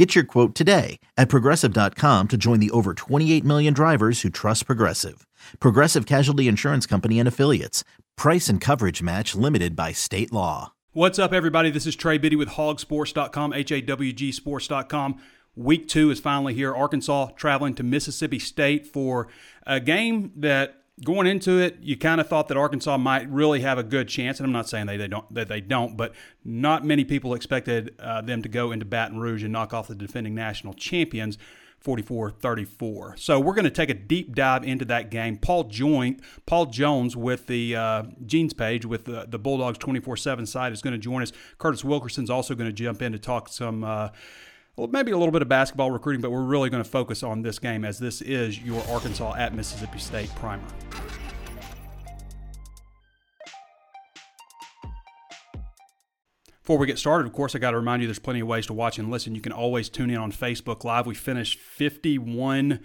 Get 0.00 0.14
your 0.14 0.24
quote 0.24 0.54
today 0.54 0.98
at 1.18 1.28
progressive.com 1.28 2.28
to 2.28 2.36
join 2.38 2.58
the 2.58 2.70
over 2.70 2.94
28 2.94 3.44
million 3.44 3.74
drivers 3.74 4.22
who 4.22 4.30
trust 4.30 4.64
Progressive. 4.64 5.26
Progressive 5.60 6.06
Casualty 6.06 6.48
Insurance 6.48 6.86
Company 6.86 7.18
and 7.18 7.28
Affiliates. 7.28 7.84
Price 8.16 8.48
and 8.48 8.62
coverage 8.62 9.02
match 9.02 9.34
limited 9.34 9.76
by 9.76 9.92
state 9.92 10.32
law. 10.32 10.72
What's 10.92 11.18
up, 11.18 11.34
everybody? 11.34 11.70
This 11.70 11.86
is 11.86 11.96
Trey 11.96 12.16
Biddy 12.16 12.34
with 12.34 12.48
hawgsports.com, 12.48 13.52
H 13.52 13.72
A 13.72 13.82
W 13.82 14.12
G 14.14 14.32
sports.com. 14.32 15.20
Week 15.54 15.86
two 15.86 16.10
is 16.10 16.18
finally 16.18 16.54
here. 16.54 16.74
Arkansas 16.74 17.32
traveling 17.36 17.74
to 17.74 17.82
Mississippi 17.82 18.38
State 18.38 18.86
for 18.86 19.28
a 19.66 19.80
game 19.80 20.32
that 20.34 20.79
going 21.04 21.26
into 21.26 21.58
it, 21.58 21.78
you 21.80 21.96
kind 21.96 22.20
of 22.20 22.28
thought 22.28 22.48
that 22.48 22.56
Arkansas 22.56 22.96
might 22.98 23.28
really 23.30 23.60
have 23.60 23.78
a 23.78 23.82
good 23.82 24.08
chance, 24.08 24.38
and 24.38 24.46
I'm 24.46 24.52
not 24.52 24.68
saying 24.68 24.86
they, 24.86 24.96
they 24.96 25.08
don't 25.08 25.32
that 25.34 25.48
they 25.48 25.60
don't, 25.60 25.96
but 25.96 26.12
not 26.44 26.84
many 26.84 27.04
people 27.04 27.34
expected 27.34 27.94
uh, 27.98 28.20
them 28.20 28.42
to 28.42 28.48
go 28.48 28.72
into 28.72 28.84
Baton 28.84 29.18
Rouge 29.18 29.42
and 29.42 29.52
knock 29.52 29.72
off 29.72 29.88
the 29.88 29.94
defending 29.94 30.34
national 30.34 30.74
champions. 30.74 31.38
44-34. 31.84 33.18
So 33.18 33.40
we're 33.40 33.54
going 33.54 33.64
to 33.64 33.70
take 33.70 33.88
a 33.88 33.94
deep 33.94 34.34
dive 34.34 34.64
into 34.64 34.84
that 34.84 35.10
game. 35.10 35.38
Paul 35.38 35.64
Joint, 35.64 36.20
Paul 36.44 36.66
Jones 36.66 37.16
with 37.16 37.46
the 37.46 37.74
uh, 37.74 38.02
Gene's 38.26 38.52
page 38.52 38.84
with 38.84 39.06
the, 39.06 39.24
the 39.26 39.38
Bulldogs 39.38 39.78
24/7 39.78 40.46
site 40.46 40.72
is 40.72 40.82
going 40.82 40.92
to 40.92 40.98
join 40.98 41.22
us. 41.22 41.32
Curtis 41.56 41.82
Wilkerson's 41.82 42.28
also 42.28 42.54
going 42.54 42.68
to 42.68 42.72
jump 42.74 43.00
in 43.00 43.12
to 43.12 43.18
talk 43.18 43.48
some 43.48 43.82
uh, 43.82 44.10
well, 44.76 44.88
maybe 44.88 45.10
a 45.12 45.18
little 45.18 45.32
bit 45.32 45.42
of 45.42 45.48
basketball 45.48 45.90
recruiting, 45.90 46.20
but 46.20 46.30
we're 46.30 46.42
really 46.42 46.70
going 46.70 46.82
to 46.82 46.88
focus 46.88 47.22
on 47.22 47.42
this 47.42 47.58
game 47.58 47.84
as 47.84 47.98
this 47.98 48.22
is 48.22 48.58
your 48.60 48.82
Arkansas 48.88 49.34
at 49.36 49.54
Mississippi 49.54 49.98
State 49.98 50.30
primer. 50.36 50.62
Before 56.62 56.78
we 56.78 56.86
get 56.86 56.98
started, 56.98 57.26
of 57.26 57.32
course, 57.32 57.56
I 57.56 57.58
got 57.58 57.72
to 57.72 57.78
remind 57.78 58.00
you 58.00 58.06
there's 58.06 58.20
plenty 58.20 58.40
of 58.40 58.46
ways 58.46 58.66
to 58.66 58.72
watch 58.72 58.98
and 58.98 59.10
listen. 59.10 59.34
You 59.34 59.40
can 59.40 59.50
always 59.50 59.88
tune 59.88 60.08
in 60.08 60.18
on 60.18 60.30
Facebook 60.30 60.84
Live. 60.84 61.04
We 61.04 61.16
finished 61.16 61.58
51 61.58 62.78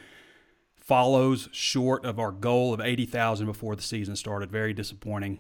follows 0.75 1.49
short 1.51 2.05
of 2.05 2.19
our 2.19 2.31
goal 2.31 2.73
of 2.73 2.79
80,000 2.79 3.45
before 3.45 3.75
the 3.75 3.81
season 3.81 4.15
started. 4.15 4.51
Very 4.51 4.73
disappointing. 4.73 5.39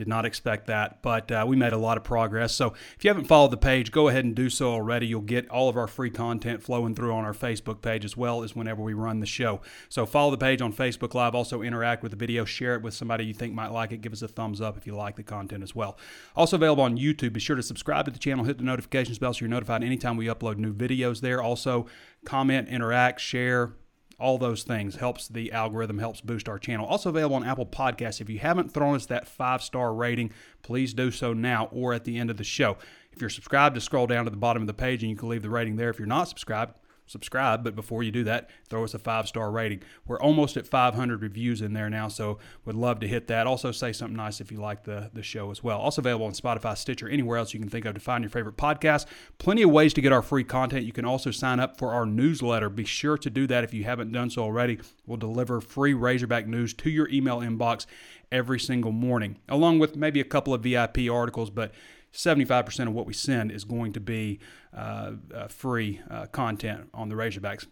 Did 0.00 0.08
not 0.08 0.24
expect 0.24 0.68
that, 0.68 1.02
but 1.02 1.30
uh, 1.30 1.44
we 1.46 1.56
made 1.56 1.74
a 1.74 1.76
lot 1.76 1.98
of 1.98 2.04
progress. 2.04 2.54
So 2.54 2.72
if 2.96 3.04
you 3.04 3.10
haven't 3.10 3.26
followed 3.26 3.50
the 3.50 3.58
page, 3.58 3.92
go 3.92 4.08
ahead 4.08 4.24
and 4.24 4.34
do 4.34 4.48
so 4.48 4.72
already. 4.72 5.06
You'll 5.06 5.20
get 5.20 5.46
all 5.50 5.68
of 5.68 5.76
our 5.76 5.86
free 5.86 6.08
content 6.08 6.62
flowing 6.62 6.94
through 6.94 7.12
on 7.12 7.26
our 7.26 7.34
Facebook 7.34 7.82
page 7.82 8.02
as 8.02 8.16
well 8.16 8.42
as 8.42 8.56
whenever 8.56 8.80
we 8.80 8.94
run 8.94 9.20
the 9.20 9.26
show. 9.26 9.60
So 9.90 10.06
follow 10.06 10.30
the 10.30 10.38
page 10.38 10.62
on 10.62 10.72
Facebook 10.72 11.12
Live. 11.12 11.34
Also 11.34 11.60
interact 11.60 12.02
with 12.02 12.12
the 12.12 12.16
video. 12.16 12.46
Share 12.46 12.76
it 12.76 12.80
with 12.80 12.94
somebody 12.94 13.26
you 13.26 13.34
think 13.34 13.52
might 13.52 13.72
like 13.72 13.92
it. 13.92 14.00
Give 14.00 14.14
us 14.14 14.22
a 14.22 14.28
thumbs 14.28 14.62
up 14.62 14.78
if 14.78 14.86
you 14.86 14.96
like 14.96 15.16
the 15.16 15.22
content 15.22 15.62
as 15.62 15.74
well. 15.74 15.98
Also 16.34 16.56
available 16.56 16.84
on 16.84 16.96
YouTube. 16.96 17.34
Be 17.34 17.40
sure 17.40 17.56
to 17.56 17.62
subscribe 17.62 18.06
to 18.06 18.10
the 18.10 18.18
channel. 18.18 18.46
Hit 18.46 18.56
the 18.56 18.64
notifications 18.64 19.18
bell 19.18 19.34
so 19.34 19.40
you're 19.40 19.50
notified 19.50 19.84
anytime 19.84 20.16
we 20.16 20.28
upload 20.28 20.56
new 20.56 20.72
videos 20.72 21.20
there. 21.20 21.42
Also 21.42 21.84
comment, 22.24 22.70
interact, 22.70 23.20
share 23.20 23.74
all 24.20 24.38
those 24.38 24.62
things. 24.62 24.96
Helps 24.96 25.28
the 25.28 25.52
algorithm 25.52 25.98
helps 25.98 26.20
boost 26.20 26.48
our 26.48 26.58
channel. 26.58 26.86
Also 26.86 27.08
available 27.08 27.36
on 27.36 27.44
apple 27.44 27.66
podcasts. 27.66 28.20
If 28.20 28.30
you 28.30 28.38
haven't 28.38 28.72
thrown 28.72 28.94
us 28.94 29.06
that 29.06 29.26
five 29.26 29.62
star 29.62 29.92
rating 29.94 30.32
please 30.62 30.94
do 30.94 31.10
so 31.10 31.32
now 31.32 31.68
or 31.72 31.92
at 31.94 32.04
the 32.04 32.18
end 32.18 32.30
of 32.30 32.36
the 32.36 32.44
show. 32.44 32.76
If 33.12 33.20
you're 33.20 33.30
subscribed 33.30 33.74
just 33.74 33.86
scroll 33.86 34.06
down 34.06 34.24
to 34.24 34.30
the 34.30 34.36
bottom 34.36 34.62
of 34.62 34.66
the 34.66 34.74
page 34.74 35.02
and 35.02 35.10
you 35.10 35.16
can 35.16 35.28
leave 35.28 35.42
the 35.42 35.50
rating 35.50 35.76
there. 35.76 35.90
If 35.90 35.98
you're 35.98 36.06
not 36.06 36.28
subscribed 36.28 36.74
subscribe. 37.10 37.64
But 37.64 37.74
before 37.74 38.02
you 38.02 38.10
do 38.10 38.24
that, 38.24 38.48
throw 38.68 38.84
us 38.84 38.94
a 38.94 38.98
five 38.98 39.26
star 39.26 39.50
rating. 39.50 39.82
We're 40.06 40.20
almost 40.20 40.56
at 40.56 40.66
500 40.66 41.20
reviews 41.20 41.60
in 41.60 41.72
there 41.72 41.90
now, 41.90 42.08
so 42.08 42.38
would 42.64 42.76
love 42.76 43.00
to 43.00 43.08
hit 43.08 43.26
that. 43.28 43.46
Also, 43.46 43.72
say 43.72 43.92
something 43.92 44.16
nice 44.16 44.40
if 44.40 44.52
you 44.52 44.58
like 44.58 44.84
the, 44.84 45.10
the 45.12 45.22
show 45.22 45.50
as 45.50 45.62
well. 45.62 45.78
Also 45.78 46.00
available 46.00 46.26
on 46.26 46.32
Spotify, 46.32 46.76
Stitcher, 46.76 47.08
anywhere 47.08 47.38
else 47.38 47.52
you 47.52 47.60
can 47.60 47.68
think 47.68 47.84
of 47.84 47.94
to 47.94 48.00
find 48.00 48.22
your 48.22 48.30
favorite 48.30 48.56
podcast. 48.56 49.06
Plenty 49.38 49.62
of 49.62 49.70
ways 49.70 49.92
to 49.94 50.00
get 50.00 50.12
our 50.12 50.22
free 50.22 50.44
content. 50.44 50.86
You 50.86 50.92
can 50.92 51.04
also 51.04 51.30
sign 51.30 51.60
up 51.60 51.76
for 51.76 51.92
our 51.92 52.06
newsletter. 52.06 52.70
Be 52.70 52.84
sure 52.84 53.18
to 53.18 53.30
do 53.30 53.46
that 53.48 53.64
if 53.64 53.74
you 53.74 53.84
haven't 53.84 54.12
done 54.12 54.30
so 54.30 54.42
already. 54.42 54.78
We'll 55.06 55.16
deliver 55.16 55.60
free 55.60 55.94
Razorback 55.94 56.46
news 56.46 56.72
to 56.74 56.90
your 56.90 57.08
email 57.08 57.40
inbox 57.40 57.86
every 58.30 58.60
single 58.60 58.92
morning, 58.92 59.38
along 59.48 59.80
with 59.80 59.96
maybe 59.96 60.20
a 60.20 60.24
couple 60.24 60.54
of 60.54 60.62
VIP 60.62 61.10
articles, 61.10 61.50
but 61.50 61.72
75% 62.12 62.86
of 62.86 62.92
what 62.92 63.06
we 63.06 63.12
send 63.12 63.52
is 63.52 63.64
going 63.64 63.92
to 63.92 64.00
be 64.00 64.40
uh, 64.76 65.12
uh, 65.34 65.48
free 65.48 66.00
uh, 66.10 66.26
content 66.26 66.88
on 66.92 67.08
the 67.08 67.14
Razorbacks. 67.14 67.66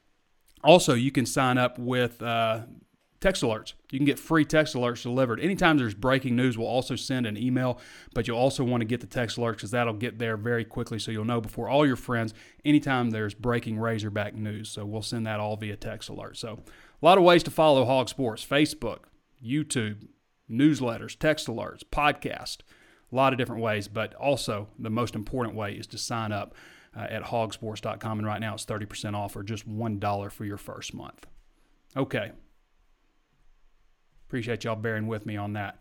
Also, 0.64 0.94
you 0.94 1.10
can 1.10 1.26
sign 1.26 1.58
up 1.58 1.78
with 1.78 2.22
uh, 2.22 2.62
text 3.20 3.42
alerts. 3.42 3.74
You 3.90 3.98
can 3.98 4.06
get 4.06 4.18
free 4.18 4.44
text 4.44 4.74
alerts 4.74 5.02
delivered. 5.02 5.40
Anytime 5.40 5.78
there's 5.78 5.94
breaking 5.94 6.36
news, 6.36 6.56
we'll 6.56 6.68
also 6.68 6.96
send 6.96 7.26
an 7.26 7.36
email, 7.36 7.80
but 8.14 8.26
you'll 8.26 8.38
also 8.38 8.64
want 8.64 8.80
to 8.80 8.84
get 8.84 9.00
the 9.00 9.06
text 9.06 9.38
alerts 9.38 9.54
because 9.54 9.70
that'll 9.72 9.94
get 9.94 10.18
there 10.18 10.36
very 10.36 10.64
quickly 10.64 10.98
so 10.98 11.10
you'll 11.10 11.24
know 11.24 11.40
before 11.40 11.68
all 11.68 11.86
your 11.86 11.96
friends 11.96 12.34
anytime 12.64 13.10
there's 13.10 13.34
breaking 13.34 13.78
Razorback 13.78 14.34
news. 14.34 14.70
So 14.70 14.84
we'll 14.84 15.02
send 15.02 15.26
that 15.26 15.40
all 15.40 15.56
via 15.56 15.76
text 15.76 16.08
alert. 16.08 16.36
So 16.36 16.60
a 17.00 17.04
lot 17.04 17.18
of 17.18 17.24
ways 17.24 17.42
to 17.44 17.50
follow 17.50 17.84
Hawg 17.84 18.08
Sports 18.08 18.44
Facebook, 18.44 19.00
YouTube, 19.44 20.06
newsletters, 20.50 21.18
text 21.18 21.46
alerts, 21.46 21.82
podcast 21.84 22.58
a 23.10 23.14
lot 23.14 23.32
of 23.32 23.38
different 23.38 23.62
ways, 23.62 23.88
but 23.88 24.14
also 24.14 24.68
the 24.78 24.90
most 24.90 25.14
important 25.14 25.56
way 25.56 25.72
is 25.72 25.86
to 25.88 25.98
sign 25.98 26.32
up 26.32 26.54
uh, 26.96 27.06
at 27.08 27.24
hawgsports.com. 27.24 28.18
And 28.18 28.26
right 28.26 28.40
now 28.40 28.54
it's 28.54 28.64
30% 28.64 29.14
off 29.14 29.36
or 29.36 29.42
just 29.42 29.68
$1 29.68 30.32
for 30.32 30.44
your 30.44 30.56
first 30.58 30.94
month. 30.94 31.26
Okay. 31.96 32.32
Appreciate 34.26 34.64
y'all 34.64 34.76
bearing 34.76 35.06
with 35.06 35.24
me 35.24 35.36
on 35.36 35.54
that. 35.54 35.78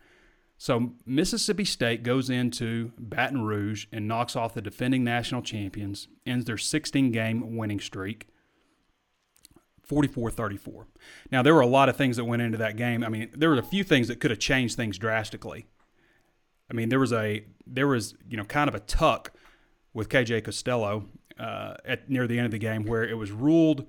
So 0.57 0.93
Mississippi 1.05 1.65
State 1.65 2.01
goes 2.01 2.29
into 2.29 2.91
Baton 2.97 3.43
Rouge 3.43 3.85
and 3.91 4.07
knocks 4.07 4.35
off 4.35 4.53
the 4.53 4.61
defending 4.61 5.03
national 5.03 5.43
champions, 5.43 6.07
ends 6.25 6.45
their 6.45 6.57
16 6.57 7.11
game 7.11 7.55
winning 7.57 7.79
streak. 7.79 8.27
44 9.83 10.31
34. 10.31 10.87
Now, 11.31 11.41
there 11.41 11.53
were 11.53 11.61
a 11.61 11.67
lot 11.67 11.87
of 11.87 11.95
things 11.95 12.17
that 12.17 12.25
went 12.25 12.41
into 12.41 12.57
that 12.57 12.75
game. 12.75 13.05
I 13.05 13.09
mean, 13.09 13.29
there 13.33 13.49
were 13.49 13.57
a 13.57 13.63
few 13.63 13.85
things 13.85 14.09
that 14.09 14.19
could 14.19 14.31
have 14.31 14.39
changed 14.39 14.75
things 14.75 14.97
drastically. 14.97 15.67
I 16.69 16.73
mean, 16.73 16.89
there 16.89 16.99
was 16.99 17.13
a 17.13 17.45
there 17.65 17.87
was 17.87 18.15
you 18.29 18.37
know 18.37 18.43
kind 18.43 18.67
of 18.67 18.75
a 18.75 18.79
tuck 18.79 19.31
with 19.93 20.09
KJ 20.09 20.43
Costello 20.43 21.05
uh, 21.39 21.75
at 21.85 22.09
near 22.09 22.27
the 22.27 22.37
end 22.37 22.45
of 22.45 22.51
the 22.51 22.57
game 22.57 22.85
where 22.85 23.03
it 23.03 23.15
was 23.15 23.31
ruled 23.31 23.85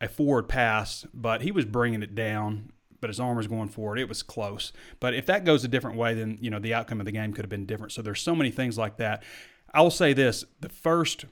a 0.00 0.08
forward 0.08 0.48
pass, 0.48 1.06
but 1.12 1.42
he 1.42 1.50
was 1.50 1.64
bringing 1.64 2.02
it 2.02 2.14
down, 2.14 2.70
but 3.00 3.10
his 3.10 3.18
arm 3.18 3.36
was 3.36 3.48
going 3.48 3.68
forward. 3.68 3.98
It 3.98 4.08
was 4.08 4.22
close. 4.22 4.72
But 5.00 5.14
if 5.14 5.26
that 5.26 5.44
goes 5.44 5.64
a 5.64 5.68
different 5.68 5.96
way, 5.96 6.14
then 6.14 6.38
you 6.40 6.50
know 6.50 6.58
the 6.58 6.74
outcome 6.74 7.00
of 7.00 7.06
the 7.06 7.12
game 7.12 7.32
could 7.32 7.44
have 7.44 7.50
been 7.50 7.66
different. 7.66 7.92
So 7.92 8.02
there's 8.02 8.20
so 8.20 8.34
many 8.34 8.50
things 8.50 8.78
like 8.78 8.96
that. 8.98 9.22
I 9.72 9.82
will 9.82 9.90
say 9.90 10.12
this: 10.12 10.44
the 10.60 10.68
first 10.68 11.24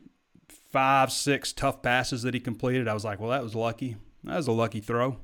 five, 0.49 1.13
six 1.13 1.53
tough 1.53 1.83
passes 1.83 2.23
that 2.23 2.35
he 2.35 2.41
completed, 2.41 2.89
I 2.89 2.95
was 2.95 3.05
like, 3.05 3.21
well, 3.21 3.31
that 3.31 3.43
was 3.43 3.55
lucky. 3.55 3.97
That 4.25 4.37
was 4.37 4.49
a 4.49 4.53
lucky 4.53 4.81
throw. 4.81 5.19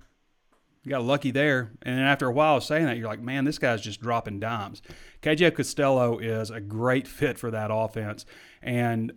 You 0.83 0.91
got 0.91 1.05
lucky 1.05 1.31
there. 1.31 1.73
And 1.83 1.99
then 1.99 2.05
after 2.05 2.27
a 2.27 2.33
while 2.33 2.57
of 2.57 2.65
saying 2.65 2.87
that, 2.87 2.97
you're 2.97 3.09
like, 3.09 3.21
man, 3.21 3.45
this 3.45 3.59
guy's 3.59 3.81
just 3.81 4.01
dropping 4.01 4.41
dimes. 4.41 4.83
KJ 5.23 5.55
Costello 5.55 6.19
is 6.19 6.51
a 6.51 6.61
great 6.61 7.07
fit 7.07 7.39
for 7.39 7.51
that 7.53 7.71
offense. 7.73 8.27
And 8.61 9.13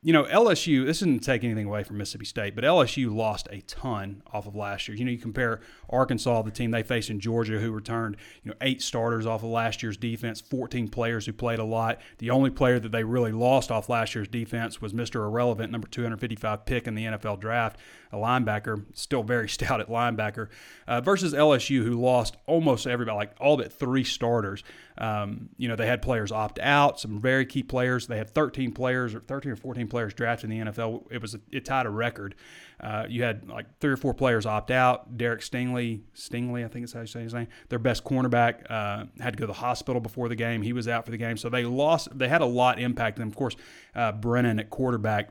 you 0.00 0.12
know, 0.12 0.24
LSU, 0.24 0.86
this 0.86 0.98
isn't 0.98 1.24
taking 1.24 1.50
anything 1.50 1.66
away 1.66 1.82
from 1.82 1.98
Mississippi 1.98 2.24
State, 2.24 2.54
but 2.54 2.62
LSU 2.62 3.12
lost 3.12 3.48
a 3.50 3.62
ton 3.62 4.22
off 4.32 4.46
of 4.46 4.54
last 4.54 4.86
year. 4.86 4.96
You 4.96 5.04
know, 5.04 5.10
you 5.10 5.18
compare 5.18 5.60
Arkansas, 5.90 6.42
the 6.42 6.52
team 6.52 6.70
they 6.70 6.84
faced 6.84 7.10
in 7.10 7.18
Georgia, 7.18 7.58
who 7.58 7.72
returned, 7.72 8.16
you 8.44 8.50
know, 8.52 8.56
eight 8.60 8.80
starters 8.80 9.26
off 9.26 9.42
of 9.42 9.50
last 9.50 9.82
year's 9.82 9.96
defense, 9.96 10.40
14 10.40 10.86
players 10.86 11.26
who 11.26 11.32
played 11.32 11.58
a 11.58 11.64
lot. 11.64 12.00
The 12.18 12.30
only 12.30 12.50
player 12.50 12.78
that 12.78 12.92
they 12.92 13.02
really 13.02 13.32
lost 13.32 13.72
off 13.72 13.88
last 13.88 14.14
year's 14.14 14.28
defense 14.28 14.80
was 14.80 14.92
Mr. 14.92 15.16
Irrelevant, 15.26 15.72
number 15.72 15.88
255 15.88 16.64
pick 16.64 16.86
in 16.86 16.94
the 16.94 17.04
NFL 17.04 17.40
draft, 17.40 17.76
a 18.12 18.16
linebacker, 18.16 18.84
still 18.94 19.24
very 19.24 19.48
stout 19.48 19.80
at 19.80 19.88
linebacker, 19.88 20.48
uh, 20.86 21.00
versus 21.00 21.34
LSU, 21.34 21.82
who 21.82 22.00
lost 22.00 22.36
almost 22.46 22.86
everybody, 22.86 23.16
like 23.16 23.32
all 23.40 23.56
but 23.56 23.72
three 23.72 24.04
starters. 24.04 24.62
Um, 24.98 25.48
you 25.56 25.68
know, 25.68 25.76
they 25.76 25.86
had 25.86 26.02
players 26.02 26.32
opt 26.32 26.58
out, 26.58 26.98
some 26.98 27.20
very 27.20 27.46
key 27.46 27.62
players. 27.62 28.08
They 28.08 28.18
had 28.18 28.30
13 28.30 28.72
players 28.72 29.14
or 29.14 29.20
13 29.20 29.52
or 29.52 29.56
14 29.56 29.86
players 29.86 30.12
drafted 30.12 30.50
in 30.50 30.58
the 30.58 30.72
NFL. 30.72 31.06
It 31.10 31.22
was 31.22 31.34
a, 31.34 31.40
it 31.52 31.64
tied 31.64 31.86
a 31.86 31.90
record. 31.90 32.34
Uh, 32.80 33.06
you 33.08 33.22
had 33.22 33.48
like 33.48 33.66
three 33.78 33.92
or 33.92 33.96
four 33.96 34.12
players 34.12 34.44
opt 34.44 34.70
out. 34.70 35.16
Derek 35.16 35.40
Stingley, 35.40 36.00
Stingley, 36.14 36.64
I 36.64 36.68
think 36.68 36.84
it's 36.84 36.92
how 36.92 37.00
you 37.00 37.06
say 37.06 37.22
his 37.22 37.34
name. 37.34 37.48
Their 37.68 37.78
best 37.78 38.04
cornerback 38.04 38.68
uh, 38.70 39.04
had 39.20 39.34
to 39.34 39.38
go 39.38 39.44
to 39.44 39.46
the 39.46 39.52
hospital 39.52 40.00
before 40.00 40.28
the 40.28 40.36
game. 40.36 40.62
He 40.62 40.72
was 40.72 40.88
out 40.88 41.04
for 41.04 41.12
the 41.12 41.16
game, 41.16 41.36
so 41.36 41.48
they 41.48 41.64
lost. 41.64 42.16
They 42.16 42.28
had 42.28 42.40
a 42.40 42.46
lot 42.46 42.80
impact. 42.80 43.18
And 43.18 43.30
of 43.30 43.36
course, 43.36 43.56
uh, 43.94 44.12
Brennan 44.12 44.58
at 44.58 44.70
quarterback 44.70 45.30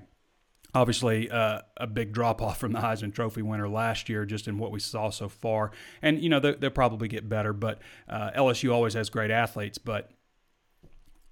obviously 0.74 1.30
uh, 1.30 1.62
a 1.78 1.88
big 1.88 2.12
drop 2.14 2.42
off 2.42 2.60
from 2.60 2.72
the 2.74 2.80
Heisman 2.80 3.14
Trophy 3.14 3.42
winner 3.42 3.70
last 3.70 4.10
year, 4.10 4.26
just 4.26 4.48
in 4.48 4.58
what 4.58 4.72
we 4.72 4.80
saw 4.80 5.10
so 5.10 5.30
far. 5.30 5.72
And 6.02 6.22
you 6.22 6.30
know 6.30 6.40
they, 6.40 6.54
will 6.54 6.70
probably 6.70 7.08
get 7.08 7.28
better, 7.30 7.54
but 7.54 7.80
uh, 8.08 8.32
LSU 8.32 8.74
always 8.74 8.94
has 8.94 9.10
great 9.10 9.32
athletes, 9.32 9.78
but 9.78 10.12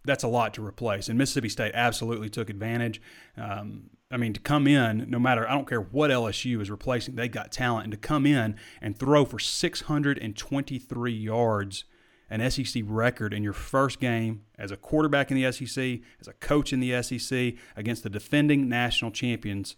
that's 0.06 0.24
a 0.24 0.28
lot 0.28 0.54
to 0.56 0.66
replace. 0.66 1.10
And 1.10 1.18
Mississippi 1.18 1.50
State 1.50 1.72
absolutely 1.74 2.30
took 2.30 2.50
advantage. 2.50 3.02
Um, 3.38 3.90
I 4.12 4.18
mean, 4.18 4.34
to 4.34 4.40
come 4.40 4.68
in, 4.68 5.10
no 5.10 5.20
matter, 5.20 5.50
I 5.50 5.54
don't 5.54 5.68
care 5.68 5.82
what 5.82 6.12
LSU 6.12 6.62
is 6.62 6.70
replacing, 6.70 7.16
they 7.16 7.28
got 7.28 7.52
talent. 7.52 7.86
And 7.86 7.92
to 7.92 7.98
come 7.98 8.26
in 8.26 8.56
and 8.82 8.98
throw 8.98 9.26
for 9.26 9.40
623 9.40 11.12
yards, 11.12 11.86
an 12.30 12.50
SEC 12.50 12.84
record 12.86 13.34
in 13.34 13.44
your 13.44 13.54
first 13.54 14.00
game 14.00 14.44
as 14.58 14.72
a 14.72 14.78
quarterback 14.78 15.32
in 15.32 15.42
the 15.42 15.52
SEC, 15.52 16.00
as 16.20 16.28
a 16.28 16.34
coach 16.34 16.74
in 16.74 16.80
the 16.80 17.02
SEC, 17.02 17.54
against 17.76 18.04
the 18.04 18.10
defending 18.10 18.68
national 18.68 19.12
champions, 19.12 19.76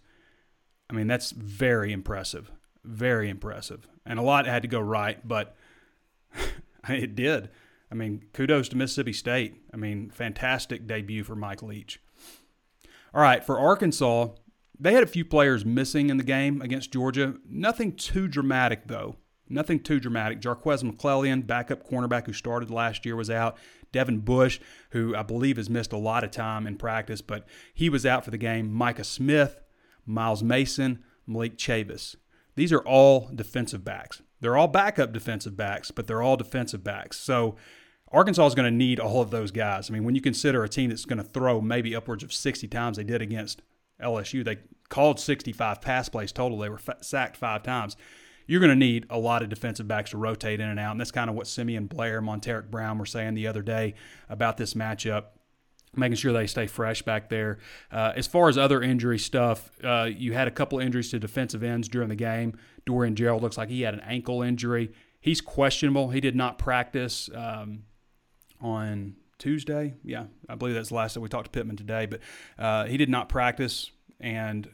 I 0.90 0.94
mean, 0.94 1.06
that's 1.06 1.30
very 1.32 1.92
impressive. 1.92 2.50
Very 2.84 3.28
impressive. 3.28 3.86
And 4.06 4.18
a 4.18 4.22
lot 4.22 4.46
had 4.46 4.62
to 4.62 4.68
go 4.68 4.80
right, 4.80 5.26
but 5.26 5.54
it 6.88 7.14
did. 7.14 7.50
I 7.90 7.94
mean, 7.94 8.24
kudos 8.32 8.68
to 8.70 8.76
Mississippi 8.76 9.12
State. 9.12 9.56
I 9.72 9.76
mean, 9.76 10.10
fantastic 10.10 10.86
debut 10.86 11.24
for 11.24 11.34
Mike 11.34 11.62
Leach. 11.62 12.00
All 13.14 13.22
right, 13.22 13.44
for 13.44 13.58
Arkansas, 13.58 14.28
they 14.78 14.92
had 14.92 15.02
a 15.02 15.08
few 15.08 15.24
players 15.24 15.64
missing 15.64 16.10
in 16.10 16.18
the 16.18 16.24
game 16.24 16.60
against 16.60 16.92
Georgia. 16.92 17.34
Nothing 17.48 17.92
too 17.92 18.28
dramatic, 18.28 18.86
though. 18.86 19.16
Nothing 19.48 19.80
too 19.80 20.00
dramatic. 20.00 20.40
Jarques 20.40 20.82
McClellion, 20.82 21.46
backup 21.46 21.88
cornerback 21.88 22.26
who 22.26 22.32
started 22.32 22.70
last 22.70 23.04
year, 23.04 23.16
was 23.16 23.30
out. 23.30 23.56
Devin 23.92 24.18
Bush, 24.18 24.60
who 24.90 25.16
I 25.16 25.22
believe 25.22 25.56
has 25.56 25.70
missed 25.70 25.92
a 25.92 25.98
lot 25.98 26.24
of 26.24 26.30
time 26.30 26.66
in 26.66 26.76
practice, 26.76 27.22
but 27.22 27.46
he 27.72 27.88
was 27.88 28.04
out 28.04 28.24
for 28.24 28.30
the 28.30 28.38
game. 28.38 28.72
Micah 28.72 29.04
Smith, 29.04 29.60
Miles 30.04 30.42
Mason, 30.42 31.02
Malik 31.26 31.56
Chavis. 31.56 32.16
These 32.54 32.72
are 32.72 32.80
all 32.80 33.30
defensive 33.34 33.84
backs. 33.84 34.20
They're 34.40 34.56
all 34.56 34.68
backup 34.68 35.12
defensive 35.12 35.56
backs, 35.56 35.90
but 35.90 36.06
they're 36.06 36.22
all 36.22 36.36
defensive 36.36 36.84
backs. 36.84 37.18
So 37.18 37.56
Arkansas 38.12 38.46
is 38.46 38.54
going 38.54 38.70
to 38.70 38.76
need 38.76 39.00
all 39.00 39.20
of 39.20 39.30
those 39.30 39.50
guys. 39.50 39.90
I 39.90 39.92
mean, 39.92 40.04
when 40.04 40.14
you 40.14 40.20
consider 40.20 40.64
a 40.64 40.68
team 40.68 40.90
that's 40.90 41.04
going 41.04 41.18
to 41.18 41.24
throw 41.24 41.60
maybe 41.60 41.94
upwards 41.94 42.22
of 42.22 42.32
60 42.32 42.66
times 42.68 42.96
they 42.96 43.04
did 43.04 43.22
against 43.22 43.62
LSU, 44.02 44.44
they 44.44 44.58
called 44.88 45.20
65 45.20 45.80
pass 45.80 46.08
plays 46.08 46.32
total. 46.32 46.58
They 46.58 46.68
were 46.68 46.80
sacked 47.00 47.36
five 47.36 47.62
times. 47.62 47.96
You're 48.48 48.58
going 48.58 48.70
to 48.70 48.76
need 48.76 49.06
a 49.10 49.18
lot 49.18 49.42
of 49.42 49.48
defensive 49.48 49.86
backs 49.86 50.10
to 50.10 50.16
rotate 50.16 50.58
in 50.58 50.68
and 50.68 50.80
out. 50.80 50.90
And 50.90 51.00
that's 51.00 51.12
kind 51.12 51.30
of 51.30 51.36
what 51.36 51.46
Simeon 51.46 51.86
Blair, 51.86 52.20
Montaric 52.20 52.68
Brown 52.70 52.98
were 52.98 53.06
saying 53.06 53.34
the 53.34 53.46
other 53.46 53.62
day 53.62 53.94
about 54.28 54.56
this 54.56 54.74
matchup 54.74 55.26
making 55.96 56.16
sure 56.16 56.34
they 56.34 56.46
stay 56.46 56.66
fresh 56.66 57.02
back 57.02 57.30
there. 57.30 57.58
Uh, 57.90 58.12
as 58.14 58.26
far 58.26 58.48
as 58.48 58.58
other 58.58 58.82
injury 58.82 59.18
stuff, 59.18 59.70
uh, 59.82 60.08
you 60.10 60.34
had 60.34 60.46
a 60.46 60.50
couple 60.50 60.78
injuries 60.78 61.10
to 61.10 61.18
defensive 61.18 61.62
ends 61.62 61.88
during 61.88 62.10
the 62.10 62.14
game. 62.14 62.56
Dorian 62.84 63.16
Gerald 63.16 63.42
looks 63.42 63.56
like 63.56 63.70
he 63.70 63.80
had 63.80 63.94
an 63.94 64.00
ankle 64.00 64.42
injury. 64.42 64.92
He's 65.20 65.40
questionable. 65.40 66.10
He 66.10 66.20
did 66.20 66.36
not 66.36 66.58
practice. 66.58 67.30
Um, 67.34 67.84
on 68.60 69.16
Tuesday. 69.38 69.94
Yeah, 70.04 70.24
I 70.48 70.54
believe 70.54 70.74
that's 70.74 70.88
the 70.88 70.94
last 70.94 71.14
that 71.14 71.20
we 71.20 71.28
talked 71.28 71.46
to 71.46 71.50
Pittman 71.50 71.76
today. 71.76 72.06
But 72.06 72.20
uh, 72.58 72.86
he 72.86 72.96
did 72.96 73.08
not 73.08 73.28
practice, 73.28 73.90
and 74.20 74.68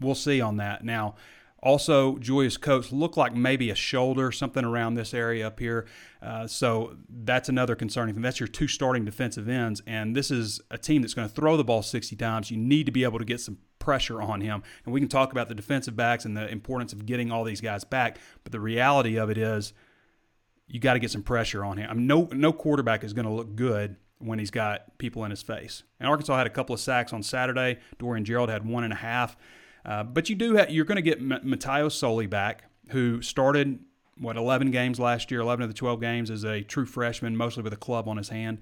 we'll 0.00 0.14
see 0.14 0.40
on 0.40 0.58
that. 0.58 0.84
Now, 0.84 1.16
also, 1.62 2.18
Julius 2.18 2.56
Coates 2.56 2.92
looked 2.92 3.16
like 3.16 3.34
maybe 3.34 3.70
a 3.70 3.74
shoulder, 3.74 4.32
something 4.32 4.64
around 4.64 4.94
this 4.94 5.12
area 5.12 5.46
up 5.46 5.60
here. 5.60 5.86
Uh, 6.22 6.46
so 6.46 6.96
that's 7.08 7.48
another 7.48 7.74
concerning 7.74 8.14
thing. 8.14 8.22
That's 8.22 8.40
your 8.40 8.46
two 8.46 8.68
starting 8.68 9.04
defensive 9.04 9.48
ends, 9.48 9.82
and 9.86 10.16
this 10.16 10.30
is 10.30 10.60
a 10.70 10.78
team 10.78 11.02
that's 11.02 11.14
going 11.14 11.28
to 11.28 11.34
throw 11.34 11.56
the 11.56 11.64
ball 11.64 11.82
60 11.82 12.16
times. 12.16 12.50
You 12.50 12.56
need 12.56 12.86
to 12.86 12.92
be 12.92 13.04
able 13.04 13.18
to 13.18 13.24
get 13.24 13.40
some 13.40 13.58
pressure 13.78 14.20
on 14.20 14.40
him. 14.40 14.62
And 14.84 14.92
we 14.92 15.00
can 15.00 15.08
talk 15.08 15.32
about 15.32 15.48
the 15.48 15.54
defensive 15.54 15.96
backs 15.96 16.24
and 16.24 16.36
the 16.36 16.48
importance 16.48 16.92
of 16.92 17.06
getting 17.06 17.30
all 17.30 17.44
these 17.44 17.60
guys 17.60 17.84
back, 17.84 18.18
but 18.42 18.52
the 18.52 18.60
reality 18.60 19.16
of 19.16 19.30
it 19.30 19.38
is– 19.38 19.72
you 20.70 20.78
got 20.78 20.94
to 20.94 21.00
get 21.00 21.10
some 21.10 21.22
pressure 21.22 21.64
on 21.64 21.76
him. 21.76 21.90
I 21.90 21.94
mean, 21.94 22.06
no 22.06 22.28
no 22.32 22.52
quarterback 22.52 23.02
is 23.02 23.12
going 23.12 23.26
to 23.26 23.32
look 23.32 23.56
good 23.56 23.96
when 24.18 24.38
he's 24.38 24.50
got 24.50 24.96
people 24.98 25.24
in 25.24 25.30
his 25.30 25.42
face. 25.42 25.82
And 25.98 26.08
Arkansas 26.08 26.36
had 26.36 26.46
a 26.46 26.50
couple 26.50 26.74
of 26.74 26.80
sacks 26.80 27.12
on 27.12 27.22
Saturday. 27.22 27.78
Dorian 27.98 28.24
Gerald 28.24 28.50
had 28.50 28.64
one 28.64 28.84
and 28.84 28.92
a 28.92 28.96
half. 28.96 29.36
Uh, 29.84 30.02
but 30.04 30.28
you 30.28 30.36
do 30.36 30.54
have, 30.54 30.70
you're 30.70 30.84
going 30.84 30.96
to 30.96 31.02
get 31.02 31.18
M- 31.18 31.40
Mataio 31.44 31.90
Soli 31.90 32.26
back, 32.26 32.64
who 32.90 33.22
started 33.22 33.78
what 34.18 34.36
11 34.36 34.70
games 34.70 35.00
last 35.00 35.30
year, 35.30 35.40
11 35.40 35.62
of 35.62 35.70
the 35.70 35.74
12 35.74 36.00
games 36.00 36.30
as 36.30 36.44
a 36.44 36.62
true 36.62 36.86
freshman, 36.86 37.36
mostly 37.36 37.62
with 37.62 37.72
a 37.72 37.76
club 37.76 38.06
on 38.08 38.16
his 38.16 38.28
hand. 38.28 38.58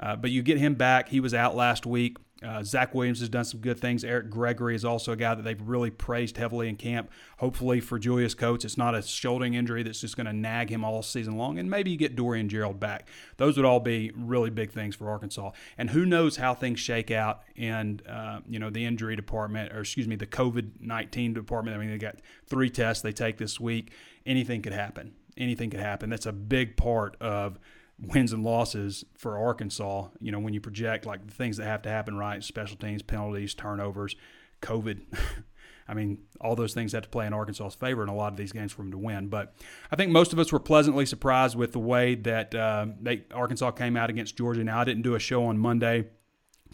Uh, 0.00 0.16
but 0.16 0.30
you 0.30 0.42
get 0.42 0.58
him 0.58 0.74
back. 0.74 1.08
He 1.08 1.20
was 1.20 1.34
out 1.34 1.54
last 1.54 1.84
week. 1.84 2.16
Uh, 2.42 2.62
Zach 2.62 2.94
Williams 2.94 3.20
has 3.20 3.28
done 3.28 3.44
some 3.44 3.60
good 3.60 3.78
things. 3.78 4.04
Eric 4.04 4.30
Gregory 4.30 4.74
is 4.74 4.84
also 4.84 5.12
a 5.12 5.16
guy 5.16 5.34
that 5.34 5.42
they've 5.42 5.60
really 5.62 5.90
praised 5.90 6.36
heavily 6.36 6.68
in 6.68 6.76
camp. 6.76 7.10
Hopefully 7.38 7.80
for 7.80 7.98
Julius 7.98 8.34
Coates, 8.34 8.64
it's 8.64 8.76
not 8.76 8.94
a 8.94 9.02
shouldering 9.02 9.54
injury 9.54 9.82
that's 9.82 10.00
just 10.00 10.16
going 10.16 10.26
to 10.26 10.32
nag 10.32 10.70
him 10.70 10.84
all 10.84 11.02
season 11.02 11.36
long. 11.36 11.58
And 11.58 11.70
maybe 11.70 11.90
you 11.90 11.96
get 11.96 12.16
Dorian 12.16 12.48
Gerald 12.48 12.80
back. 12.80 13.08
Those 13.36 13.56
would 13.56 13.66
all 13.66 13.80
be 13.80 14.12
really 14.16 14.50
big 14.50 14.72
things 14.72 14.94
for 14.94 15.10
Arkansas. 15.10 15.52
And 15.78 15.90
who 15.90 16.04
knows 16.04 16.36
how 16.36 16.54
things 16.54 16.80
shake 16.80 17.10
out 17.10 17.42
in 17.54 18.00
uh, 18.08 18.40
you 18.48 18.58
know 18.58 18.70
the 18.70 18.84
injury 18.84 19.16
department, 19.16 19.72
or 19.72 19.80
excuse 19.80 20.08
me, 20.08 20.16
the 20.16 20.26
COVID 20.26 20.80
nineteen 20.80 21.34
department. 21.34 21.76
I 21.76 21.80
mean, 21.80 21.90
they 21.90 21.98
got 21.98 22.16
three 22.46 22.70
tests 22.70 23.02
they 23.02 23.12
take 23.12 23.38
this 23.38 23.60
week. 23.60 23.92
Anything 24.26 24.62
could 24.62 24.72
happen. 24.72 25.14
Anything 25.36 25.70
could 25.70 25.80
happen. 25.80 26.10
That's 26.10 26.26
a 26.26 26.32
big 26.32 26.76
part 26.76 27.16
of 27.20 27.58
wins 27.98 28.32
and 28.32 28.42
losses 28.42 29.04
for 29.16 29.38
Arkansas, 29.38 30.08
you 30.20 30.32
know, 30.32 30.38
when 30.38 30.54
you 30.54 30.60
project 30.60 31.06
like 31.06 31.26
the 31.26 31.32
things 31.32 31.56
that 31.56 31.64
have 31.64 31.82
to 31.82 31.88
happen 31.88 32.16
right, 32.16 32.42
special 32.42 32.76
teams, 32.76 33.02
penalties, 33.02 33.54
turnovers, 33.54 34.16
COVID. 34.60 35.00
I 35.88 35.94
mean, 35.94 36.18
all 36.40 36.54
those 36.54 36.74
things 36.74 36.92
have 36.92 37.02
to 37.02 37.08
play 37.08 37.26
in 37.26 37.32
Arkansas's 37.32 37.74
favor 37.74 38.02
in 38.02 38.08
a 38.08 38.14
lot 38.14 38.32
of 38.32 38.36
these 38.36 38.52
games 38.52 38.72
for 38.72 38.82
them 38.82 38.92
to 38.92 38.98
win. 38.98 39.28
But 39.28 39.54
I 39.90 39.96
think 39.96 40.10
most 40.10 40.32
of 40.32 40.38
us 40.38 40.52
were 40.52 40.60
pleasantly 40.60 41.06
surprised 41.06 41.56
with 41.56 41.72
the 41.72 41.80
way 41.80 42.14
that 42.14 42.54
uh, 42.54 42.86
they, 43.00 43.24
Arkansas 43.34 43.72
came 43.72 43.96
out 43.96 44.08
against 44.08 44.36
Georgia. 44.36 44.64
Now, 44.64 44.80
I 44.80 44.84
didn't 44.84 45.02
do 45.02 45.14
a 45.14 45.18
show 45.18 45.44
on 45.44 45.58
Monday. 45.58 46.08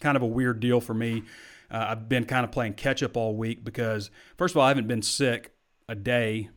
Kind 0.01 0.17
of 0.17 0.23
a 0.23 0.27
weird 0.27 0.61
deal 0.61 0.81
for 0.81 0.95
me. 0.95 1.25
Uh, 1.71 1.87
I've 1.89 2.09
been 2.09 2.25
kind 2.27 2.45
of 2.45 2.53
playing 2.53 2.75
catch 2.75 3.03
up 3.03 3.17
all 3.17 3.35
week 3.35 3.65
because, 3.65 4.11
first 4.37 4.53
of 4.53 4.59
all, 4.59 4.65
I 4.65 4.69
haven't 4.69 4.89
been 4.89 5.03
sick 5.03 5.53
a 5.89 5.95
day 5.95 6.51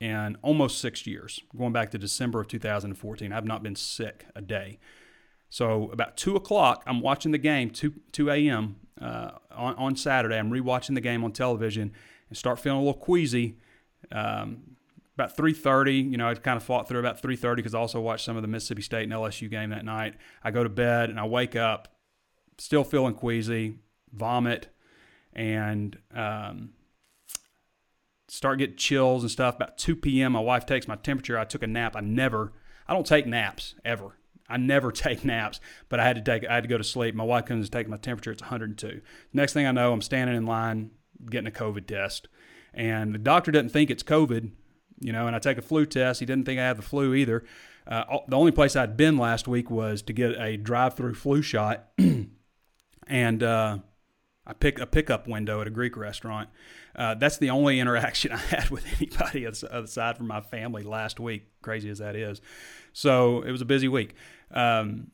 in 0.00 0.36
almost 0.42 0.78
six 0.78 1.06
years, 1.06 1.40
going 1.56 1.72
back 1.72 1.90
to 1.90 1.98
December 1.98 2.40
of 2.40 2.48
2014. 2.48 3.32
I've 3.32 3.44
not 3.44 3.62
been 3.62 3.76
sick 3.76 4.26
a 4.34 4.42
day. 4.42 4.78
So 5.48 5.90
about 5.90 6.16
2 6.16 6.36
o'clock, 6.36 6.82
I'm 6.86 7.00
watching 7.00 7.32
the 7.32 7.38
game, 7.38 7.70
2, 7.70 7.94
2 8.12 8.30
a.m. 8.30 8.76
Uh, 9.00 9.30
on, 9.50 9.74
on 9.76 9.96
Saturday. 9.96 10.38
I'm 10.38 10.50
rewatching 10.50 10.94
the 10.94 11.00
game 11.00 11.24
on 11.24 11.32
television 11.32 11.92
and 12.28 12.36
start 12.36 12.58
feeling 12.58 12.78
a 12.78 12.82
little 12.82 13.00
queasy. 13.00 13.56
Um, 14.12 14.76
about 15.14 15.34
3.30, 15.34 16.10
you 16.10 16.18
know, 16.18 16.28
I 16.28 16.34
kind 16.34 16.58
of 16.58 16.62
fought 16.62 16.88
through 16.88 17.00
about 17.00 17.22
3.30 17.22 17.56
because 17.56 17.74
I 17.74 17.78
also 17.78 18.00
watched 18.00 18.24
some 18.24 18.36
of 18.36 18.42
the 18.42 18.48
Mississippi 18.48 18.82
State 18.82 19.04
and 19.04 19.12
LSU 19.12 19.50
game 19.50 19.70
that 19.70 19.84
night. 19.84 20.14
I 20.44 20.50
go 20.50 20.62
to 20.62 20.68
bed 20.68 21.08
and 21.08 21.18
I 21.18 21.24
wake 21.24 21.56
up 21.56 21.88
still 22.58 22.84
feeling 22.84 23.14
queasy, 23.14 23.78
vomit, 24.12 24.68
and 25.32 25.98
um, 26.14 26.70
start 28.28 28.58
getting 28.58 28.76
chills 28.76 29.22
and 29.22 29.30
stuff. 29.30 29.56
About 29.56 29.78
2 29.78 29.96
p.m., 29.96 30.32
my 30.32 30.40
wife 30.40 30.66
takes 30.66 30.88
my 30.88 30.96
temperature. 30.96 31.38
I 31.38 31.44
took 31.44 31.62
a 31.62 31.66
nap. 31.66 31.96
I 31.96 32.00
never, 32.00 32.52
I 32.86 32.94
don't 32.94 33.06
take 33.06 33.26
naps 33.26 33.74
ever. 33.84 34.16
I 34.48 34.56
never 34.56 34.92
take 34.92 35.24
naps, 35.24 35.60
but 35.88 36.00
I 36.00 36.04
had 36.04 36.16
to 36.16 36.22
take, 36.22 36.48
I 36.48 36.54
had 36.54 36.64
to 36.64 36.68
go 36.68 36.78
to 36.78 36.84
sleep. 36.84 37.14
My 37.14 37.24
wife 37.24 37.46
comes 37.46 37.66
to 37.66 37.70
take 37.70 37.88
my 37.88 37.96
temperature. 37.96 38.32
It's 38.32 38.42
102. 38.42 39.00
Next 39.32 39.52
thing 39.52 39.66
I 39.66 39.72
know, 39.72 39.92
I'm 39.92 40.02
standing 40.02 40.36
in 40.36 40.46
line 40.46 40.90
getting 41.30 41.48
a 41.48 41.50
COVID 41.50 41.86
test, 41.86 42.28
and 42.74 43.14
the 43.14 43.18
doctor 43.18 43.50
doesn't 43.50 43.70
think 43.70 43.90
it's 43.90 44.02
COVID, 44.02 44.50
you 45.00 45.12
know. 45.12 45.26
And 45.26 45.34
I 45.34 45.38
take 45.38 45.58
a 45.58 45.62
flu 45.62 45.86
test. 45.86 46.20
He 46.20 46.26
didn't 46.26 46.44
think 46.44 46.60
I 46.60 46.64
had 46.64 46.76
the 46.76 46.82
flu 46.82 47.14
either. 47.14 47.44
Uh, 47.86 48.18
the 48.28 48.36
only 48.36 48.52
place 48.52 48.74
I'd 48.74 48.96
been 48.96 49.16
last 49.16 49.46
week 49.46 49.70
was 49.70 50.02
to 50.02 50.12
get 50.12 50.32
a 50.40 50.56
drive-through 50.56 51.14
flu 51.14 51.40
shot, 51.40 51.88
and 53.06 53.42
uh, 53.42 53.78
I 54.46 54.52
pick 54.52 54.78
a 54.78 54.86
pickup 54.86 55.28
window 55.28 55.60
at 55.60 55.66
a 55.66 55.70
Greek 55.70 55.96
restaurant. 55.96 56.48
Uh, 56.96 57.14
that's 57.14 57.36
the 57.36 57.50
only 57.50 57.78
interaction 57.78 58.32
I 58.32 58.38
had 58.38 58.70
with 58.70 58.84
anybody 58.96 59.44
aside 59.44 60.16
from 60.16 60.26
my 60.26 60.40
family 60.40 60.82
last 60.82 61.20
week. 61.20 61.44
Crazy 61.62 61.90
as 61.90 61.98
that 61.98 62.16
is, 62.16 62.40
so 62.92 63.42
it 63.42 63.52
was 63.52 63.60
a 63.60 63.66
busy 63.66 63.88
week. 63.88 64.14
Um, 64.50 65.10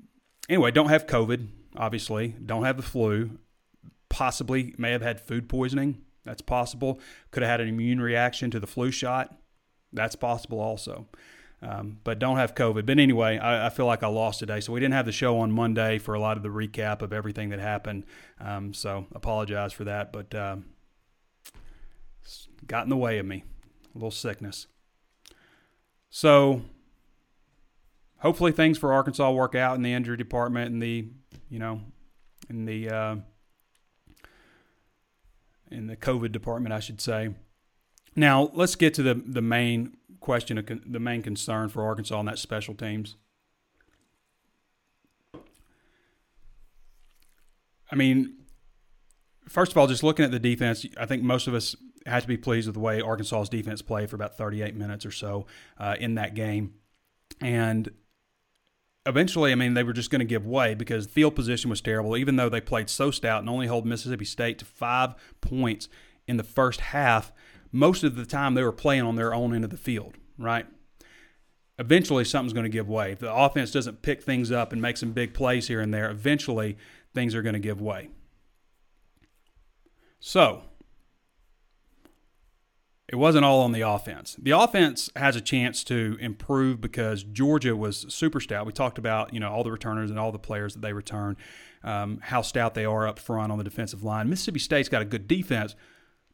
anyway, 0.49 0.71
don't 0.71 0.89
have 0.89 1.07
COVID. 1.07 1.49
Obviously, 1.77 2.35
don't 2.45 2.65
have 2.65 2.77
the 2.77 2.83
flu. 2.83 3.39
Possibly 4.09 4.75
may 4.79 4.93
have 4.93 5.03
had 5.03 5.21
food 5.21 5.49
poisoning. 5.49 6.03
That's 6.25 6.43
possible. 6.43 7.01
Could 7.31 7.43
have 7.43 7.51
had 7.51 7.61
an 7.61 7.69
immune 7.69 8.01
reaction 8.01 8.51
to 8.53 8.61
the 8.61 8.67
flu 8.67 8.91
shot. 8.91 9.35
That's 9.93 10.15
possible 10.15 10.61
also. 10.61 11.09
Um, 11.63 11.99
but 12.03 12.19
don't 12.19 12.37
have 12.39 12.55
COVID. 12.55 12.87
But 12.87 12.99
anyway, 12.99 13.39
I, 13.39 13.67
I, 13.67 13.71
feel 13.71 13.87
like 13.87 14.03
I 14.03 14.09
lost 14.09 14.41
today. 14.41 14.61
So 14.61 14.73
we 14.73 14.81
didn't 14.81 14.95
have 14.95 15.07
the 15.07 15.13
show 15.13 15.39
on 15.39 15.53
Monday 15.53 15.99
for 15.99 16.15
a 16.15 16.21
lot 16.21 16.37
of 16.37 16.43
the 16.43 16.49
recap 16.49 17.03
of 17.03 17.13
everything 17.13 17.51
that 17.51 17.61
happened. 17.61 18.05
Um, 18.41 18.75
so 18.75 19.07
apologize 19.15 19.73
for 19.73 19.85
that. 19.85 20.13
But 20.13 20.35
got 22.67 22.85
in 22.85 22.91
the 22.91 22.97
way 22.97 23.19
of 23.19 23.27
me, 23.27 23.45
a 23.95 23.99
little 23.99 24.11
sickness. 24.11 24.67
So 26.11 26.63
hopefully 28.19 28.53
things 28.53 28.79
for 28.79 28.93
Arkansas 28.93 29.31
work 29.31 29.55
out 29.55 29.77
in 29.77 29.83
the 29.83 29.93
injury 29.93 30.17
department 30.17 30.73
and 30.73 30.83
the, 30.83 31.09
you 31.49 31.59
know, 31.59 31.81
in 32.49 32.65
the 32.65 32.89
uh, 32.91 33.17
in 35.71 35.87
the 35.87 35.97
COVID 35.97 36.33
department, 36.33 36.73
I 36.73 36.81
should 36.81 37.01
say. 37.01 37.31
Now 38.15 38.51
let's 38.55 38.75
get 38.75 38.95
to 38.95 39.03
the 39.03 39.15
the 39.15 39.43
main 39.43 39.97
question, 40.21 40.63
the 40.87 41.01
main 41.01 41.23
concern 41.23 41.69
for 41.69 41.83
Arkansas 41.85 42.19
and 42.19 42.29
that 42.29 42.39
special 42.39 42.75
teams. 42.75 43.17
I 47.91 47.95
mean, 47.95 48.35
first 49.49 49.73
of 49.73 49.79
all, 49.79 49.87
just 49.87 50.03
looking 50.03 50.25
at 50.25 50.31
the 50.31 50.39
defense, 50.39 50.87
I 50.99 51.05
think 51.05 51.23
most 51.23 51.47
of 51.47 51.55
us 51.55 51.77
had 52.07 52.23
to 52.23 52.29
be 52.29 52.37
pleased 52.37 52.67
with 52.67 52.75
the 52.75 52.81
way 52.81 53.01
Arkansas's 53.01 53.49
defense 53.49 53.83
played 53.83 54.11
for 54.11 54.17
about 54.17 54.37
38 54.37 54.75
minutes 54.75 55.07
or 55.07 55.11
so 55.11 55.47
uh, 55.79 55.97
in 55.99 56.15
that 56.17 56.35
game. 56.35 56.75
And 57.41 57.91
eventually, 59.07 59.53
I 59.53 59.55
mean, 59.55 59.75
they 59.75 59.83
were 59.83 59.93
just 59.93 60.11
going 60.11 60.21
to 60.21 60.25
give 60.25 60.47
way 60.47 60.75
because 60.75 61.07
field 61.07 61.35
position 61.35 61.71
was 61.71 61.81
terrible, 61.81 62.17
even 62.17 62.37
though 62.37 62.49
they 62.49 62.61
played 62.61 62.89
so 62.89 63.11
stout 63.11 63.41
and 63.41 63.51
only 63.51 63.67
held 63.67 63.87
Mississippi 63.87 64.25
State 64.25 64.59
to 64.59 64.65
five 64.65 65.15
points 65.41 65.89
in 66.27 66.37
the 66.37 66.45
first 66.45 66.81
half. 66.81 67.33
Most 67.71 68.05
of 68.05 68.17
the 68.17 68.27
time, 68.27 68.55
they 68.55 68.63
were 68.63 68.73
playing 68.73 69.03
on 69.03 69.17
their 69.17 69.35
own 69.35 69.55
end 69.55 69.65
of 69.65 69.71
the 69.71 69.77
field, 69.77 70.17
right? 70.39 70.67
Eventually, 71.79 72.25
something's 72.25 72.53
going 72.53 72.65
to 72.65 72.71
give 72.71 72.89
way. 72.89 73.13
If 73.13 73.21
the 73.21 73.33
offense 73.33 73.71
doesn't 73.71 74.03
pick 74.03 74.23
things 74.23 74.53
up 74.53 74.73
and 74.73 74.83
make 74.83 74.99
some 74.99 75.13
big 75.13 75.33
plays 75.33 75.69
here 75.69 75.81
and 75.81 75.93
there, 75.93 76.11
eventually 76.11 76.77
things 77.15 77.35
are 77.35 77.43
going 77.43 77.55
to 77.55 77.59
give 77.59 77.81
way. 77.81 78.11
So, 80.21 80.63
it 83.09 83.17
wasn't 83.17 83.45
all 83.45 83.61
on 83.61 83.73
the 83.73 83.81
offense. 83.81 84.37
The 84.41 84.53
offense 84.53 85.11
has 85.17 85.37
a 85.37 85.41
chance 85.41 85.83
to 85.85 86.17
improve 86.21 86.81
because 86.81 87.25
Georgia 87.25 87.77
was 87.77 88.07
super 88.09 88.41
stout. 88.41 88.65
We 88.65 88.73
talked 88.73 88.99
about 88.99 89.35
you 89.35 89.41
know 89.41 89.51
all 89.51 89.65
the 89.65 89.73
returners 89.73 90.11
and 90.11 90.19
all 90.19 90.33
the 90.33 90.39
players 90.39 90.75
that 90.75 90.81
they 90.81 90.93
return, 90.93 91.37
um, 91.83 92.21
how 92.23 92.43
stout 92.43 92.75
they 92.75 92.85
are 92.85 93.07
up 93.07 93.19
front 93.19 93.53
on 93.53 93.59
the 93.59 93.65
defensive 93.65 94.03
line. 94.03 94.31
Mississippi 94.31 94.61
State's 94.61 94.89
got 94.89 95.03
a 95.03 95.07
good 95.07 95.27
defense, 95.27 95.75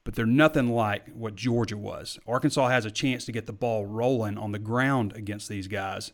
but 0.04 0.14
they're 0.14 0.26
nothing 0.26 0.68
like 0.68 1.08
what 1.14 1.34
Georgia 1.34 1.76
was. 1.76 2.18
Arkansas 2.26 2.68
has 2.68 2.84
a 2.84 2.90
chance 2.90 3.24
to 3.24 3.32
get 3.32 3.46
the 3.46 3.52
ball 3.52 3.86
rolling 3.86 4.36
on 4.36 4.52
the 4.52 4.58
ground 4.58 5.12
against 5.14 5.48
these 5.48 5.68
guys. 5.68 6.12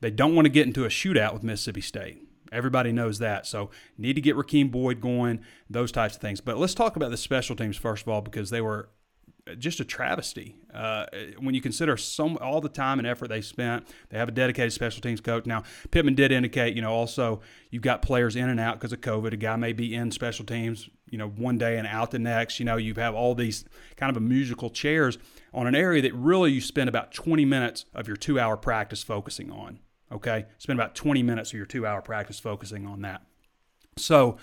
They 0.00 0.10
don't 0.10 0.34
want 0.34 0.46
to 0.46 0.50
get 0.50 0.66
into 0.66 0.84
a 0.84 0.88
shootout 0.88 1.32
with 1.32 1.42
Mississippi 1.42 1.82
State. 1.82 2.26
Everybody 2.52 2.90
knows 2.90 3.18
that. 3.20 3.46
So 3.46 3.70
need 3.96 4.14
to 4.14 4.20
get 4.20 4.34
Rakeem 4.34 4.70
Boyd 4.70 5.00
going, 5.00 5.40
those 5.68 5.92
types 5.92 6.16
of 6.16 6.20
things. 6.20 6.40
But 6.40 6.58
let's 6.58 6.74
talk 6.74 6.96
about 6.96 7.10
the 7.10 7.16
special 7.16 7.54
teams 7.54 7.76
first 7.76 8.02
of 8.02 8.08
all 8.08 8.20
because 8.22 8.50
they 8.50 8.60
were 8.60 8.88
just 9.58 9.80
a 9.80 9.84
travesty 9.84 10.56
uh, 10.74 11.06
when 11.38 11.54
you 11.54 11.60
consider 11.60 11.96
some 11.96 12.38
all 12.40 12.60
the 12.60 12.68
time 12.68 12.98
and 12.98 13.06
effort 13.06 13.28
they 13.28 13.40
spent. 13.40 13.86
They 14.08 14.18
have 14.18 14.28
a 14.28 14.32
dedicated 14.32 14.72
special 14.72 15.00
teams 15.00 15.20
coach. 15.20 15.46
Now 15.46 15.62
Pittman 15.90 16.14
did 16.14 16.32
indicate, 16.32 16.74
you 16.74 16.82
know, 16.82 16.92
also 16.92 17.40
you've 17.70 17.82
got 17.82 18.02
players 18.02 18.36
in 18.36 18.48
and 18.48 18.60
out 18.60 18.78
because 18.78 18.92
of 18.92 19.00
COVID. 19.00 19.32
A 19.32 19.36
guy 19.36 19.56
may 19.56 19.72
be 19.72 19.94
in 19.94 20.10
special 20.10 20.44
teams, 20.44 20.88
you 21.08 21.18
know, 21.18 21.28
one 21.28 21.58
day 21.58 21.78
and 21.78 21.86
out 21.86 22.10
the 22.10 22.18
next. 22.18 22.58
You 22.58 22.66
know, 22.66 22.76
you 22.76 22.94
have 22.94 23.14
all 23.14 23.34
these 23.34 23.64
kind 23.96 24.10
of 24.10 24.16
a 24.16 24.24
musical 24.24 24.70
chairs 24.70 25.18
on 25.52 25.66
an 25.66 25.74
area 25.74 26.02
that 26.02 26.14
really 26.14 26.52
you 26.52 26.60
spend 26.60 26.88
about 26.88 27.12
20 27.12 27.44
minutes 27.44 27.84
of 27.94 28.06
your 28.06 28.16
two-hour 28.16 28.56
practice 28.56 29.02
focusing 29.02 29.50
on. 29.50 29.80
Okay, 30.12 30.46
spend 30.58 30.78
about 30.78 30.94
20 30.94 31.22
minutes 31.22 31.50
of 31.50 31.56
your 31.56 31.66
two-hour 31.66 32.02
practice 32.02 32.40
focusing 32.40 32.86
on 32.86 33.02
that. 33.02 33.22
So 33.96 34.38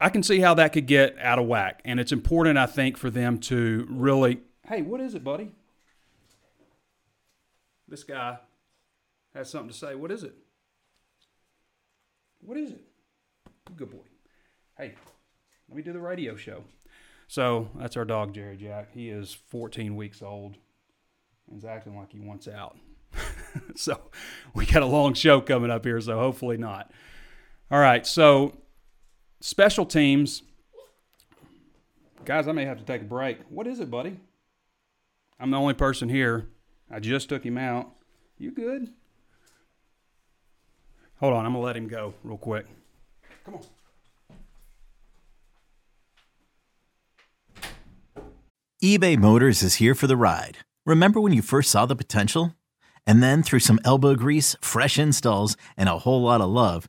I 0.00 0.08
can 0.08 0.22
see 0.22 0.40
how 0.40 0.54
that 0.54 0.72
could 0.72 0.86
get 0.86 1.18
out 1.18 1.38
of 1.38 1.46
whack. 1.46 1.82
And 1.84 2.00
it's 2.00 2.12
important, 2.12 2.56
I 2.56 2.66
think, 2.66 2.96
for 2.96 3.10
them 3.10 3.38
to 3.40 3.86
really. 3.90 4.40
Hey, 4.66 4.82
what 4.82 5.00
is 5.00 5.14
it, 5.14 5.22
buddy? 5.22 5.52
This 7.86 8.04
guy 8.04 8.38
has 9.34 9.50
something 9.50 9.70
to 9.70 9.76
say. 9.76 9.94
What 9.94 10.10
is 10.10 10.22
it? 10.22 10.34
What 12.40 12.56
is 12.56 12.70
it? 12.70 12.80
Good 13.76 13.90
boy. 13.90 13.98
Hey, 14.78 14.94
let 15.68 15.76
me 15.76 15.82
do 15.82 15.92
the 15.92 16.00
radio 16.00 16.36
show. 16.36 16.64
So 17.28 17.68
that's 17.74 17.96
our 17.96 18.04
dog, 18.04 18.34
Jerry 18.34 18.56
Jack. 18.56 18.92
He 18.92 19.10
is 19.10 19.36
14 19.48 19.94
weeks 19.96 20.22
old 20.22 20.56
and 21.48 21.58
is 21.58 21.64
acting 21.64 21.96
like 21.96 22.12
he 22.12 22.20
wants 22.20 22.48
out. 22.48 22.76
so 23.74 24.00
we 24.54 24.66
got 24.66 24.82
a 24.82 24.86
long 24.86 25.14
show 25.14 25.40
coming 25.40 25.70
up 25.70 25.84
here, 25.84 26.00
so 26.00 26.18
hopefully 26.18 26.56
not. 26.56 26.90
All 27.70 27.78
right, 27.78 28.06
so 28.06 28.56
Special 29.40 29.86
teams. 29.86 30.42
Guys, 32.24 32.46
I 32.46 32.52
may 32.52 32.66
have 32.66 32.78
to 32.78 32.84
take 32.84 33.02
a 33.02 33.04
break. 33.04 33.38
What 33.48 33.66
is 33.66 33.80
it, 33.80 33.90
buddy? 33.90 34.18
I'm 35.38 35.50
the 35.50 35.56
only 35.56 35.74
person 35.74 36.10
here. 36.10 36.48
I 36.90 37.00
just 37.00 37.28
took 37.30 37.44
him 37.44 37.56
out. 37.56 37.90
You 38.38 38.50
good? 38.50 38.90
Hold 41.20 41.34
on, 41.34 41.46
I'm 41.46 41.52
going 41.52 41.62
to 41.62 41.66
let 41.66 41.76
him 41.76 41.88
go 41.88 42.14
real 42.22 42.38
quick. 42.38 42.66
Come 43.44 43.54
on. 43.54 43.62
eBay 48.82 49.18
Motors 49.18 49.62
is 49.62 49.74
here 49.74 49.94
for 49.94 50.06
the 50.06 50.16
ride. 50.16 50.58
Remember 50.86 51.20
when 51.20 51.34
you 51.34 51.42
first 51.42 51.70
saw 51.70 51.84
the 51.84 51.94
potential? 51.94 52.54
And 53.06 53.22
then 53.22 53.42
through 53.42 53.58
some 53.60 53.80
elbow 53.84 54.14
grease, 54.14 54.56
fresh 54.60 54.98
installs, 54.98 55.56
and 55.76 55.88
a 55.88 55.98
whole 55.98 56.22
lot 56.22 56.40
of 56.40 56.48
love, 56.48 56.88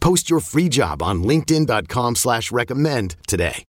Post 0.00 0.30
your 0.30 0.40
free 0.40 0.68
job 0.68 1.02
on 1.02 1.22
LinkedIn.com 1.22 2.16
slash 2.16 2.52
recommend 2.52 3.16
today. 3.26 3.64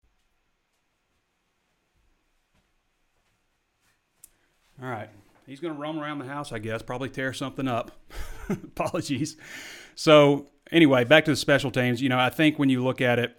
All 4.83 4.89
right. 4.89 5.09
He's 5.47 5.61
going 5.61 5.75
to 5.75 5.81
roam 5.81 5.99
around 5.99 6.19
the 6.19 6.27
house, 6.27 6.53
I 6.53 6.59
guess, 6.59 6.83
probably 6.83 7.09
tear 7.09 7.33
something 7.33 7.69
up. 7.69 7.93
Apologies. 8.49 9.37
So, 9.95 10.49
anyway, 10.73 11.05
back 11.05 11.25
to 11.27 11.31
the 11.31 11.37
special 11.37 11.71
teams. 11.71 12.03
You 12.03 12.09
know, 12.09 12.19
I 12.19 12.31
think 12.31 12.59
when 12.59 12.69
you 12.69 12.83
look 12.83 13.01
at 13.01 13.19
it, 13.19 13.37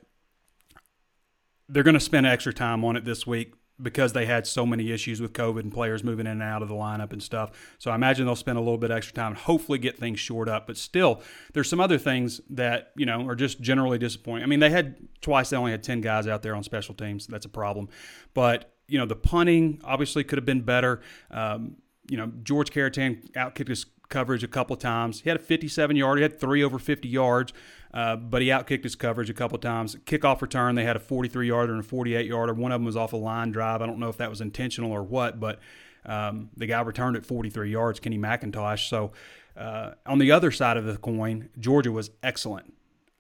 they're 1.68 1.84
going 1.84 1.96
to 1.96 2.00
spend 2.00 2.26
extra 2.26 2.54
time 2.54 2.86
on 2.86 2.96
it 2.96 3.04
this 3.04 3.28
week 3.28 3.54
because 3.82 4.14
they 4.14 4.26
had 4.26 4.48
so 4.48 4.66
many 4.66 4.92
issues 4.92 5.22
with 5.22 5.34
COVID 5.34 5.62
and 5.62 5.72
players 5.72 6.04
moving 6.04 6.26
in 6.26 6.34
and 6.34 6.44
out 6.44 6.62
of 6.62 6.68
the 6.68 6.74
lineup 6.74 7.14
and 7.14 7.22
stuff. 7.22 7.76
So 7.78 7.92
I 7.92 7.96
imagine 7.96 8.26
they'll 8.26 8.36
spend 8.36 8.58
a 8.58 8.62
little 8.62 8.78
bit 8.78 8.90
extra 8.90 9.14
time 9.14 9.34
and 9.34 9.38
hopefully 9.38 9.78
get 9.78 9.98
things 9.98 10.20
shored 10.20 10.50
up. 10.50 10.66
But 10.66 10.78
still, 10.78 11.22
there's 11.54 11.70
some 11.70 11.80
other 11.80 11.98
things 11.98 12.42
that, 12.50 12.92
you 12.96 13.06
know, 13.06 13.28
are 13.28 13.36
just 13.36 13.62
generally 13.62 14.00
disappointing. 14.00 14.44
I 14.44 14.48
mean, 14.48 14.60
they 14.60 14.72
had 14.72 14.96
twice, 15.22 15.52
they 15.52 15.58
only 15.58 15.72
had 15.72 15.84
10 15.84 16.02
guys 16.02 16.28
out 16.28 16.42
there 16.42 16.56
on 16.56 16.64
special 16.64 16.96
teams. 16.96 17.28
That's 17.28 17.46
a 17.46 17.50
problem. 17.50 17.90
But, 18.34 18.74
you 18.88 18.98
know, 18.98 19.06
the 19.06 19.16
punting 19.16 19.80
obviously 19.84 20.24
could 20.24 20.38
have 20.38 20.46
been 20.46 20.62
better. 20.62 21.02
Um, 21.30 21.76
you 22.10 22.18
know, 22.18 22.32
George 22.44 22.72
Caratan 22.72 23.30
outkicked 23.34 23.68
his 23.68 23.86
coverage 24.10 24.44
a 24.44 24.48
couple 24.48 24.76
times. 24.76 25.22
He 25.22 25.30
had 25.30 25.38
a 25.38 25.44
57 25.44 25.96
yard, 25.96 26.18
he 26.18 26.24
had 26.24 26.40
three 26.40 26.64
over 26.64 26.80
50 26.80 27.08
yards. 27.08 27.54
Uh, 27.94 28.16
but 28.16 28.42
he 28.42 28.50
outkicked 28.50 28.84
his 28.84 28.96
coverage 28.96 29.30
a 29.30 29.34
couple 29.34 29.58
times. 29.58 29.96
Kickoff 30.06 30.42
return, 30.42 30.76
they 30.76 30.84
had 30.84 30.96
a 30.96 31.00
43 31.00 31.48
yarder 31.48 31.74
and 31.74 31.82
a 31.82 31.88
48 31.88 32.26
yarder. 32.26 32.54
One 32.54 32.72
of 32.72 32.82
them 32.82 32.86
was 32.86 32.98
off 32.98 33.14
a 33.14 33.18
line 33.18 33.52
drive. 33.52 33.82
I 33.82 33.86
don't 33.86 34.00
know 34.00 34.10
if 34.10 34.18
that 34.18 34.30
was 34.30 34.42
intentional 34.42 34.92
or 34.92 35.04
what, 35.04 35.40
but 35.40 35.60
um, 36.06 36.50
the 36.56 36.66
guy 36.66 36.82
returned 36.82 37.16
at 37.16 37.26
43 37.26 37.72
yards, 37.72 38.00
Kenny 38.00 38.18
McIntosh. 38.18 38.90
So 38.90 39.12
uh, 39.56 39.92
on 40.06 40.20
the 40.20 40.32
other 40.32 40.52
side 40.52 40.78
of 40.78 40.86
the 40.86 40.98
coin, 40.98 41.50
Georgia 41.60 41.92
was 41.92 42.12
excellent. 42.22 42.74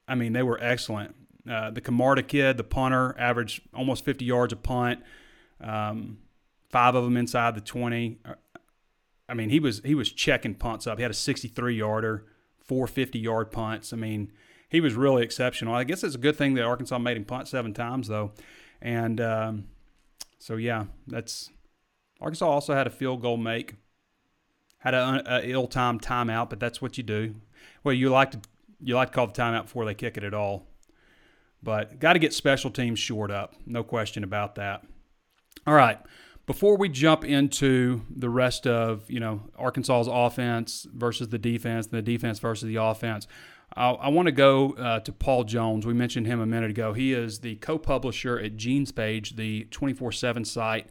I 0.08 0.16
mean, 0.16 0.34
they 0.34 0.44
were 0.44 0.60
excellent. 0.62 1.16
Uh, 1.50 1.72
the 1.72 1.82
Camarda 1.82 2.24
kid, 2.24 2.58
the 2.58 2.64
punter, 2.64 3.16
averaged 3.18 3.62
almost 3.74 4.04
50 4.06 4.26
yards 4.26 4.54
a 4.54 4.58
punt. 4.58 5.02
Um, 5.62 6.20
five 6.70 6.96
of 6.96 7.04
them 7.04 7.18
inside 7.18 7.56
the 7.56 7.62
20. 7.62 8.20
Uh, 8.26 8.34
I 9.30 9.34
mean, 9.34 9.50
he 9.50 9.60
was 9.60 9.82
he 9.84 9.96
was 9.96 10.12
checking 10.12 10.56
punts 10.56 10.88
up. 10.88 10.98
He 10.98 11.02
had 11.02 11.12
a 11.12 11.16
63 11.16 11.76
yarder, 11.76 12.26
four 12.60 12.88
50 12.88 13.20
yard 13.20 13.52
punts. 13.52 13.92
I 13.92 13.98
mean, 13.98 14.32
he 14.70 14.82
was 14.82 14.94
really 14.94 15.24
exceptional. 15.24 15.74
I 15.74 15.84
guess 15.84 16.04
it's 16.04 16.16
a 16.16 16.20
good 16.20 16.36
thing 16.36 16.56
that 16.56 16.64
Arkansas 16.64 16.98
made 16.98 17.18
him 17.18 17.26
punt 17.26 17.48
seven 17.48 17.74
times 17.74 18.08
though, 18.08 18.32
and 18.82 19.22
um, 19.22 19.66
so 20.40 20.56
yeah, 20.56 20.86
that's 21.08 21.50
Arkansas 22.22 22.48
also 22.48 22.74
had 22.74 22.88
a 22.88 22.92
field 22.92 23.22
goal 23.22 23.38
make. 23.38 23.76
Had 24.80 24.94
a, 24.94 25.42
ill-timed 25.44 26.02
timeout, 26.04 26.50
but 26.50 26.60
that's 26.60 26.82
what 26.82 26.98
you 26.98 27.04
do. 27.04 27.36
Well, 27.84 27.94
you 27.94 28.10
like 28.10 28.32
to 28.32 28.40
you 28.80 28.96
like 28.96 29.10
to 29.10 29.16
call 29.16 29.28
the 29.28 29.34
timeout 29.34 29.64
before 29.64 29.86
they 29.86 29.96
kick 29.96 30.18
it 30.18 30.24
at 30.24 30.36
all. 30.36 30.68
But 31.64 32.00
got 32.00 32.14
to 32.14 32.20
get 32.20 32.34
special 32.34 32.70
teams 32.70 33.00
short 33.00 33.32
up, 33.32 33.56
no 33.66 33.84
question 33.84 34.24
about 34.24 34.56
that. 34.56 34.86
All 35.66 35.74
right, 35.74 36.00
before 36.46 36.78
we 36.78 36.88
jump 36.88 37.26
into 37.26 38.02
the 38.10 38.30
rest 38.30 38.68
of 38.68 39.10
you 39.10 39.20
know 39.20 39.50
Arkansas's 39.58 40.08
offense 40.10 40.86
versus 40.94 41.30
the 41.30 41.40
defense, 41.40 41.88
and 41.88 41.98
the 41.98 42.02
defense 42.02 42.40
versus 42.40 42.68
the 42.68 42.76
offense, 42.76 43.28
I, 43.76 43.90
I 43.90 44.08
want 44.10 44.28
to 44.28 44.32
go 44.32 44.72
uh, 44.74 45.00
to 45.02 45.12
Paul 45.12 45.44
Jones. 45.44 45.86
We 45.86 45.94
mentioned 45.94 46.28
him 46.28 46.40
a 46.40 46.46
minute 46.46 46.70
ago. 46.70 46.94
He 46.94 47.14
is 47.14 47.40
the 47.40 47.56
co-publisher 47.56 48.40
at 48.40 48.58
Gene's 48.58 48.92
Page, 48.92 49.36
the 49.36 49.68
24/7 49.72 50.46
site 50.46 50.88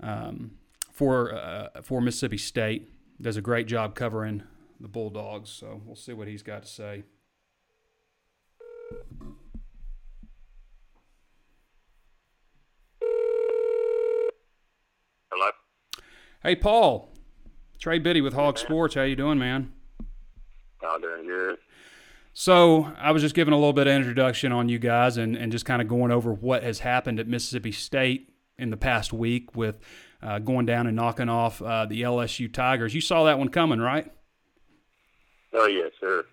um, 0.00 0.52
for 0.92 1.34
uh, 1.34 1.82
for 1.82 2.00
Mississippi 2.00 2.38
State. 2.38 2.90
Does 3.20 3.36
a 3.36 3.42
great 3.42 3.66
job 3.66 3.94
covering 3.94 4.42
the 4.80 4.88
Bulldogs. 4.88 5.50
So 5.50 5.80
we'll 5.84 5.96
see 5.96 6.12
what 6.12 6.28
he's 6.28 6.42
got 6.42 6.62
to 6.62 6.68
say. 6.68 7.04
Hello. 15.32 15.50
Hey, 16.42 16.54
Paul. 16.54 17.12
Trey 17.78 17.98
Biddy 17.98 18.20
with 18.20 18.34
Hawg 18.34 18.58
Sports. 18.58 18.94
How 18.94 19.02
you 19.02 19.16
doing, 19.16 19.38
man? 19.38 19.72
I'm 20.82 21.00
doing 21.00 21.26
good. 21.26 21.58
So 22.32 22.92
I 22.98 23.12
was 23.12 23.22
just 23.22 23.34
giving 23.34 23.54
a 23.54 23.56
little 23.56 23.72
bit 23.72 23.86
of 23.86 23.94
introduction 23.94 24.52
on 24.52 24.68
you 24.68 24.78
guys 24.78 25.16
and, 25.16 25.36
and 25.36 25.50
just 25.50 25.64
kind 25.64 25.80
of 25.80 25.88
going 25.88 26.10
over 26.10 26.32
what 26.34 26.62
has 26.62 26.80
happened 26.80 27.18
at 27.18 27.26
Mississippi 27.26 27.72
State 27.72 28.30
in 28.58 28.68
the 28.70 28.76
past 28.76 29.12
week 29.12 29.56
with 29.56 29.80
uh, 30.22 30.38
going 30.38 30.66
down 30.66 30.86
and 30.86 30.94
knocking 30.94 31.28
off 31.28 31.62
uh, 31.62 31.86
the 31.86 32.02
LSU 32.02 32.52
Tigers. 32.52 32.94
You 32.94 33.00
saw 33.00 33.24
that 33.24 33.38
one 33.38 33.48
coming, 33.48 33.80
right? 33.80 34.12
Oh 35.52 35.66
yes, 35.66 35.92
sir. 35.98 36.26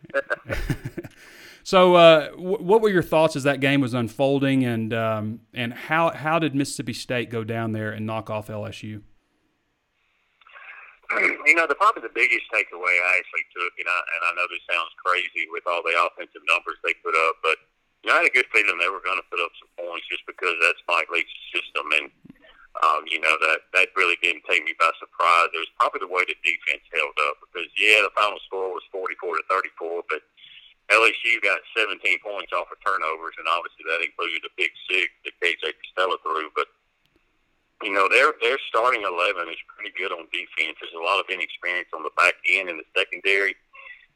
so, 1.64 1.96
uh, 1.96 2.32
w- 2.32 2.58
what 2.58 2.82
were 2.82 2.90
your 2.90 3.02
thoughts 3.04 3.38
as 3.38 3.44
that 3.44 3.62
game 3.62 3.80
was 3.80 3.94
unfolding, 3.94 4.66
and 4.66 4.94
um, 4.94 5.40
and 5.54 5.74
how 5.74 6.12
how 6.12 6.40
did 6.40 6.54
Mississippi 6.54 6.94
State 6.94 7.30
go 7.30 7.46
down 7.46 7.72
there 7.72 7.92
and 7.92 8.06
knock 8.06 8.30
off 8.30 8.48
LSU? 8.48 9.02
You 11.48 11.55
know, 11.60 11.67
the 11.67 11.75
probably 11.77 12.01
the 12.01 12.15
biggest 12.15 12.50
takeaway 12.50 12.96
I 12.96 13.12
actually 13.20 13.46
took, 13.53 13.74
and 13.77 13.89
I 13.89 14.00
and 14.00 14.22
I 14.25 14.32
know 14.39 14.48
this 14.50 14.63
sounds 14.65 14.96
crazy 14.98 15.46
with 15.51 15.67
all 15.67 15.84
the 15.86 15.93
offensive 15.93 16.41
numbers 16.50 16.79
they 16.82 16.96
put 17.03 17.13
up, 17.29 17.38
but 17.43 17.60
you 18.01 18.10
know, 18.10 18.20
I 18.20 18.25
had 18.25 18.32
a 18.32 18.36
good 18.36 18.50
feeling 18.51 18.79
they 18.79 18.91
were 18.91 19.03
going 19.03 19.20
to 19.20 19.29
put 19.32 19.39
up 19.39 19.53
some 19.60 19.72
points 19.79 20.08
just 20.12 20.27
because 20.27 20.55
that's 20.60 20.79
Mike 20.88 21.08
Leach's 21.12 21.43
system, 21.51 21.88
and 22.00 22.08
um, 22.84 23.05
you 23.08 23.22
know 23.22 23.36
that 23.38 23.70
that 23.77 23.96
really 23.96 24.17
didn't 24.24 24.48
take 24.50 24.65
me 24.65 24.74
by 24.75 24.91
surprise. 24.98 25.53
It 25.53 25.62
was 25.62 25.72
probably 25.77 26.03
the 26.03 26.12
way 26.12 26.25
the 26.25 26.36
defense 26.41 26.84
held 26.89 27.15
up 27.29 27.43
because 27.46 27.70
yeah, 27.77 28.01
the 28.01 28.13
final 28.17 28.39
score 28.48 28.74
was 28.74 28.84
44 28.91 29.39
to 29.39 29.43
34, 29.51 30.10
but 30.10 30.24
LSU 30.91 31.39
got 31.39 31.63
17 31.79 32.01
points 32.20 32.51
off 32.51 32.67
of 32.67 32.79
turnovers, 32.84 33.38
and 33.39 33.48
obviously 33.48 33.88
that 33.88 34.03
included 34.03 34.43
a 34.43 34.51
big 34.60 34.72
six 34.89 35.08
that 35.24 35.38
KJ 35.39 35.77
Costello 35.79 36.20
threw. 36.25 36.51
But 36.58 36.67
you 37.84 37.94
know 37.94 38.08
their 38.10 38.34
their 38.42 38.58
starting 38.68 39.04
11 39.04 39.50
is 39.50 39.60
pretty 39.68 39.94
good 39.98 40.12
on 40.12 40.25
defense. 40.32 40.80
There's 40.80 40.96
a 40.96 41.04
lot 41.04 41.20
of 41.20 41.30
inexperience 41.30 41.92
on 41.94 42.04
the 42.04 42.16
back 42.18 42.36
end 42.50 42.70
and 42.70 42.80
the 42.80 42.88
secondary. 42.96 43.56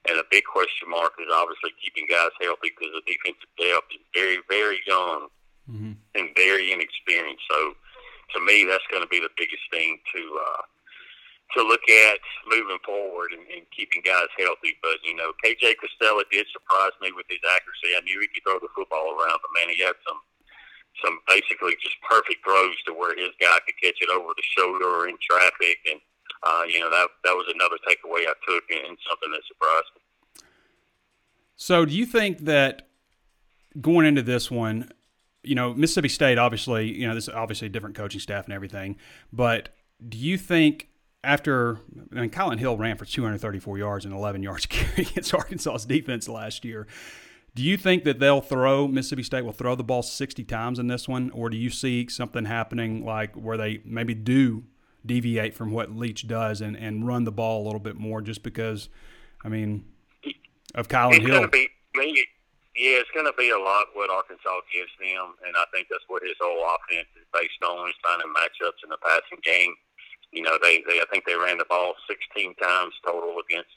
And 0.07 0.19
a 0.19 0.31
big 0.31 0.47
question 0.47 0.87
mark 0.87 1.19
is 1.19 1.27
obviously 1.27 1.75
keeping 1.83 2.07
guys 2.07 2.31
healthy 2.39 2.71
because 2.71 2.95
the 2.95 3.03
defensive 3.03 3.51
depth 3.59 3.91
is 3.91 4.03
very, 4.15 4.39
very 4.47 4.79
young 4.87 5.27
mm-hmm. 5.67 5.99
and 6.15 6.25
very 6.31 6.71
inexperienced. 6.71 7.43
So, 7.51 7.75
to 8.35 8.39
me, 8.39 8.63
that's 8.63 8.87
going 8.87 9.03
to 9.03 9.11
be 9.11 9.19
the 9.19 9.33
biggest 9.35 9.67
thing 9.67 9.99
to 10.15 10.21
uh, 10.21 10.63
to 11.55 11.59
look 11.63 11.83
at 11.87 12.23
moving 12.47 12.79
forward 12.87 13.35
and, 13.35 13.43
and 13.51 13.67
keeping 13.75 13.99
guys 14.03 14.31
healthy. 14.39 14.79
But 14.79 15.03
you 15.03 15.15
know, 15.15 15.35
KJ 15.43 15.75
Costello 15.75 16.23
did 16.31 16.47
surprise 16.55 16.95
me 17.03 17.11
with 17.11 17.27
his 17.27 17.43
accuracy. 17.43 17.95
I 17.95 18.03
knew 18.07 18.23
he 18.23 18.31
could 18.31 18.47
throw 18.47 18.59
the 18.63 18.71
football 18.71 19.11
around, 19.15 19.43
but 19.43 19.51
man, 19.55 19.71
he 19.71 19.83
had 19.83 19.99
some 20.07 20.23
some 21.03 21.19
basically 21.27 21.73
just 21.81 21.95
perfect 22.01 22.43
throws 22.43 22.75
to 22.85 22.93
where 22.93 23.15
his 23.15 23.31
guy 23.39 23.57
could 23.65 23.75
catch 23.81 23.97
it 24.01 24.09
over 24.09 24.33
the 24.35 24.43
shoulder 24.57 24.85
or 24.85 25.07
in 25.07 25.17
traffic, 25.21 25.77
and 25.91 25.99
uh, 26.43 26.63
you 26.67 26.79
know 26.79 26.89
that 26.89 27.07
that 27.23 27.33
was 27.33 27.45
another 27.53 27.77
takeaway 27.87 28.27
I 28.27 28.33
took 28.47 28.63
and 28.69 28.97
something 29.07 29.31
that 29.31 29.41
surprised 29.47 29.91
me. 29.95 30.01
So, 31.55 31.85
do 31.85 31.93
you 31.93 32.05
think 32.05 32.39
that 32.45 32.87
going 33.81 34.05
into 34.05 34.21
this 34.21 34.51
one, 34.51 34.91
you 35.43 35.55
know, 35.55 35.73
Mississippi 35.73 36.09
State, 36.09 36.37
obviously, 36.37 36.91
you 36.91 37.07
know, 37.07 37.15
this 37.15 37.27
is 37.27 37.33
obviously 37.33 37.67
a 37.67 37.69
different 37.69 37.95
coaching 37.95 38.19
staff 38.19 38.45
and 38.45 38.53
everything, 38.53 38.97
but 39.33 39.69
do 40.07 40.17
you 40.17 40.37
think 40.37 40.89
after, 41.23 41.79
I 42.15 42.21
mean, 42.21 42.29
Kylin 42.29 42.59
Hill 42.59 42.77
ran 42.77 42.95
for 42.95 43.05
234 43.05 43.77
yards 43.77 44.05
and 44.05 44.13
11 44.13 44.43
yards 44.43 44.65
carry 44.67 45.03
against 45.03 45.33
Arkansas's 45.33 45.85
defense 45.85 46.29
last 46.29 46.63
year. 46.63 46.87
Do 47.57 47.63
you 47.63 47.75
think 47.75 48.03
that 48.03 48.19
they'll 48.19 48.39
throw 48.39 48.87
Mississippi 48.87 49.23
State 49.23 49.41
will 49.41 49.51
throw 49.51 49.73
the 49.73 49.83
ball 49.83 50.03
60 50.03 50.43
times 50.43 50.77
in 50.77 50.85
this 50.85 51.07
one, 51.07 51.31
or 51.31 51.49
do 51.49 51.57
you 51.57 51.71
see 51.71 52.07
something 52.07 52.45
happening 52.45 53.03
like 53.03 53.33
where 53.33 53.57
they 53.57 53.81
maybe 53.83 54.13
do 54.13 54.65
deviate 55.03 55.55
from 55.55 55.71
what 55.71 55.89
Leach 55.89 56.27
does 56.27 56.61
and, 56.61 56.77
and 56.77 57.07
run 57.07 57.23
the 57.23 57.31
ball 57.31 57.63
a 57.63 57.65
little 57.65 57.79
bit 57.79 57.95
more 57.95 58.21
just 58.21 58.43
because, 58.43 58.89
I 59.43 59.49
mean, 59.49 59.85
of 60.75 60.87
Kylin 60.87 61.25
Hill? 61.25 61.33
Gonna 61.33 61.47
Be, 61.47 61.67
yeah, 61.95 63.01
it's 63.01 63.09
going 63.09 63.25
to 63.25 63.33
be 63.35 63.49
a 63.49 63.57
lot 63.57 63.87
what 63.95 64.11
Arkansas 64.11 64.61
gives 64.71 64.93
them, 65.01 65.33
and 65.41 65.57
I 65.57 65.65
think 65.73 65.87
that's 65.89 66.05
what 66.05 66.21
his 66.21 66.37
whole 66.39 66.61
offense 66.61 67.09
is 67.17 67.25
based 67.33 67.57
on, 67.65 67.89
is 67.89 67.97
finding 68.05 68.29
matchups 68.37 68.85
in 68.85 68.93
the 68.93 69.01
passing 69.01 69.41
game. 69.41 69.73
You 70.29 70.43
know, 70.43 70.59
they, 70.61 70.83
they 70.85 71.01
I 71.01 71.09
think 71.09 71.25
they 71.25 71.33
ran 71.33 71.57
the 71.57 71.65
ball 71.65 71.95
16 72.05 72.53
times 72.61 72.93
total 73.01 73.41
against 73.41 73.73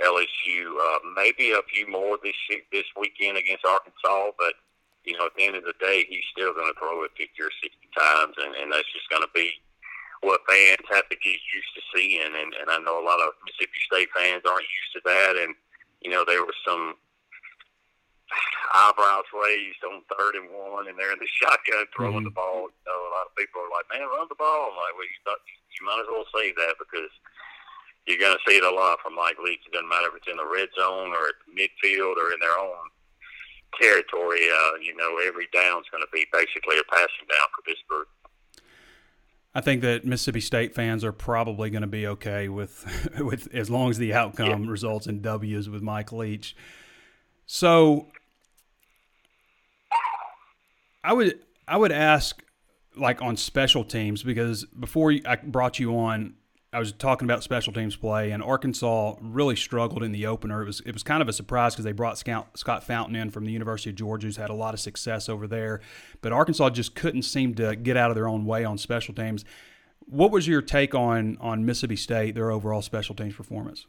LSU. 0.00 0.74
Uh, 0.78 0.98
maybe 1.14 1.50
a 1.50 1.62
few 1.72 1.88
more 1.88 2.18
this 2.22 2.36
this 2.72 2.86
weekend 2.98 3.36
against 3.36 3.64
Arkansas, 3.64 4.30
but 4.38 4.54
you 5.04 5.16
know, 5.16 5.26
at 5.26 5.34
the 5.36 5.46
end 5.46 5.56
of 5.56 5.64
the 5.64 5.78
day, 5.80 6.04
he's 6.08 6.26
still 6.30 6.52
going 6.52 6.68
to 6.68 6.78
throw 6.78 7.02
it 7.04 7.16
50 7.16 7.32
or 7.40 7.48
60 7.48 7.72
times, 7.96 8.34
and, 8.36 8.52
and 8.54 8.68
that's 8.68 8.92
just 8.92 9.08
going 9.08 9.24
to 9.24 9.32
be 9.32 9.56
what 10.20 10.44
fans 10.44 10.84
have 10.90 11.08
to 11.08 11.16
get 11.16 11.40
used 11.48 11.72
to 11.78 11.82
seeing. 11.94 12.20
And, 12.20 12.52
and 12.52 12.68
I 12.68 12.76
know 12.82 13.00
a 13.00 13.06
lot 13.06 13.22
of 13.22 13.32
Mississippi 13.46 13.80
State 13.88 14.10
fans 14.12 14.44
aren't 14.44 14.68
used 14.68 14.92
to 14.98 15.02
that, 15.08 15.34
and 15.40 15.56
you 16.02 16.10
know, 16.10 16.28
there 16.28 16.44
was 16.44 16.54
some 16.66 16.94
eyebrows 18.76 19.26
raised 19.32 19.80
on 19.88 20.04
third 20.12 20.36
and 20.36 20.52
one, 20.52 20.86
and 20.86 20.98
they're 20.98 21.16
in 21.16 21.22
the 21.22 21.36
shotgun 21.40 21.88
throwing 21.90 22.22
mm-hmm. 22.22 22.30
the 22.30 22.38
ball. 22.38 22.68
You 22.68 22.84
know, 22.84 23.00
a 23.08 23.12
lot 23.16 23.32
of 23.32 23.38
people 23.38 23.64
are 23.64 23.72
like, 23.72 23.88
"Man, 23.88 24.06
run 24.06 24.28
the 24.28 24.38
ball!" 24.38 24.70
I'm 24.70 24.78
like, 24.78 24.94
"Well, 24.94 25.08
you, 25.08 25.18
thought, 25.24 25.42
you 25.48 25.82
might 25.88 26.04
as 26.04 26.10
well 26.12 26.28
say 26.36 26.52
that 26.52 26.76
because 26.76 27.12
you're 28.08 28.18
going 28.18 28.36
to 28.36 28.50
see 28.50 28.56
it 28.56 28.64
a 28.64 28.70
lot 28.70 28.98
from 29.04 29.14
Mike 29.14 29.36
Leach. 29.44 29.60
It 29.66 29.72
doesn't 29.72 29.88
matter 29.88 30.08
if 30.08 30.16
it's 30.16 30.28
in 30.28 30.36
the 30.36 30.48
red 30.48 30.68
zone 30.74 31.12
or 31.12 31.28
at 31.28 31.38
midfield 31.52 32.16
or 32.16 32.32
in 32.32 32.40
their 32.40 32.58
own 32.58 32.88
territory. 33.80 34.48
Uh, 34.48 34.80
you 34.80 34.96
know, 34.96 35.20
every 35.26 35.46
down's 35.52 35.86
going 35.92 36.02
to 36.02 36.10
be 36.12 36.26
basically 36.32 36.78
a 36.78 36.84
passing 36.90 37.28
down 37.28 37.48
for 37.54 37.62
this 37.66 37.78
group." 37.88 38.08
I 39.54 39.60
think 39.60 39.82
that 39.82 40.04
Mississippi 40.04 40.40
State 40.40 40.74
fans 40.74 41.04
are 41.04 41.12
probably 41.12 41.68
going 41.68 41.82
to 41.82 41.88
be 41.88 42.06
okay 42.06 42.48
with 42.48 43.10
with 43.20 43.54
as 43.54 43.68
long 43.68 43.90
as 43.90 43.98
the 43.98 44.14
outcome 44.14 44.64
yeah. 44.64 44.70
results 44.70 45.06
in 45.06 45.20
W's 45.20 45.68
with 45.68 45.82
Mike 45.82 46.12
Leach. 46.12 46.56
So 47.46 48.08
I 51.04 51.12
would 51.12 51.40
I 51.66 51.76
would 51.76 51.92
ask 51.92 52.42
like 52.96 53.22
on 53.22 53.36
special 53.36 53.84
teams 53.84 54.22
because 54.22 54.64
before 54.64 55.14
I 55.26 55.36
brought 55.36 55.78
you 55.78 55.96
on, 55.96 56.34
I 56.70 56.78
was 56.78 56.92
talking 56.92 57.26
about 57.26 57.42
special 57.42 57.72
teams 57.72 57.96
play, 57.96 58.30
and 58.30 58.42
Arkansas 58.42 59.14
really 59.22 59.56
struggled 59.56 60.02
in 60.02 60.12
the 60.12 60.26
opener. 60.26 60.62
It 60.62 60.66
was 60.66 60.80
it 60.80 60.92
was 60.92 61.02
kind 61.02 61.22
of 61.22 61.28
a 61.28 61.32
surprise 61.32 61.74
because 61.74 61.84
they 61.84 61.92
brought 61.92 62.18
Scott 62.18 62.84
Fountain 62.84 63.16
in 63.16 63.30
from 63.30 63.46
the 63.46 63.52
University 63.52 63.90
of 63.90 63.96
Georgia, 63.96 64.26
who's 64.26 64.36
had 64.36 64.50
a 64.50 64.54
lot 64.54 64.74
of 64.74 64.80
success 64.80 65.28
over 65.28 65.46
there, 65.46 65.80
but 66.20 66.32
Arkansas 66.32 66.70
just 66.70 66.94
couldn't 66.94 67.22
seem 67.22 67.54
to 67.54 67.74
get 67.74 67.96
out 67.96 68.10
of 68.10 68.16
their 68.16 68.28
own 68.28 68.44
way 68.44 68.64
on 68.64 68.76
special 68.76 69.14
teams. 69.14 69.46
What 70.00 70.30
was 70.30 70.46
your 70.46 70.60
take 70.60 70.94
on 70.94 71.38
on 71.40 71.64
Mississippi 71.64 71.96
State, 71.96 72.34
their 72.34 72.50
overall 72.50 72.82
special 72.82 73.14
teams 73.14 73.34
performance? 73.34 73.86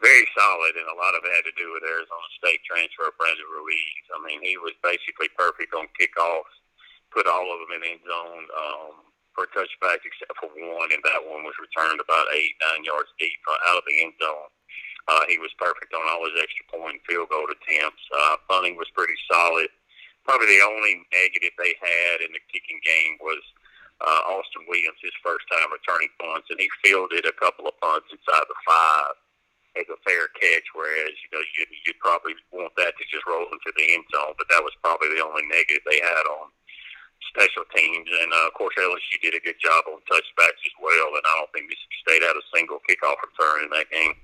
very 0.00 0.24
solid, 0.32 0.74
and 0.80 0.88
a 0.88 0.96
lot 0.96 1.12
of 1.12 1.20
it 1.28 1.32
had 1.36 1.44
to 1.44 1.56
do 1.60 1.68
with 1.76 1.84
Arizona 1.84 2.28
State 2.40 2.64
transfer 2.64 3.12
Brandon 3.20 3.44
Ruiz. 3.52 4.04
I 4.16 4.18
mean, 4.24 4.40
he 4.40 4.56
was 4.56 4.72
basically 4.80 5.28
perfect 5.36 5.76
on 5.76 5.92
kickoffs, 5.92 6.56
put 7.12 7.28
all 7.28 7.52
of 7.52 7.60
them 7.60 7.76
in 7.76 7.84
end 7.84 8.04
zone 8.08 8.44
um, 8.48 9.09
for 9.40 9.48
touchbacks 9.56 10.04
except 10.04 10.36
for 10.36 10.52
one, 10.52 10.92
and 10.92 11.00
that 11.00 11.24
one 11.24 11.40
was 11.48 11.56
returned 11.56 11.96
about 11.96 12.28
eight, 12.36 12.52
nine 12.60 12.84
yards 12.84 13.08
deep 13.16 13.40
out 13.48 13.80
of 13.80 13.84
the 13.88 13.96
end 14.04 14.12
zone. 14.20 14.52
Uh, 15.08 15.24
he 15.32 15.40
was 15.40 15.48
perfect 15.56 15.96
on 15.96 16.04
all 16.12 16.28
his 16.28 16.36
extra 16.36 16.68
point 16.68 17.00
field 17.08 17.32
goal 17.32 17.48
attempts. 17.48 18.04
Uh, 18.12 18.36
punting 18.44 18.76
was 18.76 18.92
pretty 18.92 19.16
solid. 19.24 19.72
Probably 20.28 20.60
the 20.60 20.60
only 20.60 21.00
negative 21.08 21.56
they 21.56 21.72
had 21.80 22.20
in 22.20 22.36
the 22.36 22.42
kicking 22.52 22.84
game 22.84 23.16
was 23.24 23.40
uh, 24.04 24.28
Austin 24.28 24.68
Williams, 24.68 25.00
his 25.00 25.16
first 25.24 25.48
time 25.48 25.72
returning 25.72 26.12
punts, 26.20 26.52
and 26.52 26.60
he 26.60 26.68
fielded 26.84 27.24
a 27.24 27.40
couple 27.40 27.64
of 27.64 27.80
punts 27.80 28.12
inside 28.12 28.44
the 28.44 28.60
five 28.68 29.16
as 29.80 29.88
a 29.88 29.96
fair 30.04 30.28
catch, 30.36 30.68
whereas 30.76 31.16
you 31.16 31.30
know 31.32 31.40
you 31.56 31.64
you 31.88 31.96
probably 31.96 32.36
want 32.52 32.76
that 32.76 32.92
to 32.92 33.04
just 33.08 33.24
roll 33.24 33.48
into 33.48 33.72
the 33.72 33.96
end 33.96 34.04
zone. 34.12 34.36
But 34.36 34.52
that 34.52 34.60
was 34.60 34.76
probably 34.84 35.16
the 35.16 35.24
only 35.24 35.48
negative 35.48 35.80
they 35.88 36.04
had 36.04 36.28
on 36.28 36.52
special 37.30 37.64
teams, 37.74 38.08
and 38.22 38.32
uh, 38.32 38.46
of 38.46 38.54
course 38.54 38.74
LSU 38.78 39.22
did 39.22 39.34
a 39.34 39.40
good 39.40 39.56
job 39.62 39.84
on 39.88 40.00
touchbacks 40.10 40.60
as 40.66 40.76
well. 40.82 41.08
And 41.14 41.22
I 41.24 41.36
don't 41.38 41.52
think 41.52 41.66
Mississippi 41.70 41.98
State 42.06 42.22
had 42.22 42.36
a 42.36 42.44
single 42.54 42.78
kickoff 42.88 43.16
return 43.22 43.64
in 43.64 43.70
that 43.70 43.90
game. 43.90 44.14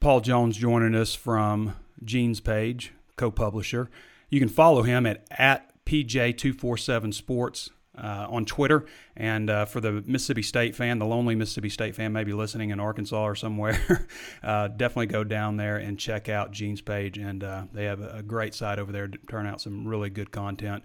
Paul 0.00 0.20
Jones 0.20 0.56
joining 0.56 0.94
us 0.94 1.14
from 1.14 1.74
Gene's 2.04 2.40
page, 2.40 2.92
co-publisher. 3.16 3.90
You 4.28 4.40
can 4.40 4.48
follow 4.48 4.82
him 4.82 5.06
at 5.06 5.26
at 5.30 5.72
pj247 5.86 7.14
sports 7.14 7.70
uh, 8.02 8.26
on 8.28 8.44
Twitter. 8.44 8.86
And 9.16 9.50
uh, 9.50 9.64
for 9.64 9.80
the 9.80 10.02
Mississippi 10.06 10.42
State 10.42 10.76
fan, 10.76 10.98
the 10.98 11.06
lonely 11.06 11.34
Mississippi 11.34 11.68
State 11.68 11.96
fan, 11.96 12.12
maybe 12.12 12.32
listening 12.32 12.70
in 12.70 12.80
Arkansas 12.80 13.22
or 13.22 13.34
somewhere, 13.34 14.06
uh, 14.42 14.68
definitely 14.68 15.06
go 15.06 15.24
down 15.24 15.56
there 15.56 15.76
and 15.76 15.98
check 15.98 16.28
out 16.28 16.52
Gene's 16.52 16.80
page. 16.80 17.18
And 17.18 17.42
uh, 17.42 17.64
they 17.72 17.84
have 17.84 18.00
a 18.00 18.22
great 18.22 18.54
site 18.54 18.78
over 18.78 18.92
there 18.92 19.08
to 19.08 19.18
turn 19.28 19.46
out 19.46 19.60
some 19.60 19.86
really 19.86 20.10
good 20.10 20.30
content. 20.30 20.84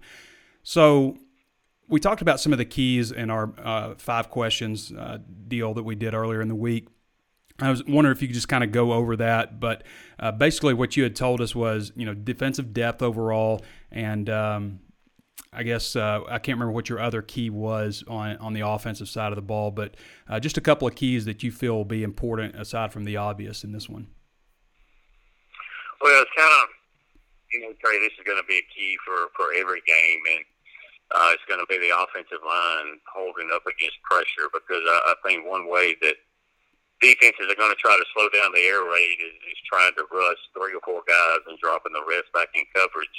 So 0.64 1.16
we 1.88 2.00
talked 2.00 2.22
about 2.22 2.40
some 2.40 2.52
of 2.52 2.58
the 2.58 2.64
keys 2.64 3.12
in 3.12 3.30
our 3.30 3.52
uh, 3.62 3.94
five 3.96 4.30
questions 4.30 4.90
uh, 4.90 5.18
deal 5.46 5.74
that 5.74 5.84
we 5.84 5.94
did 5.94 6.14
earlier 6.14 6.40
in 6.40 6.48
the 6.48 6.54
week. 6.54 6.88
I 7.60 7.70
was 7.70 7.84
wondering 7.84 8.16
if 8.16 8.20
you 8.20 8.26
could 8.26 8.34
just 8.34 8.48
kind 8.48 8.64
of 8.64 8.72
go 8.72 8.92
over 8.92 9.14
that, 9.16 9.60
but 9.60 9.84
uh, 10.18 10.32
basically 10.32 10.74
what 10.74 10.96
you 10.96 11.04
had 11.04 11.14
told 11.14 11.40
us 11.40 11.54
was, 11.54 11.92
you 11.94 12.04
know, 12.04 12.12
defensive 12.12 12.72
depth 12.72 13.00
overall, 13.00 13.64
and 13.92 14.28
um, 14.28 14.80
I 15.52 15.62
guess 15.62 15.94
uh, 15.94 16.22
I 16.26 16.40
can't 16.40 16.58
remember 16.58 16.72
what 16.72 16.88
your 16.88 16.98
other 16.98 17.22
key 17.22 17.50
was 17.50 18.02
on 18.08 18.38
on 18.38 18.54
the 18.54 18.66
offensive 18.66 19.08
side 19.08 19.30
of 19.30 19.36
the 19.36 19.42
ball, 19.42 19.70
but 19.70 19.96
uh, 20.28 20.40
just 20.40 20.56
a 20.58 20.60
couple 20.60 20.88
of 20.88 20.96
keys 20.96 21.26
that 21.26 21.44
you 21.44 21.52
feel 21.52 21.76
will 21.76 21.84
be 21.84 22.02
important 22.02 22.56
aside 22.56 22.92
from 22.92 23.04
the 23.04 23.18
obvious 23.18 23.62
in 23.62 23.70
this 23.70 23.88
one. 23.88 24.08
Well, 26.00 26.22
it's 26.22 26.30
kind 26.36 26.52
of, 26.60 26.68
you 27.52 27.60
know, 27.60 27.72
Trey, 27.84 28.00
this 28.00 28.12
is 28.18 28.24
going 28.26 28.42
to 28.42 28.46
be 28.48 28.58
a 28.58 28.66
key 28.74 28.96
for 29.06 29.28
for 29.36 29.54
every 29.54 29.82
game, 29.86 30.20
and 30.32 30.44
uh, 31.12 31.30
it's 31.36 31.44
going 31.44 31.60
to 31.60 31.68
be 31.68 31.76
the 31.76 31.92
offensive 31.92 32.40
line 32.40 33.00
holding 33.10 33.52
up 33.52 33.66
against 33.68 34.00
pressure 34.06 34.48
because 34.52 34.80
I, 34.80 35.12
I 35.12 35.14
think 35.20 35.44
one 35.44 35.68
way 35.68 35.96
that 36.00 36.16
defenses 37.04 37.50
are 37.50 37.60
going 37.60 37.74
to 37.74 37.82
try 37.82 37.92
to 37.92 38.12
slow 38.16 38.32
down 38.32 38.54
the 38.56 38.64
air 38.64 38.80
raid 38.88 39.18
is, 39.20 39.36
is 39.52 39.60
trying 39.68 39.92
to 40.00 40.08
rush 40.08 40.40
three 40.56 40.72
or 40.72 40.82
four 40.84 41.04
guys 41.04 41.44
and 41.44 41.60
dropping 41.60 41.92
the 41.92 42.04
rest 42.08 42.32
back 42.32 42.48
in 42.56 42.64
coverage. 42.72 43.18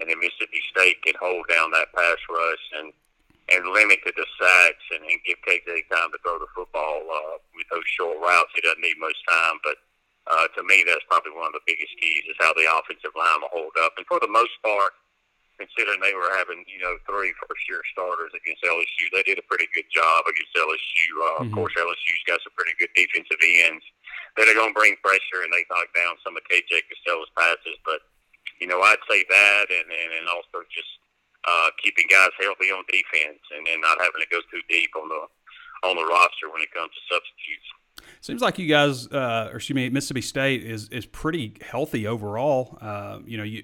And 0.00 0.08
then 0.08 0.22
Mississippi 0.22 0.62
State 0.72 1.02
can 1.02 1.18
hold 1.18 1.44
down 1.50 1.74
that 1.74 1.92
pass 1.92 2.20
rush 2.30 2.64
and 2.80 2.92
and 3.48 3.64
limit 3.72 3.96
to 4.04 4.12
the 4.12 4.28
sacks 4.36 4.84
and, 4.92 5.00
and 5.08 5.24
give 5.24 5.40
KJ 5.40 5.88
time 5.88 6.12
to 6.12 6.20
throw 6.20 6.36
the 6.36 6.52
football 6.52 7.00
uh, 7.08 7.40
with 7.56 7.64
those 7.72 7.86
short 7.96 8.20
routes. 8.20 8.52
He 8.52 8.60
doesn't 8.60 8.84
need 8.84 9.00
much 9.00 9.16
time, 9.24 9.56
but 9.64 9.80
uh, 10.28 10.52
to 10.52 10.60
me, 10.68 10.84
that's 10.84 11.04
probably 11.08 11.32
one 11.32 11.48
of 11.48 11.56
the 11.56 11.64
biggest 11.64 11.96
keys 11.96 12.28
is 12.28 12.36
how 12.36 12.52
the 12.52 12.68
offensive 12.68 13.16
line 13.16 13.40
will 13.40 13.52
hold 13.52 13.72
up. 13.80 13.96
And 13.96 14.04
for 14.04 14.20
the 14.20 14.28
most 14.28 14.52
part, 14.60 14.92
considering 15.58 15.98
they 16.00 16.14
were 16.14 16.30
having, 16.38 16.62
you 16.70 16.78
know, 16.78 16.94
three 17.04 17.34
first 17.42 17.62
year 17.66 17.82
starters 17.90 18.30
against 18.32 18.62
LSU. 18.62 19.10
They 19.10 19.26
did 19.26 19.42
a 19.42 19.46
pretty 19.50 19.66
good 19.74 19.90
job 19.90 20.24
against 20.24 20.54
LSU. 20.54 21.10
Uh, 21.12 21.22
mm-hmm. 21.42 21.44
Of 21.46 21.48
course, 21.52 21.74
LSU's 21.74 22.24
got 22.30 22.38
some 22.46 22.54
pretty 22.54 22.78
good 22.78 22.94
defensive 22.94 23.42
ends 23.42 23.84
that 24.38 24.46
are 24.46 24.54
going 24.54 24.70
to 24.70 24.78
bring 24.78 24.94
pressure 25.02 25.42
and 25.42 25.50
they 25.50 25.66
knock 25.66 25.90
down 25.92 26.14
some 26.22 26.38
of 26.38 26.46
KJ 26.46 26.86
Costello's 26.86 27.30
passes. 27.34 27.76
But, 27.82 28.06
you 28.62 28.70
know, 28.70 28.80
I'd 28.80 29.02
say 29.10 29.26
that 29.26 29.66
and, 29.68 29.90
and, 29.90 30.10
and 30.22 30.26
also 30.30 30.62
just 30.70 30.88
uh, 31.44 31.74
keeping 31.82 32.06
guys 32.06 32.30
healthy 32.38 32.70
on 32.70 32.86
defense 32.86 33.42
and, 33.50 33.66
and 33.66 33.82
not 33.82 33.98
having 33.98 34.22
to 34.22 34.30
go 34.30 34.38
too 34.48 34.62
deep 34.70 34.94
on 34.94 35.10
the 35.10 35.22
on 35.84 35.94
the 35.94 36.02
roster 36.02 36.50
when 36.50 36.60
it 36.60 36.72
comes 36.74 36.90
to 36.90 37.14
substitutes. 37.14 37.68
Seems 38.20 38.42
like 38.42 38.58
you 38.58 38.66
guys, 38.66 39.06
uh, 39.08 39.48
or 39.52 39.56
excuse 39.56 39.76
me, 39.76 39.88
Mississippi 39.90 40.22
State 40.22 40.64
is 40.64 40.88
is 40.88 41.06
pretty 41.06 41.54
healthy 41.62 42.06
overall. 42.06 42.78
Uh, 42.80 43.20
you 43.24 43.36
know, 43.36 43.44
you 43.44 43.62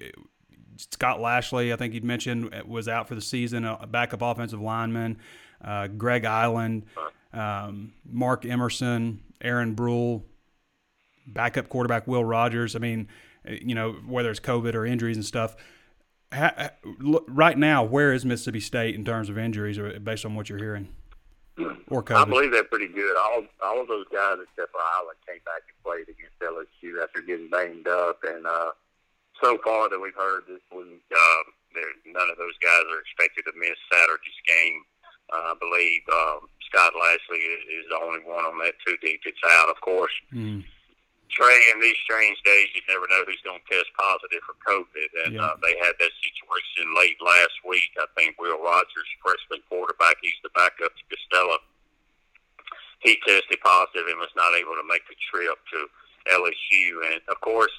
Scott 0.77 1.21
Lashley, 1.21 1.73
I 1.73 1.77
think 1.77 1.95
you'd 1.95 2.05
mentioned, 2.05 2.51
was 2.67 2.89
out 2.89 3.09
for 3.09 3.15
the 3.15 3.21
season, 3.21 3.65
a 3.65 3.87
backup 3.87 4.23
offensive 4.23 4.61
lineman. 4.61 5.19
Uh, 5.63 5.87
Greg 5.87 6.25
Eiland, 6.25 6.83
um, 7.33 7.93
Mark 8.05 8.45
Emerson, 8.45 9.23
Aaron 9.41 9.75
Brule, 9.75 10.25
backup 11.27 11.69
quarterback 11.69 12.07
Will 12.07 12.25
Rogers. 12.25 12.77
I 12.77 12.79
mean, 12.79 13.09
you 13.47 13.75
know, 13.75 13.93
whether 14.07 14.31
it's 14.31 14.41
COVID 14.41 14.75
or 14.75 14.85
injuries 14.85 15.17
and 15.17 15.25
stuff. 15.25 15.57
Ha, 16.33 16.71
right 17.29 17.57
now, 17.57 17.85
where 17.85 18.13
is 18.13 18.25
Mississippi 18.25 18.61
State 18.61 18.95
in 18.95 19.05
terms 19.05 19.29
of 19.29 19.39
injuries, 19.39 19.79
based 20.03 20.25
on 20.25 20.35
what 20.35 20.49
you're 20.49 20.59
hearing? 20.59 20.89
Or 21.89 22.03
COVID? 22.03 22.17
I 22.17 22.25
believe 22.25 22.51
they're 22.51 22.65
pretty 22.65 22.89
good. 22.89 23.17
All 23.17 23.45
all 23.65 23.81
of 23.81 23.89
those 23.89 24.07
guys 24.13 24.39
except 24.43 24.73
for 24.73 24.79
Eiland 24.79 25.25
came 25.27 25.41
back 25.45 25.63
and 25.69 25.85
played 25.85 26.09
against 26.09 26.39
LSU 26.43 27.03
after 27.03 27.23
getting 27.23 27.49
banged 27.49 27.87
up, 27.87 28.19
and 28.25 28.45
uh, 28.47 28.73
so 29.43 29.59
far 29.65 29.89
that 29.89 29.99
we've 29.99 30.15
heard 30.15 30.45
this 30.47 30.63
one, 30.71 31.01
uh, 31.11 31.43
none 32.07 32.31
of 32.31 32.39
those 32.39 32.57
guys 32.63 32.85
are 32.91 33.03
expected 33.03 33.45
to 33.47 33.55
miss 33.59 33.79
Saturday's 33.91 34.43
game. 34.47 34.83
Uh, 35.33 35.53
I 35.53 35.55
believe 35.59 36.03
um, 36.13 36.47
Scott 36.69 36.93
Lashley 36.95 37.41
is, 37.41 37.63
is 37.83 37.87
the 37.91 37.99
only 37.99 38.23
one 38.23 38.45
on 38.45 38.59
that 38.63 38.77
two 38.87 38.97
deep 39.03 39.21
that's 39.25 39.41
out, 39.59 39.71
of 39.71 39.81
course. 39.81 40.13
Mm. 40.33 40.63
Trey, 41.35 41.59
in 41.75 41.81
these 41.81 41.99
strange 42.05 42.39
days, 42.45 42.71
you 42.77 42.83
never 42.87 43.11
know 43.11 43.27
who's 43.27 43.43
going 43.43 43.59
to 43.59 43.67
test 43.67 43.91
positive 43.99 44.45
for 44.47 44.55
COVID. 44.63 45.11
And 45.27 45.35
yeah. 45.35 45.51
uh, 45.51 45.57
they 45.59 45.75
had 45.83 45.97
that 45.99 46.15
situation 46.23 46.95
late 46.95 47.19
last 47.19 47.59
week. 47.67 47.91
I 47.99 48.07
think 48.15 48.39
Will 48.39 48.61
Rogers, 48.63 49.11
freshman 49.19 49.65
quarterback, 49.67 50.21
he's 50.23 50.39
the 50.47 50.55
backup 50.55 50.95
to 50.95 51.05
Costello. 51.11 51.59
He 53.03 53.19
tested 53.27 53.59
positive 53.67 54.07
and 54.07 54.23
was 54.23 54.33
not 54.39 54.55
able 54.55 54.79
to 54.79 54.87
make 54.87 55.03
the 55.11 55.19
trip 55.27 55.59
to 55.75 55.81
LSU. 56.31 57.03
And, 57.11 57.21
of 57.27 57.41
course, 57.43 57.73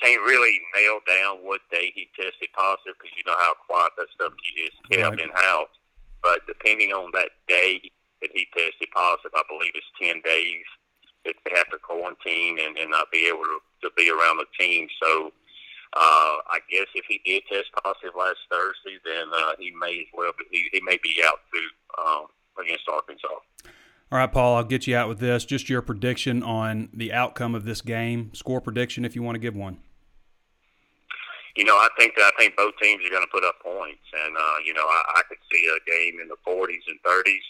can't 0.00 0.22
really 0.22 0.60
nail 0.74 1.00
down 1.06 1.38
what 1.42 1.60
day 1.70 1.92
he 1.94 2.08
tested 2.16 2.48
positive 2.56 2.94
because 2.98 3.14
you 3.16 3.24
know 3.26 3.38
how 3.38 3.54
quiet 3.66 3.92
that 3.96 4.10
stuff 4.14 4.32
is 4.58 4.74
kept 4.90 5.02
right. 5.02 5.20
in 5.20 5.30
house. 5.34 5.72
But 6.22 6.46
depending 6.46 6.90
on 6.92 7.10
that 7.12 7.30
day 7.48 7.80
that 8.22 8.30
he 8.32 8.48
tested 8.56 8.88
positive, 8.94 9.32
I 9.34 9.42
believe 9.48 9.72
it's 9.74 9.86
ten 10.00 10.20
days 10.24 10.64
that 11.24 11.34
they 11.44 11.56
have 11.56 11.70
to 11.70 11.78
quarantine 11.78 12.58
and, 12.60 12.76
and 12.76 12.90
not 12.90 13.10
be 13.10 13.26
able 13.28 13.44
to, 13.44 13.58
to 13.82 13.90
be 13.96 14.10
around 14.10 14.38
the 14.38 14.46
team. 14.58 14.88
So 15.02 15.32
uh, 15.94 16.42
I 16.50 16.58
guess 16.70 16.86
if 16.94 17.04
he 17.08 17.20
did 17.24 17.44
test 17.48 17.70
positive 17.82 18.18
last 18.18 18.40
Thursday, 18.50 18.98
then 19.04 19.28
uh, 19.32 19.52
he 19.58 19.70
may 19.70 20.00
as 20.00 20.10
well. 20.12 20.32
But 20.36 20.46
he, 20.50 20.68
he 20.72 20.80
may 20.80 20.98
be 21.02 21.22
out 21.24 21.40
too 21.52 21.68
um, 22.02 22.26
against 22.60 22.88
Arkansas. 22.88 23.40
All 24.14 24.20
right, 24.22 24.30
Paul, 24.30 24.54
I'll 24.54 24.62
get 24.62 24.86
you 24.86 24.94
out 24.94 25.08
with 25.08 25.18
this. 25.18 25.44
Just 25.44 25.66
your 25.66 25.82
prediction 25.82 26.40
on 26.44 26.86
the 26.94 27.12
outcome 27.12 27.50
of 27.58 27.66
this 27.66 27.82
game, 27.82 28.30
score 28.30 28.60
prediction 28.60 29.04
if 29.04 29.18
you 29.18 29.26
want 29.26 29.34
to 29.34 29.42
give 29.42 29.58
one. 29.58 29.82
You 31.58 31.66
know, 31.66 31.74
I 31.74 31.90
think 31.98 32.14
I 32.14 32.30
think 32.38 32.54
both 32.54 32.78
teams 32.80 33.02
are 33.02 33.10
going 33.10 33.26
to 33.26 33.34
put 33.34 33.42
up 33.42 33.58
points, 33.58 34.06
and 34.14 34.38
uh, 34.38 34.62
you 34.62 34.70
know, 34.70 34.86
I, 34.86 35.18
I 35.18 35.22
could 35.26 35.42
see 35.50 35.66
a 35.66 35.82
game 35.90 36.22
in 36.22 36.30
the 36.30 36.38
40s 36.46 36.86
and 36.86 37.02
30s. 37.02 37.42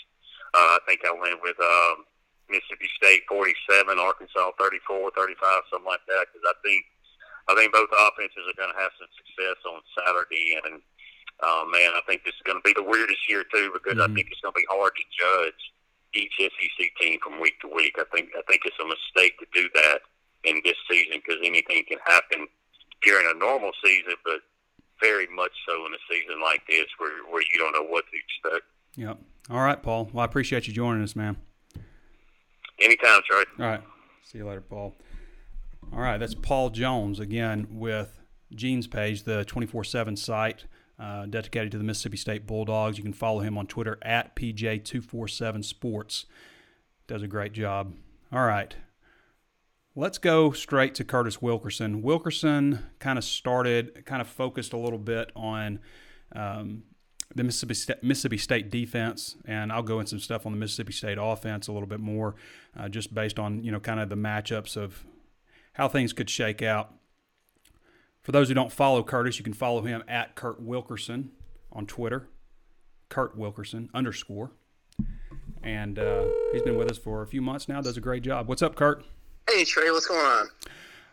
Uh, 0.56 0.72
I 0.72 0.78
think 0.88 1.04
I 1.04 1.12
went 1.12 1.36
with 1.44 1.60
um, 1.60 2.08
Mississippi 2.48 2.88
State 2.96 3.28
47, 3.28 4.00
Arkansas 4.00 4.56
34, 4.56 5.12
35, 5.12 5.68
something 5.68 5.84
like 5.84 6.00
that. 6.08 6.32
Because 6.32 6.48
I 6.48 6.56
think 6.64 6.80
I 7.44 7.52
think 7.60 7.76
both 7.76 7.92
offenses 7.92 8.40
are 8.40 8.56
going 8.56 8.72
to 8.72 8.80
have 8.80 8.96
some 8.96 9.12
success 9.12 9.60
on 9.68 9.84
Saturday, 10.00 10.56
and 10.64 10.80
uh, 11.44 11.68
man, 11.68 11.92
I 11.92 12.00
think 12.08 12.24
this 12.24 12.32
is 12.32 12.44
going 12.48 12.56
to 12.56 12.64
be 12.64 12.72
the 12.72 12.88
weirdest 12.88 13.28
year 13.28 13.44
too 13.52 13.68
because 13.76 14.00
mm-hmm. 14.00 14.08
I 14.08 14.16
think 14.16 14.32
it's 14.32 14.40
going 14.40 14.56
to 14.56 14.64
be 14.64 14.72
hard 14.72 14.96
to 14.96 15.04
judge 15.12 15.60
each 16.14 16.34
SEC 16.38 16.86
team 17.00 17.18
from 17.22 17.40
week 17.40 17.60
to 17.60 17.68
week. 17.68 17.94
I 17.98 18.04
think 18.14 18.30
I 18.36 18.42
think 18.48 18.62
it's 18.64 18.76
a 18.80 18.86
mistake 18.86 19.38
to 19.38 19.46
do 19.54 19.68
that 19.74 20.00
in 20.44 20.60
this 20.64 20.76
season 20.90 21.20
because 21.24 21.40
anything 21.44 21.84
can 21.88 21.98
happen 22.04 22.46
during 23.02 23.26
a 23.30 23.38
normal 23.38 23.72
season, 23.84 24.14
but 24.24 24.40
very 25.00 25.26
much 25.34 25.52
so 25.68 25.86
in 25.86 25.92
a 25.92 26.02
season 26.10 26.40
like 26.40 26.62
this 26.68 26.86
where 26.98 27.24
where 27.30 27.42
you 27.42 27.58
don't 27.58 27.72
know 27.72 27.88
what 27.88 28.04
to 28.10 28.16
expect. 28.16 28.66
Yep. 28.96 29.18
All 29.50 29.60
right, 29.60 29.82
Paul. 29.82 30.08
Well, 30.12 30.22
I 30.22 30.24
appreciate 30.24 30.66
you 30.66 30.72
joining 30.72 31.02
us, 31.02 31.16
man. 31.16 31.36
Anytime, 32.80 33.20
Troy. 33.28 33.42
All 33.58 33.66
right. 33.66 33.82
See 34.22 34.38
you 34.38 34.46
later, 34.46 34.62
Paul. 34.62 34.94
All 35.92 36.00
right, 36.00 36.18
that's 36.18 36.34
Paul 36.34 36.70
Jones 36.70 37.20
again 37.20 37.66
with 37.70 38.18
Gene's 38.52 38.86
page, 38.86 39.24
the 39.24 39.44
24 39.44 39.84
7 39.84 40.16
site 40.16 40.64
uh, 40.98 41.26
dedicated 41.26 41.72
to 41.72 41.78
the 41.78 41.84
Mississippi 41.84 42.16
State 42.16 42.46
Bulldogs. 42.46 42.98
You 42.98 43.04
can 43.04 43.12
follow 43.12 43.40
him 43.40 43.58
on 43.58 43.66
Twitter 43.66 43.98
at 44.02 44.36
PJ247Sports. 44.36 46.24
Does 47.06 47.22
a 47.22 47.26
great 47.26 47.52
job. 47.52 47.94
All 48.32 48.44
right. 48.44 48.74
Let's 49.96 50.18
go 50.18 50.50
straight 50.50 50.94
to 50.96 51.04
Curtis 51.04 51.40
Wilkerson. 51.40 52.02
Wilkerson 52.02 52.86
kind 52.98 53.16
of 53.16 53.24
started, 53.24 54.04
kind 54.06 54.20
of 54.20 54.26
focused 54.26 54.72
a 54.72 54.76
little 54.76 54.98
bit 54.98 55.30
on 55.36 55.78
um, 56.34 56.82
the 57.34 57.44
Mississippi 57.44 57.74
State, 57.74 58.02
Mississippi 58.02 58.38
State 58.38 58.70
defense, 58.70 59.36
and 59.44 59.72
I'll 59.72 59.82
go 59.82 60.00
in 60.00 60.06
some 60.06 60.18
stuff 60.18 60.46
on 60.46 60.52
the 60.52 60.58
Mississippi 60.58 60.92
State 60.92 61.18
offense 61.20 61.68
a 61.68 61.72
little 61.72 61.86
bit 61.88 62.00
more, 62.00 62.34
uh, 62.78 62.88
just 62.88 63.14
based 63.14 63.38
on 63.38 63.62
you 63.62 63.70
know 63.70 63.80
kind 63.80 64.00
of 64.00 64.08
the 64.08 64.16
matchups 64.16 64.76
of 64.76 65.04
how 65.74 65.88
things 65.88 66.12
could 66.12 66.30
shake 66.30 66.62
out. 66.62 66.92
For 68.24 68.32
those 68.32 68.48
who 68.48 68.54
don't 68.54 68.72
follow 68.72 69.02
Curtis, 69.02 69.38
you 69.38 69.44
can 69.44 69.52
follow 69.52 69.82
him 69.82 70.02
at 70.08 70.34
Kurt 70.34 70.60
Wilkerson 70.60 71.30
on 71.70 71.86
Twitter, 71.86 72.26
Kurt 73.10 73.36
Wilkerson 73.36 73.90
underscore, 73.92 74.50
and 75.62 75.98
uh, 75.98 76.24
he's 76.50 76.62
been 76.62 76.78
with 76.78 76.90
us 76.90 76.96
for 76.96 77.20
a 77.20 77.26
few 77.26 77.42
months 77.42 77.68
now. 77.68 77.82
Does 77.82 77.98
a 77.98 78.00
great 78.00 78.22
job. 78.22 78.48
What's 78.48 78.62
up, 78.62 78.76
Kurt? 78.76 79.04
Hey 79.48 79.62
Trey, 79.64 79.90
what's 79.90 80.06
going 80.06 80.24
on? 80.24 80.48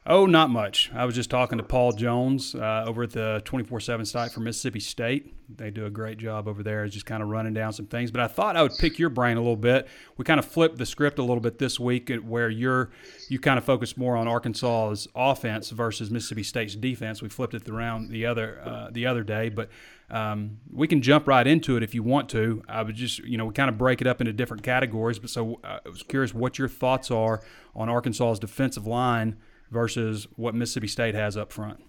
Oh, 0.03 0.25
not 0.25 0.49
much. 0.49 0.89
I 0.95 1.05
was 1.05 1.13
just 1.13 1.29
talking 1.29 1.59
to 1.59 1.63
Paul 1.63 1.91
Jones 1.91 2.55
uh, 2.55 2.85
over 2.87 3.03
at 3.03 3.11
the 3.11 3.39
24 3.45 3.79
7 3.81 4.03
site 4.03 4.31
for 4.31 4.39
Mississippi 4.39 4.79
State. 4.79 5.35
They 5.47 5.69
do 5.69 5.85
a 5.85 5.91
great 5.91 6.17
job 6.17 6.47
over 6.47 6.63
there, 6.63 6.87
just 6.87 7.05
kind 7.05 7.21
of 7.21 7.29
running 7.29 7.53
down 7.53 7.71
some 7.71 7.85
things. 7.85 8.09
But 8.09 8.21
I 8.21 8.27
thought 8.27 8.57
I 8.57 8.63
would 8.63 8.75
pick 8.79 8.97
your 8.97 9.09
brain 9.09 9.37
a 9.37 9.41
little 9.41 9.55
bit. 9.55 9.87
We 10.17 10.25
kind 10.25 10.39
of 10.39 10.45
flipped 10.45 10.79
the 10.79 10.87
script 10.87 11.19
a 11.19 11.21
little 11.21 11.39
bit 11.39 11.59
this 11.59 11.79
week 11.79 12.11
where 12.23 12.49
you're 12.49 12.89
you 13.29 13.39
kind 13.39 13.59
of 13.59 13.63
focus 13.63 13.95
more 13.95 14.17
on 14.17 14.27
Arkansas's 14.27 15.07
offense 15.13 15.69
versus 15.69 16.09
Mississippi 16.09 16.43
State's 16.43 16.75
defense. 16.75 17.21
We 17.21 17.29
flipped 17.29 17.53
it 17.53 17.69
around 17.69 18.09
the 18.09 18.25
other 18.25 18.59
uh, 18.65 18.89
the 18.91 19.05
other 19.05 19.23
day, 19.23 19.49
but 19.49 19.69
um, 20.09 20.57
we 20.73 20.87
can 20.87 21.03
jump 21.03 21.27
right 21.27 21.45
into 21.45 21.77
it 21.77 21.83
if 21.83 21.93
you 21.93 22.01
want 22.01 22.27
to. 22.29 22.63
I 22.67 22.81
would 22.81 22.95
just, 22.95 23.19
you 23.19 23.37
know, 23.37 23.45
we 23.45 23.53
kind 23.53 23.69
of 23.69 23.77
break 23.77 24.01
it 24.01 24.07
up 24.07 24.19
into 24.19 24.33
different 24.33 24.63
categories. 24.63 25.19
But 25.19 25.29
so 25.29 25.59
uh, 25.63 25.77
I 25.85 25.89
was 25.89 26.01
curious 26.01 26.33
what 26.33 26.57
your 26.57 26.69
thoughts 26.69 27.11
are 27.11 27.41
on 27.75 27.87
Arkansas's 27.87 28.39
defensive 28.39 28.87
line 28.87 29.35
versus 29.71 30.27
what 30.35 30.53
Mississippi 30.53 30.87
State 30.87 31.15
has 31.15 31.37
up 31.37 31.51
front? 31.51 31.79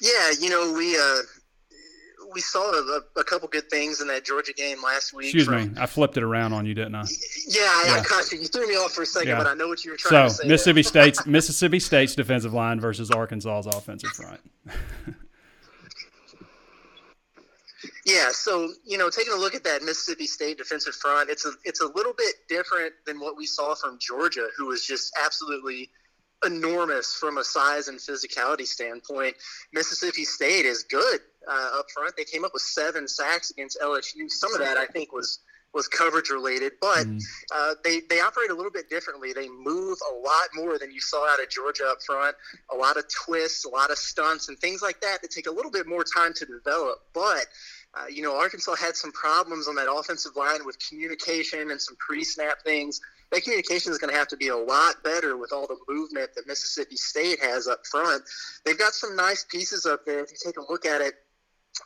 Yeah, 0.00 0.32
you 0.38 0.50
know, 0.50 0.72
we 0.72 0.96
uh, 0.96 1.22
we 2.34 2.40
saw 2.40 2.72
a, 2.72 3.00
a, 3.20 3.24
couple 3.24 3.48
good 3.48 3.70
things 3.70 4.00
in 4.00 4.08
that 4.08 4.24
Georgia 4.24 4.52
game 4.52 4.82
last 4.82 5.14
week. 5.14 5.26
Excuse 5.26 5.46
from, 5.46 5.74
me, 5.74 5.80
I 5.80 5.86
flipped 5.86 6.16
it 6.16 6.22
around 6.22 6.52
on 6.52 6.66
you, 6.66 6.74
didn't 6.74 6.96
I? 6.96 7.04
Yeah, 7.46 7.84
yeah. 7.86 7.92
I, 7.92 8.04
caught 8.04 8.30
you. 8.32 8.40
You 8.40 8.46
threw 8.46 8.66
me 8.66 8.74
off 8.74 8.92
for 8.92 9.02
a 9.02 9.06
second, 9.06 9.28
yeah. 9.28 9.38
but 9.38 9.46
I 9.46 9.54
know 9.54 9.68
what 9.68 9.84
you 9.84 9.92
were 9.92 9.96
trying 9.96 10.28
so, 10.28 10.34
to 10.34 10.34
say. 10.34 10.42
So 10.42 10.48
Mississippi 10.48 10.82
State's 10.82 11.26
Mississippi 11.26 11.80
State's 11.80 12.14
defensive 12.14 12.52
line 12.52 12.80
versus 12.80 13.10
Arkansas's 13.10 13.66
offensive 13.66 14.10
front. 14.10 14.40
Yeah, 18.04 18.30
so 18.32 18.72
you 18.84 18.98
know, 18.98 19.08
taking 19.08 19.32
a 19.32 19.36
look 19.36 19.54
at 19.54 19.64
that 19.64 19.82
Mississippi 19.82 20.26
State 20.26 20.58
defensive 20.58 20.94
front, 20.94 21.30
it's 21.30 21.46
a 21.46 21.52
it's 21.64 21.80
a 21.80 21.86
little 21.86 22.12
bit 22.12 22.34
different 22.48 22.92
than 23.06 23.18
what 23.18 23.36
we 23.36 23.46
saw 23.46 23.74
from 23.74 23.98
Georgia, 23.98 24.48
who 24.56 24.66
was 24.66 24.84
just 24.84 25.16
absolutely 25.24 25.90
enormous 26.44 27.14
from 27.14 27.38
a 27.38 27.44
size 27.44 27.88
and 27.88 27.98
physicality 27.98 28.66
standpoint. 28.66 29.34
Mississippi 29.72 30.24
State 30.24 30.66
is 30.66 30.82
good 30.82 31.20
uh, 31.48 31.78
up 31.78 31.86
front. 31.94 32.14
They 32.16 32.24
came 32.24 32.44
up 32.44 32.52
with 32.52 32.62
seven 32.62 33.08
sacks 33.08 33.50
against 33.50 33.78
LSU. 33.80 34.28
Some 34.28 34.52
of 34.52 34.60
that 34.60 34.76
I 34.76 34.86
think 34.86 35.12
was 35.12 35.38
was 35.72 35.88
coverage 35.88 36.30
related, 36.30 36.72
but 36.80 37.06
mm. 37.06 37.20
uh, 37.52 37.74
they 37.82 38.00
they 38.08 38.20
operate 38.20 38.50
a 38.50 38.54
little 38.54 38.70
bit 38.70 38.88
differently. 38.88 39.32
They 39.32 39.48
move 39.48 39.98
a 40.10 40.14
lot 40.14 40.48
more 40.54 40.78
than 40.78 40.92
you 40.92 41.00
saw 41.00 41.28
out 41.28 41.42
of 41.42 41.50
Georgia 41.50 41.86
up 41.88 41.98
front. 42.06 42.36
A 42.70 42.76
lot 42.76 42.96
of 42.96 43.04
twists, 43.08 43.64
a 43.64 43.68
lot 43.68 43.90
of 43.90 43.98
stunts, 43.98 44.48
and 44.48 44.58
things 44.58 44.82
like 44.82 45.00
that 45.00 45.20
that 45.22 45.30
take 45.30 45.48
a 45.48 45.50
little 45.50 45.72
bit 45.72 45.86
more 45.86 46.04
time 46.04 46.32
to 46.34 46.46
develop, 46.46 46.98
but 47.12 47.46
uh, 47.96 48.06
you 48.06 48.22
know, 48.22 48.36
Arkansas 48.36 48.74
had 48.74 48.96
some 48.96 49.12
problems 49.12 49.68
on 49.68 49.76
that 49.76 49.90
offensive 49.90 50.34
line 50.36 50.64
with 50.64 50.76
communication 50.88 51.70
and 51.70 51.80
some 51.80 51.96
pre-snap 51.96 52.62
things. 52.62 53.00
That 53.30 53.42
communication 53.42 53.92
is 53.92 53.98
going 53.98 54.12
to 54.12 54.18
have 54.18 54.28
to 54.28 54.36
be 54.36 54.48
a 54.48 54.56
lot 54.56 55.02
better 55.02 55.36
with 55.36 55.52
all 55.52 55.66
the 55.66 55.76
movement 55.88 56.30
that 56.34 56.46
Mississippi 56.46 56.96
State 56.96 57.40
has 57.40 57.68
up 57.68 57.80
front. 57.90 58.22
They've 58.64 58.78
got 58.78 58.94
some 58.94 59.16
nice 59.16 59.44
pieces 59.44 59.86
up 59.86 60.04
there. 60.06 60.20
If 60.20 60.30
you 60.30 60.36
take 60.44 60.56
a 60.58 60.72
look 60.72 60.86
at 60.86 61.00
it, 61.00 61.14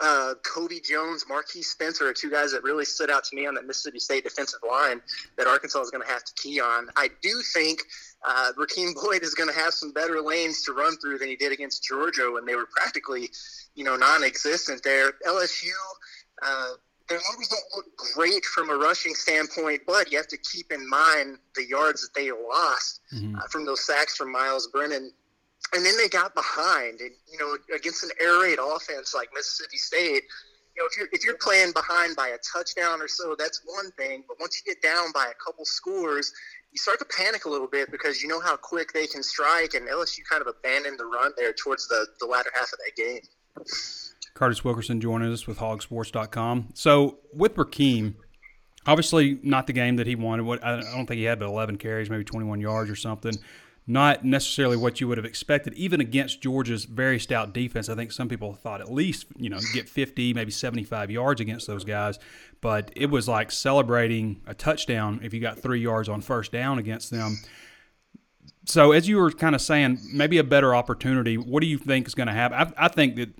uh, 0.00 0.34
Kobe 0.44 0.80
Jones, 0.80 1.24
Marquiss 1.28 1.64
Spencer 1.64 2.06
are 2.08 2.12
two 2.12 2.30
guys 2.30 2.52
that 2.52 2.62
really 2.62 2.84
stood 2.84 3.10
out 3.10 3.24
to 3.24 3.36
me 3.36 3.46
on 3.46 3.54
that 3.54 3.66
Mississippi 3.66 3.98
State 3.98 4.24
defensive 4.24 4.60
line 4.68 5.00
that 5.36 5.46
Arkansas 5.46 5.80
is 5.80 5.90
going 5.90 6.04
to 6.04 6.08
have 6.08 6.24
to 6.24 6.32
key 6.34 6.60
on. 6.60 6.88
I 6.96 7.08
do 7.22 7.42
think 7.54 7.82
uh, 8.26 8.52
Rakeem 8.58 8.94
Boyd 8.94 9.22
is 9.22 9.34
going 9.34 9.48
to 9.48 9.54
have 9.54 9.72
some 9.72 9.92
better 9.92 10.20
lanes 10.20 10.62
to 10.64 10.72
run 10.72 10.96
through 10.98 11.18
than 11.18 11.28
he 11.28 11.36
did 11.36 11.52
against 11.52 11.84
Georgia 11.84 12.30
when 12.32 12.44
they 12.44 12.54
were 12.54 12.68
practically, 12.76 13.30
you 13.74 13.84
know, 13.84 13.96
non-existent 13.96 14.82
there. 14.82 15.12
LSU, 15.26 15.70
uh, 16.42 16.70
their 17.08 17.20
numbers 17.30 17.48
don't 17.48 17.64
look 17.76 17.86
great 18.14 18.44
from 18.44 18.70
a 18.70 18.76
rushing 18.76 19.14
standpoint, 19.14 19.82
but 19.86 20.12
you 20.12 20.18
have 20.18 20.26
to 20.28 20.38
keep 20.38 20.70
in 20.70 20.88
mind 20.88 21.38
the 21.56 21.66
yards 21.66 22.02
that 22.02 22.14
they 22.14 22.30
lost 22.30 23.00
mm-hmm. 23.14 23.36
uh, 23.36 23.40
from 23.50 23.64
those 23.64 23.84
sacks 23.84 24.16
from 24.16 24.30
Myles 24.30 24.68
Brennan. 24.68 25.12
And 25.74 25.84
then 25.84 25.96
they 25.98 26.08
got 26.08 26.34
behind, 26.34 27.00
and 27.00 27.10
you 27.30 27.38
know, 27.38 27.56
against 27.74 28.02
an 28.02 28.10
air 28.20 28.40
raid 28.40 28.58
offense 28.58 29.14
like 29.14 29.28
Mississippi 29.34 29.76
State, 29.76 30.24
you 30.74 30.82
know, 30.82 30.88
if 30.90 30.96
you're 30.96 31.08
if 31.12 31.24
you're 31.24 31.36
playing 31.36 31.72
behind 31.72 32.16
by 32.16 32.28
a 32.28 32.38
touchdown 32.38 33.02
or 33.02 33.08
so, 33.08 33.34
that's 33.38 33.62
one 33.66 33.90
thing. 33.92 34.24
But 34.26 34.38
once 34.40 34.62
you 34.64 34.72
get 34.72 34.82
down 34.82 35.12
by 35.12 35.26
a 35.26 35.34
couple 35.44 35.64
scores, 35.64 36.32
you 36.72 36.78
start 36.78 36.98
to 37.00 37.04
panic 37.04 37.44
a 37.44 37.50
little 37.50 37.66
bit 37.66 37.90
because 37.90 38.22
you 38.22 38.28
know 38.28 38.40
how 38.40 38.56
quick 38.56 38.92
they 38.92 39.06
can 39.06 39.22
strike, 39.22 39.74
and 39.74 39.88
LSU 39.88 40.20
kind 40.28 40.40
of 40.40 40.48
abandoned 40.48 40.98
the 40.98 41.04
run 41.04 41.32
there 41.36 41.52
towards 41.52 41.86
the, 41.88 42.06
the 42.20 42.26
latter 42.26 42.50
half 42.54 42.72
of 42.72 42.78
that 42.78 42.96
game. 42.96 43.20
Curtis 44.34 44.64
Wilkerson 44.64 45.00
joining 45.00 45.32
us 45.32 45.46
with 45.46 45.58
hawgsports.com. 45.58 46.68
So 46.74 47.18
with 47.32 47.56
Rakeem, 47.56 48.14
obviously 48.86 49.40
not 49.42 49.66
the 49.66 49.72
game 49.72 49.96
that 49.96 50.06
he 50.06 50.14
wanted. 50.14 50.44
What 50.44 50.64
I 50.64 50.80
don't 50.80 51.06
think 51.06 51.18
he 51.18 51.24
had 51.24 51.40
but 51.40 51.46
11 51.46 51.76
carries, 51.76 52.08
maybe 52.08 52.24
21 52.24 52.60
yards 52.60 52.90
or 52.90 52.96
something 52.96 53.34
not 53.88 54.22
necessarily 54.22 54.76
what 54.76 55.00
you 55.00 55.08
would 55.08 55.16
have 55.16 55.24
expected, 55.24 55.72
even 55.72 55.98
against 55.98 56.42
Georgia's 56.42 56.84
very 56.84 57.18
stout 57.18 57.54
defense. 57.54 57.88
I 57.88 57.94
think 57.94 58.12
some 58.12 58.28
people 58.28 58.52
thought 58.52 58.82
at 58.82 58.92
least, 58.92 59.26
you 59.38 59.48
know, 59.48 59.58
get 59.72 59.88
50, 59.88 60.34
maybe 60.34 60.50
75 60.50 61.10
yards 61.10 61.40
against 61.40 61.66
those 61.66 61.84
guys. 61.84 62.18
But 62.60 62.92
it 62.94 63.06
was 63.06 63.28
like 63.28 63.50
celebrating 63.50 64.42
a 64.46 64.52
touchdown 64.52 65.20
if 65.22 65.32
you 65.32 65.40
got 65.40 65.58
three 65.58 65.80
yards 65.80 66.06
on 66.06 66.20
first 66.20 66.52
down 66.52 66.78
against 66.78 67.10
them. 67.10 67.38
So, 68.66 68.92
as 68.92 69.08
you 69.08 69.16
were 69.16 69.30
kind 69.30 69.54
of 69.54 69.62
saying, 69.62 69.98
maybe 70.12 70.36
a 70.36 70.44
better 70.44 70.74
opportunity. 70.74 71.38
What 71.38 71.62
do 71.62 71.66
you 71.66 71.78
think 71.78 72.06
is 72.06 72.14
going 72.14 72.26
to 72.26 72.34
happen? 72.34 72.58
I, 72.58 72.84
I 72.84 72.88
think 72.88 73.16
that 73.16 73.30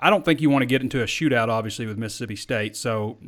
I 0.00 0.10
don't 0.10 0.24
think 0.24 0.40
you 0.40 0.50
want 0.50 0.62
to 0.62 0.66
get 0.66 0.82
into 0.82 1.00
a 1.00 1.06
shootout, 1.06 1.48
obviously, 1.48 1.86
with 1.86 1.96
Mississippi 1.96 2.34
State. 2.34 2.76
So, 2.76 3.18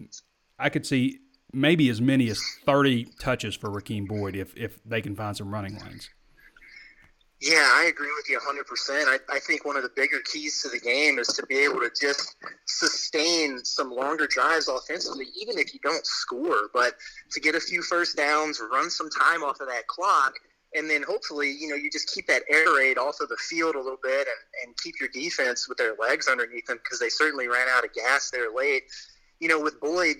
I 0.59 0.71
could 0.71 0.85
see 0.85 1.21
maybe 1.53 1.89
as 1.89 2.01
many 2.01 2.29
as 2.29 2.43
30 2.67 3.07
touches 3.21 3.55
for 3.55 3.71
Rakeem 3.71 4.09
Boyd 4.09 4.35
if, 4.35 4.57
if 4.57 4.83
they 4.85 5.01
can 5.01 5.15
find 5.15 5.37
some 5.37 5.55
running 5.55 5.79
lanes. 5.79 6.11
Yeah, 7.41 7.71
I 7.73 7.85
agree 7.85 8.11
with 8.17 8.29
you 8.29 8.41
100%. 8.41 9.07
I, 9.07 9.19
I 9.33 9.39
think 9.39 9.65
one 9.65 9.77
of 9.77 9.85
the 9.85 9.91
bigger 9.95 10.19
keys 10.25 10.61
to 10.63 10.69
the 10.69 10.81
game 10.81 11.21
is 11.21 11.29
to 11.29 11.47
be 11.47 11.59
able 11.59 11.79
to 11.81 11.91
just 12.01 12.35
sustain 12.67 13.65
some 13.65 13.93
longer 13.93 14.27
drives 14.27 14.67
offensively, 14.67 15.27
even 15.41 15.57
if 15.57 15.73
you 15.73 15.79
don't 15.85 16.05
score, 16.05 16.69
but 16.75 16.95
to 17.31 17.41
get 17.41 17.55
a 17.55 17.61
few 17.61 17.81
first 17.83 18.17
downs, 18.17 18.61
run 18.73 18.91
some 18.91 19.09
time 19.09 19.45
off 19.45 19.61
of 19.61 19.69
that 19.69 19.87
clock, 19.87 20.35
and 20.75 20.91
then 20.91 21.05
hopefully, 21.05 21.53
you 21.53 21.69
know, 21.69 21.77
you 21.77 21.89
just 21.93 22.13
keep 22.13 22.27
that 22.27 22.43
air 22.51 22.75
raid 22.77 22.99
off 22.99 23.21
of 23.21 23.29
the 23.29 23.37
field 23.37 23.77
a 23.77 23.81
little 23.81 24.01
bit 24.03 24.27
and, 24.27 24.67
and 24.67 24.77
keep 24.79 24.97
your 24.99 25.09
defense 25.11 25.69
with 25.69 25.79
their 25.79 25.95
legs 25.95 26.27
underneath 26.27 26.67
them 26.67 26.79
because 26.83 26.99
they 26.99 27.09
certainly 27.09 27.47
ran 27.47 27.69
out 27.69 27.85
of 27.85 27.93
gas 27.95 28.31
there 28.31 28.53
late. 28.53 28.83
You 29.39 29.47
know, 29.47 29.61
with 29.61 29.81
Boyd, 29.81 30.17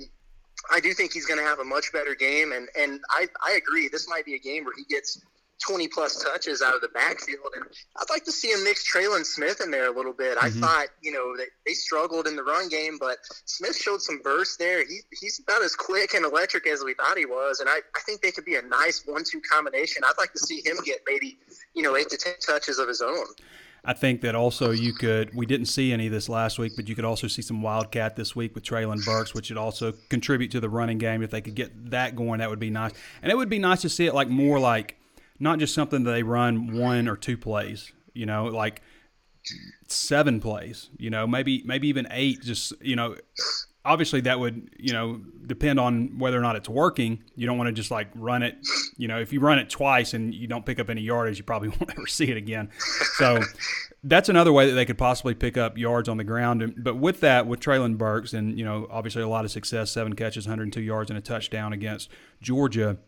I 0.71 0.79
do 0.79 0.95
think 0.95 1.13
he's 1.13 1.27
going 1.27 1.41
to 1.41 1.45
have 1.45 1.59
a 1.59 1.65
much 1.65 1.93
better 1.93 2.15
game, 2.15 2.53
and, 2.53 2.69
and 2.79 3.01
I, 3.11 3.27
I 3.45 3.55
agree. 3.55 3.89
This 3.89 4.09
might 4.09 4.25
be 4.25 4.37
a 4.37 4.39
game 4.39 4.65
where 4.65 4.75
he 4.77 4.85
gets– 4.85 5.21
20 5.67 5.89
plus 5.89 6.23
touches 6.23 6.63
out 6.63 6.75
of 6.75 6.81
the 6.81 6.89
backfield. 6.89 7.51
And 7.55 7.65
I'd 7.97 8.11
like 8.11 8.25
to 8.25 8.33
see 8.33 8.49
him 8.49 8.63
mix 8.65 8.91
Trelon 8.91 9.25
Smith 9.25 9.61
in 9.61 9.71
there 9.71 9.91
a 9.93 9.97
little 9.97 10.13
bit. 10.13 10.39
Mm-hmm. 10.39 10.65
I 10.65 10.67
thought, 10.67 10.87
you 11.03 11.13
know, 11.13 11.37
that 11.37 11.49
they 11.67 11.73
struggled 11.75 12.27
in 12.27 12.37
the 12.37 12.43
run 12.43 12.69
game, 12.69 12.99
but 12.99 13.19
Smith 13.45 13.77
showed 13.77 14.03
some 14.03 14.21
burst 14.23 14.59
there. 14.59 14.85
He, 14.87 15.01
he's 15.21 15.41
about 15.41 15.63
as 15.63 15.75
quick 15.75 16.15
and 16.15 16.25
electric 16.25 16.67
as 16.67 16.83
we 16.85 16.95
thought 16.95 17.19
he 17.19 17.27
was. 17.27 17.61
And 17.61 17.69
I, 17.69 17.79
I 17.97 18.01
think 18.07 18.23
they 18.23 18.31
could 18.31 18.45
be 18.45 18.57
a 18.57 18.63
nice 18.63 19.03
one 19.07 19.25
two 19.25 19.41
combination. 19.41 20.03
I'd 20.05 20.19
like 20.19 20.33
to 20.33 20.39
see 20.39 20.63
him 20.65 20.77
get 20.85 21.01
maybe, 21.07 21.39
you 21.75 21.83
know, 21.83 21.97
eight 21.97 22.09
to 22.11 22.17
10 22.17 22.35
touches 22.45 22.79
of 22.79 22.89
his 22.89 23.01
own. 23.01 23.27
I 23.85 23.95
think 23.95 24.21
that 24.21 24.35
also 24.35 24.71
you 24.71 24.93
could. 24.93 25.35
We 25.35 25.47
didn't 25.47 25.67
see 25.67 25.93
any 25.93 26.07
of 26.07 26.13
this 26.13 26.29
last 26.29 26.59
week, 26.59 26.75
but 26.77 26.89
you 26.89 26.95
could 26.95 27.07
also 27.07 27.27
see 27.27 27.43
some 27.43 27.63
wildcat 27.63 28.17
this 28.17 28.37
week 28.37 28.55
with 28.55 28.65
Treylon 28.65 29.03
Burks, 29.05 29.33
which 29.35 29.51
would 29.51 29.57
also 29.57 29.93
contribute 30.11 30.51
to 30.51 30.61
the 30.61 30.69
running 30.69 30.99
game. 30.99 31.23
If 31.23 31.31
they 31.31 31.41
could 31.41 31.55
get 31.55 31.91
that 31.91 32.15
going, 32.15 32.41
that 32.41 32.51
would 32.51 32.59
be 32.59 32.71
nice. 32.71 32.93
And 33.23 33.33
it 33.33 33.37
would 33.37 33.49
be 33.49 33.59
nice 33.59 33.81
to 33.83 33.89
see 33.89 34.07
it 34.07 34.15
like 34.15 34.29
more 34.29 34.59
like 34.59 34.98
not 35.39 35.59
just 35.59 35.75
something 35.75 36.05
that 36.05 36.11
they 36.11 36.23
run 36.23 36.77
one 36.77 37.09
or 37.09 37.17
two 37.17 37.37
plays, 37.37 37.93
you 38.13 38.27
know, 38.27 38.47
like 38.47 38.83
seven 39.87 40.41
plays, 40.41 40.91
you 40.99 41.11
know, 41.11 41.27
maybe 41.27 41.63
maybe 41.65 41.89
even 41.89 42.07
eight. 42.11 42.43
Just 42.43 42.73
you 42.81 42.97
know, 42.97 43.17
obviously 43.85 44.21
that 44.21 44.39
would 44.39 44.71
you 44.79 44.93
know 44.93 45.21
depend 45.47 45.81
on 45.81 46.19
whether 46.19 46.39
or 46.39 46.43
not 46.43 46.57
it's 46.57 46.69
working. 46.69 47.23
You 47.35 47.47
don't 47.47 47.57
want 47.57 47.69
to 47.69 47.73
just 47.73 47.91
like 47.91 48.09
run 48.15 48.43
it. 48.43 48.57
You 48.97 49.09
know, 49.09 49.19
if 49.19 49.33
you 49.33 49.41
run 49.41 49.59
it 49.59 49.71
twice 49.71 50.15
and 50.15 50.35
you 50.35 50.47
don't 50.47 50.67
pick 50.67 50.79
up 50.79 50.91
any 50.91 51.01
yardage, 51.01 51.39
you 51.39 51.45
probably 51.45 51.69
won't 51.81 51.91
ever 51.91 52.07
see 52.07 52.31
it 52.31 52.37
again. 52.37 52.71
So 53.15 53.41
that's 54.05 54.29
another 54.29 54.53
way 54.53 54.69
that 54.69 54.75
they 54.75 54.85
could 54.85 54.99
possibly 54.99 55.35
pick 55.35 55.57
up 55.57 55.79
yards 55.79 56.09
on 56.09 56.19
the 56.19 56.25
ground. 56.25 56.75
But 56.79 56.97
with 56.97 57.21
that, 57.21 57.47
with 57.47 57.61
Treylon 57.61 57.97
Burks 57.97 58.33
and 58.33 58.59
you 58.59 58.65
know 58.65 58.87
obviously 58.91 59.23
a 59.23 59.29
lot 59.29 59.45
of 59.45 59.51
success, 59.51 59.91
seven 59.91 60.15
catches, 60.15 60.47
102 60.47 60.81
yards, 60.81 61.11
and 61.11 61.19
a 61.19 61.23
touchdown 61.23 61.73
against 61.73 62.11
Georgia 62.41 62.99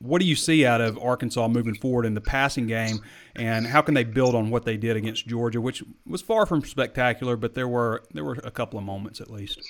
what 0.00 0.20
do 0.20 0.26
you 0.26 0.36
see 0.36 0.64
out 0.64 0.80
of 0.80 0.98
Arkansas 0.98 1.46
moving 1.48 1.74
forward 1.74 2.06
in 2.06 2.14
the 2.14 2.20
passing 2.20 2.66
game, 2.66 3.00
and 3.36 3.66
how 3.66 3.82
can 3.82 3.94
they 3.94 4.04
build 4.04 4.34
on 4.34 4.50
what 4.50 4.64
they 4.64 4.76
did 4.76 4.96
against 4.96 5.26
Georgia, 5.26 5.60
which 5.60 5.82
was 6.06 6.22
far 6.22 6.46
from 6.46 6.64
spectacular, 6.64 7.36
but 7.36 7.54
there 7.54 7.68
were 7.68 8.02
there 8.12 8.24
were 8.24 8.38
a 8.42 8.50
couple 8.50 8.78
of 8.78 8.84
moments 8.84 9.20
at 9.20 9.30
least. 9.30 9.60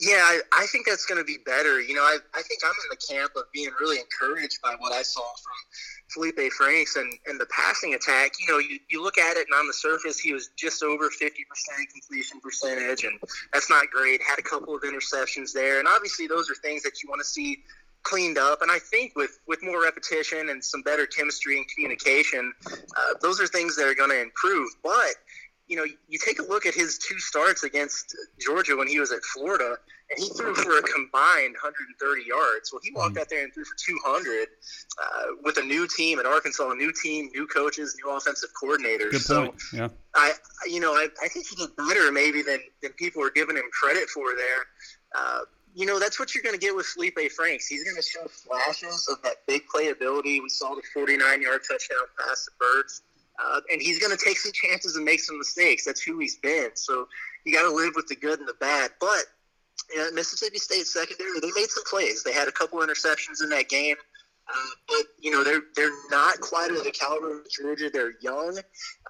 Yeah, 0.00 0.22
I, 0.22 0.40
I 0.52 0.66
think 0.66 0.86
that's 0.86 1.04
going 1.06 1.18
to 1.18 1.24
be 1.24 1.38
better. 1.44 1.80
You 1.80 1.94
know, 1.94 2.02
I, 2.02 2.18
I 2.32 2.42
think 2.42 2.60
I'm 2.64 2.70
in 2.70 2.88
the 2.90 3.14
camp 3.14 3.32
of 3.34 3.50
being 3.52 3.70
really 3.80 3.98
encouraged 3.98 4.62
by 4.62 4.76
what 4.78 4.92
I 4.92 5.02
saw 5.02 5.22
from 5.22 6.22
Feleipe 6.22 6.52
Franks 6.52 6.94
and, 6.94 7.12
and 7.26 7.40
the 7.40 7.46
passing 7.46 7.94
attack. 7.94 8.30
You 8.38 8.52
know, 8.52 8.58
you, 8.58 8.78
you 8.88 9.02
look 9.02 9.18
at 9.18 9.36
it, 9.36 9.48
and 9.50 9.58
on 9.58 9.66
the 9.66 9.72
surface, 9.72 10.20
he 10.20 10.32
was 10.32 10.50
just 10.56 10.84
over 10.84 11.08
50% 11.08 11.32
completion 11.92 12.38
percentage, 12.40 13.02
and 13.02 13.18
that's 13.52 13.68
not 13.68 13.90
great. 13.90 14.22
Had 14.22 14.38
a 14.38 14.42
couple 14.42 14.76
of 14.76 14.82
interceptions 14.82 15.52
there. 15.52 15.80
And 15.80 15.88
obviously, 15.88 16.28
those 16.28 16.48
are 16.48 16.54
things 16.54 16.84
that 16.84 17.02
you 17.02 17.08
want 17.08 17.20
to 17.20 17.26
see 17.26 17.64
cleaned 18.02 18.38
up. 18.38 18.62
And 18.62 18.70
I 18.70 18.78
think 18.78 19.12
with, 19.16 19.38
with 19.46 19.62
more 19.62 19.82
repetition 19.82 20.48
and 20.50 20.64
some 20.64 20.82
better 20.82 21.06
chemistry 21.06 21.58
and 21.58 21.66
communication, 21.68 22.52
uh, 22.66 23.14
those 23.20 23.40
are 23.40 23.46
things 23.46 23.76
that 23.76 23.86
are 23.86 23.94
going 23.94 24.10
to 24.10 24.20
improve. 24.20 24.70
But 24.82 25.14
you 25.68 25.76
know, 25.76 25.84
you 26.08 26.18
take 26.18 26.38
a 26.38 26.42
look 26.42 26.64
at 26.64 26.74
his 26.74 26.98
two 26.98 27.18
starts 27.18 27.62
against 27.62 28.16
Georgia 28.40 28.74
when 28.74 28.88
he 28.88 28.98
was 28.98 29.12
at 29.12 29.22
Florida, 29.22 29.76
and 30.10 30.18
he 30.18 30.30
threw 30.30 30.54
for 30.54 30.78
a 30.78 30.82
combined 30.82 31.54
130 31.60 32.22
yards. 32.26 32.72
Well, 32.72 32.80
he 32.82 32.90
walked 32.92 33.16
mm. 33.16 33.20
out 33.20 33.28
there 33.28 33.44
and 33.44 33.52
threw 33.52 33.64
for 33.64 33.76
200 33.76 34.48
uh, 35.02 35.06
with 35.44 35.58
a 35.58 35.62
new 35.62 35.86
team 35.86 36.18
at 36.18 36.24
Arkansas, 36.24 36.70
a 36.70 36.74
new 36.74 36.90
team, 36.90 37.28
new 37.34 37.46
coaches, 37.46 37.94
new 38.02 38.10
offensive 38.10 38.48
coordinators. 38.60 39.10
Good 39.10 39.20
so 39.20 39.40
point. 39.42 39.62
Yeah. 39.74 39.88
I, 40.14 40.32
you 40.66 40.80
know, 40.80 40.92
I, 40.92 41.08
I 41.22 41.28
think 41.28 41.46
he 41.46 41.56
did 41.56 41.76
better 41.76 42.10
maybe 42.10 42.40
than, 42.40 42.60
than 42.82 42.92
people 42.92 43.22
are 43.22 43.30
giving 43.30 43.56
him 43.56 43.64
credit 43.70 44.08
for 44.08 44.34
there. 44.34 44.64
Uh, 45.14 45.40
you 45.78 45.86
know, 45.86 46.00
that's 46.00 46.18
what 46.18 46.34
you're 46.34 46.42
going 46.42 46.56
to 46.56 46.60
get 46.60 46.74
with 46.74 46.86
Feleipe 46.86 47.30
Franks. 47.30 47.68
He's 47.68 47.84
going 47.84 47.94
to 47.94 48.02
show 48.02 48.26
flashes 48.26 49.06
of 49.08 49.22
that 49.22 49.46
big 49.46 49.62
playability. 49.72 50.42
We 50.42 50.48
saw 50.48 50.74
the 50.74 50.82
49 50.92 51.40
yard 51.40 51.60
touchdown 51.70 51.98
pass 52.18 52.46
to 52.46 52.50
Birds. 52.58 53.02
Uh, 53.38 53.60
and 53.70 53.80
he's 53.80 54.00
going 54.00 54.10
to 54.10 54.22
take 54.22 54.38
some 54.38 54.50
chances 54.50 54.96
and 54.96 55.04
make 55.04 55.20
some 55.20 55.38
mistakes. 55.38 55.84
That's 55.84 56.02
who 56.02 56.18
he's 56.18 56.36
been. 56.38 56.70
So 56.74 57.06
you 57.44 57.52
got 57.52 57.62
to 57.62 57.72
live 57.72 57.92
with 57.94 58.08
the 58.08 58.16
good 58.16 58.40
and 58.40 58.48
the 58.48 58.56
bad. 58.58 58.90
But 58.98 59.22
you 59.94 59.98
know, 59.98 60.10
Mississippi 60.10 60.58
State 60.58 60.88
secondary, 60.88 61.38
they 61.38 61.52
made 61.54 61.70
some 61.70 61.84
plays. 61.84 62.24
They 62.24 62.32
had 62.32 62.48
a 62.48 62.52
couple 62.52 62.80
interceptions 62.80 63.40
in 63.40 63.48
that 63.50 63.68
game. 63.68 63.94
Uh, 64.50 64.70
but 64.86 65.06
you 65.18 65.30
know 65.30 65.44
they're 65.44 65.60
they're 65.76 65.92
not 66.10 66.40
quite 66.40 66.70
of 66.70 66.82
the 66.82 66.90
caliber 66.90 67.40
of 67.40 67.50
Georgia. 67.50 67.90
They're 67.92 68.14
young. 68.22 68.58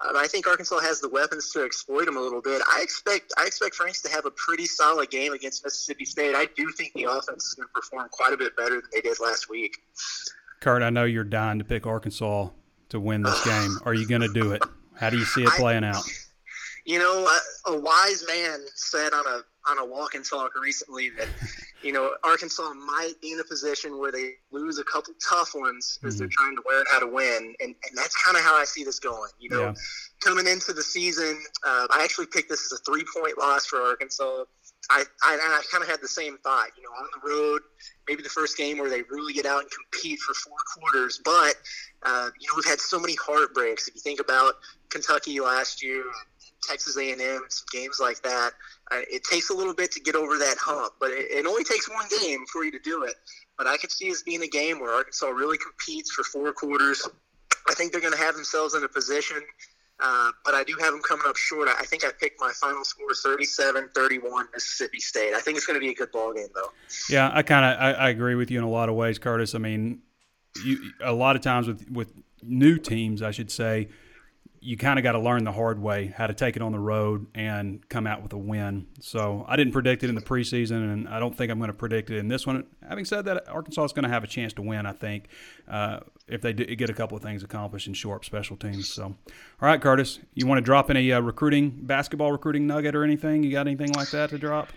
Um, 0.01 0.17
I 0.17 0.27
think 0.27 0.47
Arkansas 0.47 0.79
has 0.79 0.99
the 0.99 1.07
weapons 1.07 1.51
to 1.51 1.63
exploit 1.63 2.05
them 2.05 2.17
a 2.17 2.19
little 2.19 2.41
bit. 2.41 2.61
I 2.67 2.81
expect 2.81 3.31
I 3.37 3.45
expect 3.45 3.75
Franks 3.75 4.01
to 4.01 4.09
have 4.09 4.25
a 4.25 4.31
pretty 4.31 4.65
solid 4.65 5.09
game 5.09 5.31
against 5.31 5.63
Mississippi 5.63 6.03
State. 6.03 6.35
I 6.35 6.47
do 6.57 6.69
think 6.71 6.93
the 6.93 7.05
offense 7.05 7.45
is 7.45 7.53
going 7.53 7.67
to 7.67 7.73
perform 7.73 8.09
quite 8.11 8.33
a 8.33 8.37
bit 8.37 8.57
better 8.57 8.81
than 8.81 8.89
they 8.91 9.01
did 9.01 9.17
last 9.21 9.49
week. 9.49 9.77
Kurt, 10.59 10.83
I 10.83 10.89
know 10.89 11.05
you're 11.05 11.23
dying 11.23 11.59
to 11.59 11.65
pick 11.65 11.87
Arkansas 11.87 12.49
to 12.89 12.99
win 12.99 13.23
this 13.23 13.45
game. 13.45 13.77
Are 13.85 13.93
you 13.93 14.07
going 14.07 14.21
to 14.21 14.33
do 14.33 14.51
it? 14.51 14.61
How 14.95 15.09
do 15.09 15.17
you 15.17 15.25
see 15.25 15.43
it 15.43 15.49
playing 15.57 15.85
out? 15.85 16.03
You 16.85 16.99
know, 16.99 17.27
a, 17.67 17.71
a 17.71 17.79
wise 17.79 18.25
man 18.27 18.59
said 18.75 19.13
on 19.13 19.25
a 19.25 19.41
on 19.69 19.77
a 19.77 19.85
walk 19.85 20.15
and 20.15 20.25
talk 20.25 20.51
recently 20.61 21.09
that 21.11 21.27
you 21.81 21.91
know 21.91 22.11
Arkansas 22.23 22.73
might 22.73 23.13
be 23.21 23.31
in 23.31 23.39
a 23.39 23.43
position 23.43 23.99
where 23.99 24.11
they 24.11 24.33
lose 24.51 24.79
a 24.79 24.83
couple 24.83 25.13
tough 25.27 25.53
ones 25.55 25.99
as 26.03 26.13
mm-hmm. 26.13 26.19
they're 26.19 26.29
trying 26.31 26.55
to 26.55 26.63
learn 26.69 26.85
how 26.91 26.99
to 26.99 27.07
win, 27.07 27.55
and 27.59 27.75
and 27.75 27.97
that's 27.97 28.15
kind 28.23 28.37
of 28.37 28.43
how 28.43 28.55
I 28.55 28.65
see 28.65 28.83
this 28.83 28.99
going. 28.99 29.31
You 29.39 29.49
know, 29.49 29.61
yeah. 29.61 29.73
coming 30.21 30.47
into 30.47 30.73
the 30.73 30.83
season, 30.83 31.41
uh, 31.65 31.87
I 31.91 32.03
actually 32.03 32.27
picked 32.27 32.49
this 32.49 32.71
as 32.71 32.79
a 32.79 32.83
three 32.83 33.05
point 33.15 33.37
loss 33.37 33.65
for 33.65 33.77
Arkansas. 33.81 34.45
I, 34.89 35.03
I, 35.23 35.35
I 35.35 35.61
kind 35.71 35.83
of 35.83 35.89
had 35.89 36.01
the 36.01 36.07
same 36.07 36.37
thought, 36.39 36.69
you 36.75 36.81
know, 36.83 36.89
on 36.89 37.05
the 37.13 37.29
road, 37.29 37.61
maybe 38.07 38.23
the 38.23 38.29
first 38.29 38.57
game 38.57 38.79
where 38.79 38.89
they 38.89 39.03
really 39.09 39.33
get 39.33 39.45
out 39.45 39.61
and 39.61 39.69
compete 39.69 40.19
for 40.19 40.33
four 40.33 40.57
quarters. 40.73 41.21
But, 41.23 41.55
uh, 42.03 42.29
you 42.39 42.47
know, 42.47 42.53
we've 42.55 42.65
had 42.65 42.81
so 42.81 42.99
many 42.99 43.15
heartbreaks. 43.15 43.87
If 43.87 43.95
you 43.95 44.01
think 44.01 44.19
about 44.19 44.53
Kentucky 44.89 45.39
last 45.39 45.83
year, 45.83 46.03
Texas 46.61 46.97
A&M, 46.97 47.41
some 47.49 47.65
games 47.71 47.99
like 48.01 48.21
that, 48.21 48.51
uh, 48.91 49.01
it 49.11 49.23
takes 49.23 49.49
a 49.49 49.53
little 49.53 49.73
bit 49.73 49.91
to 49.93 49.99
get 49.99 50.15
over 50.15 50.37
that 50.37 50.57
hump. 50.59 50.93
But 50.99 51.11
it, 51.11 51.31
it 51.31 51.45
only 51.45 51.63
takes 51.63 51.89
one 51.89 52.05
game 52.21 52.45
for 52.51 52.63
you 52.63 52.71
to 52.71 52.79
do 52.79 53.03
it. 53.03 53.15
But 53.57 53.67
I 53.67 53.77
could 53.77 53.91
see 53.91 54.09
this 54.09 54.23
being 54.23 54.41
a 54.41 54.47
game 54.47 54.79
where 54.79 54.91
Arkansas 54.91 55.27
really 55.27 55.57
competes 55.57 56.11
for 56.11 56.23
four 56.23 56.51
quarters. 56.53 57.07
I 57.69 57.73
think 57.73 57.91
they're 57.91 58.01
going 58.01 58.13
to 58.13 58.19
have 58.19 58.35
themselves 58.35 58.73
in 58.75 58.83
a 58.83 58.89
position– 58.89 59.41
uh, 60.01 60.31
but 60.45 60.53
I 60.53 60.63
do 60.63 60.75
have 60.79 60.93
them 60.93 61.01
coming 61.01 61.25
up 61.27 61.35
short. 61.35 61.67
I 61.67 61.83
think 61.83 62.05
I 62.05 62.11
picked 62.11 62.39
my 62.39 62.51
final 62.53 62.85
score 62.85 63.09
37-31 63.09 64.45
Mississippi 64.53 64.99
State. 64.99 65.33
I 65.33 65.41
think 65.41 65.57
it's 65.57 65.65
going 65.65 65.75
to 65.75 65.85
be 65.85 65.91
a 65.91 65.95
good 65.95 66.11
ball 66.11 66.33
game, 66.33 66.47
though. 66.55 66.71
Yeah, 67.09 67.29
I 67.33 67.41
kind 67.41 67.65
of 67.65 67.81
I, 67.81 68.05
I, 68.05 68.09
agree 68.09 68.35
with 68.35 68.49
you 68.49 68.59
in 68.59 68.63
a 68.63 68.69
lot 68.69 68.87
of 68.87 68.95
ways, 68.95 69.19
Curtis. 69.19 69.55
I 69.55 69.57
mean, 69.57 69.99
you, 70.63 70.91
a 71.01 71.11
lot 71.11 71.35
of 71.35 71.41
times 71.41 71.67
with 71.67 71.89
with 71.91 72.13
new 72.41 72.77
teams, 72.77 73.21
I 73.21 73.31
should 73.31 73.51
say, 73.51 73.89
you 74.61 74.77
kind 74.77 74.99
of 74.99 75.03
got 75.03 75.13
to 75.13 75.19
learn 75.19 75.43
the 75.43 75.51
hard 75.51 75.81
way 75.81 76.13
how 76.17 76.27
to 76.27 76.33
take 76.33 76.55
it 76.55 76.61
on 76.61 76.71
the 76.71 76.79
road 76.79 77.27
and 77.33 77.87
come 77.89 78.05
out 78.05 78.21
with 78.21 78.33
a 78.33 78.37
win. 78.37 78.87
So 78.99 79.45
I 79.47 79.55
didn't 79.55 79.73
predict 79.73 80.03
it 80.03 80.09
in 80.09 80.15
the 80.15 80.21
preseason, 80.21 80.91
and 80.91 81.07
I 81.07 81.19
don't 81.19 81.35
think 81.35 81.51
I'm 81.51 81.59
going 81.59 81.69
to 81.69 81.73
predict 81.73 82.09
it 82.09 82.17
in 82.17 82.27
this 82.27 82.45
one. 82.45 82.65
Having 82.87 83.05
said 83.05 83.25
that, 83.25 83.47
Arkansas 83.47 83.85
is 83.85 83.93
going 83.93 84.03
to 84.03 84.09
have 84.09 84.23
a 84.23 84.27
chance 84.27 84.53
to 84.53 84.61
win. 84.61 84.85
I 84.85 84.91
think 84.91 85.27
uh, 85.67 85.99
if 86.27 86.41
they 86.41 86.53
get 86.53 86.89
a 86.89 86.93
couple 86.93 87.15
of 87.15 87.23
things 87.23 87.43
accomplished 87.43 87.87
in 87.87 87.93
short 87.93 88.25
special 88.25 88.57
teams. 88.57 88.89
So, 88.89 89.03
all 89.03 89.15
right, 89.61 89.81
Curtis, 89.81 90.19
you 90.33 90.45
want 90.45 90.57
to 90.57 90.63
drop 90.63 90.89
any 90.89 91.11
uh, 91.11 91.21
recruiting 91.21 91.71
basketball 91.83 92.31
recruiting 92.31 92.67
nugget 92.67 92.95
or 92.95 93.03
anything? 93.03 93.43
You 93.43 93.51
got 93.51 93.67
anything 93.67 93.91
like 93.93 94.09
that 94.11 94.29
to 94.31 94.37
drop? 94.37 94.69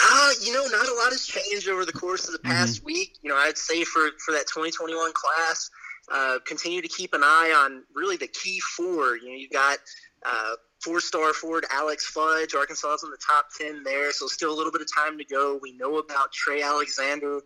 Uh, 0.00 0.30
you 0.42 0.52
know, 0.52 0.66
not 0.66 0.88
a 0.88 0.94
lot 0.94 1.12
has 1.12 1.26
changed 1.26 1.68
over 1.68 1.84
the 1.84 1.92
course 1.92 2.26
of 2.26 2.32
the 2.32 2.38
past 2.38 2.78
mm-hmm. 2.78 2.86
week. 2.86 3.18
You 3.22 3.30
know, 3.30 3.36
I'd 3.36 3.58
say 3.58 3.84
for 3.84 4.10
for 4.18 4.32
that 4.32 4.46
2021 4.46 5.12
class 5.12 5.70
uh, 6.10 6.38
continue 6.46 6.82
to 6.82 6.88
keep 6.88 7.14
an 7.14 7.22
eye 7.22 7.52
on 7.56 7.84
really 7.94 8.16
the 8.16 8.28
key 8.28 8.60
four. 8.76 9.16
You 9.16 9.28
know, 9.28 9.36
you've 9.36 9.50
got 9.50 9.78
uh, 10.24 10.54
four-star 10.82 11.32
forward 11.32 11.64
Alex 11.70 12.06
Fudge. 12.06 12.54
Arkansas 12.54 12.94
is 12.94 13.04
in 13.04 13.10
the 13.10 13.18
top 13.26 13.46
ten 13.56 13.82
there, 13.84 14.12
so 14.12 14.26
still 14.26 14.52
a 14.52 14.56
little 14.56 14.72
bit 14.72 14.80
of 14.80 14.88
time 14.94 15.18
to 15.18 15.24
go. 15.24 15.58
We 15.62 15.72
know 15.72 15.98
about 15.98 16.32
Trey 16.32 16.62
Alexander. 16.62 17.36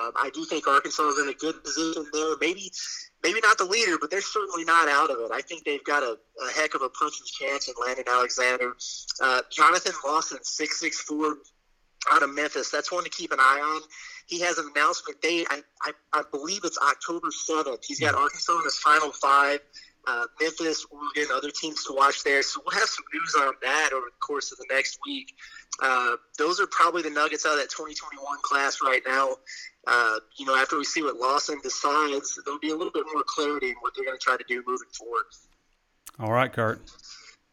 Um, 0.00 0.12
I 0.16 0.30
do 0.32 0.44
think 0.44 0.66
Arkansas 0.66 1.08
is 1.08 1.18
in 1.18 1.28
a 1.28 1.34
good 1.34 1.62
position 1.64 2.06
there. 2.12 2.36
Maybe, 2.40 2.70
maybe 3.22 3.40
not 3.42 3.58
the 3.58 3.64
leader, 3.64 3.96
but 4.00 4.10
they're 4.10 4.20
certainly 4.20 4.64
not 4.64 4.88
out 4.88 5.10
of 5.10 5.18
it. 5.20 5.30
I 5.32 5.40
think 5.40 5.64
they've 5.64 5.84
got 5.84 6.02
a, 6.02 6.18
a 6.46 6.52
heck 6.52 6.74
of 6.74 6.82
a 6.82 6.88
puncher's 6.88 7.30
chance 7.30 7.68
in 7.68 7.74
Landon 7.80 8.04
Alexander. 8.08 8.74
Uh, 9.20 9.40
Jonathan 9.50 9.92
Lawson, 10.04 10.38
six 10.42 10.80
six 10.80 11.00
four 11.00 11.36
out 12.12 12.22
of 12.22 12.34
Memphis. 12.34 12.70
That's 12.70 12.92
one 12.92 13.04
to 13.04 13.10
keep 13.10 13.32
an 13.32 13.40
eye 13.40 13.60
on. 13.64 13.82
He 14.26 14.40
has 14.40 14.58
an 14.58 14.70
announcement 14.74 15.20
date. 15.20 15.46
I, 15.50 15.62
I, 15.82 15.92
I 16.12 16.22
believe 16.30 16.60
it's 16.64 16.78
October 16.78 17.28
7th. 17.28 17.84
He's 17.84 18.00
got 18.00 18.14
Arkansas 18.14 18.58
in 18.58 18.64
his 18.64 18.78
final 18.78 19.12
five, 19.12 19.60
uh, 20.06 20.26
Memphis, 20.40 20.86
Oregon, 20.90 21.34
other 21.34 21.50
teams 21.50 21.84
to 21.84 21.92
watch 21.94 22.24
there. 22.24 22.42
So 22.42 22.60
we'll 22.64 22.78
have 22.78 22.88
some 22.88 23.04
news 23.12 23.34
on 23.38 23.54
that 23.62 23.90
over 23.92 24.06
the 24.06 24.26
course 24.26 24.52
of 24.52 24.58
the 24.58 24.66
next 24.70 24.98
week. 25.06 25.34
Uh, 25.82 26.16
those 26.38 26.60
are 26.60 26.66
probably 26.66 27.02
the 27.02 27.10
nuggets 27.10 27.44
out 27.44 27.52
of 27.52 27.58
that 27.58 27.70
2021 27.70 28.38
class 28.42 28.78
right 28.82 29.02
now. 29.06 29.36
Uh, 29.86 30.18
you 30.38 30.46
know, 30.46 30.56
after 30.56 30.78
we 30.78 30.84
see 30.84 31.02
what 31.02 31.16
Lawson 31.16 31.60
decides, 31.62 32.38
there'll 32.44 32.60
be 32.60 32.70
a 32.70 32.76
little 32.76 32.92
bit 32.92 33.04
more 33.12 33.24
clarity 33.26 33.70
in 33.70 33.74
what 33.80 33.92
they're 33.94 34.04
going 34.04 34.18
to 34.18 34.24
try 34.24 34.36
to 34.36 34.44
do 34.48 34.62
moving 34.66 34.88
forward. 34.96 35.24
All 36.18 36.32
right, 36.32 36.52
Kurt. 36.52 36.80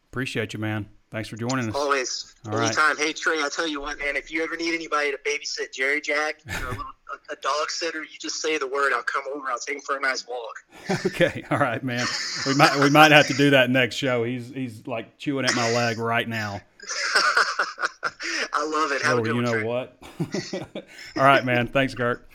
Appreciate 0.10 0.54
you, 0.54 0.60
man. 0.60 0.88
Thanks 1.12 1.28
for 1.28 1.36
joining 1.36 1.68
us. 1.68 1.76
Always. 1.76 2.34
All 2.46 2.58
Anytime. 2.58 2.96
Right. 2.96 3.08
Hey, 3.08 3.14
Trey, 3.14 3.42
I'll 3.42 3.50
tell 3.50 3.68
you 3.68 3.82
what, 3.82 4.00
man. 4.00 4.16
If 4.16 4.32
you 4.32 4.44
ever 4.44 4.56
need 4.56 4.74
anybody 4.74 5.12
to 5.12 5.18
babysit 5.28 5.74
Jerry 5.74 6.00
Jack, 6.00 6.40
you 6.48 6.54
know, 6.54 6.70
a, 6.70 6.70
little, 6.70 6.84
a, 6.84 7.34
a, 7.34 7.36
dog 7.42 7.70
sitter, 7.70 8.02
you 8.02 8.18
just 8.18 8.42
say 8.42 8.58
the 8.58 8.68
word. 8.68 8.94
I'll 8.94 9.04
come 9.04 9.24
over. 9.36 9.52
I'll 9.52 9.60
take 9.60 9.76
him 9.76 9.82
for 9.82 9.98
a 9.98 10.00
nice 10.00 10.26
walk. 10.26 10.64
okay. 11.08 11.44
All 11.52 11.58
right, 11.58 11.84
man. 11.84 12.08
We 12.48 12.56
might 12.56 12.80
we 12.80 12.90
might 12.90 13.12
have 13.12 13.28
to 13.28 13.34
do 13.34 13.50
that 13.50 13.70
next 13.70 13.96
show. 13.96 14.24
He's 14.24 14.50
he's 14.50 14.88
like 14.88 15.18
chewing 15.18 15.44
at 15.44 15.54
my 15.54 15.70
leg 15.74 15.98
right 15.98 16.28
now. 16.28 16.62
I 18.54 18.66
love 18.66 18.92
it. 18.94 19.02
Have 19.02 19.20
oh, 19.20 19.26
you 19.26 19.42
know 19.42 19.52
Trey. 19.52 19.64
what? 19.64 19.98
All 21.18 21.24
right, 21.24 21.44
man. 21.44 21.68
Thanks, 21.68 21.94
Gert. 21.94 22.26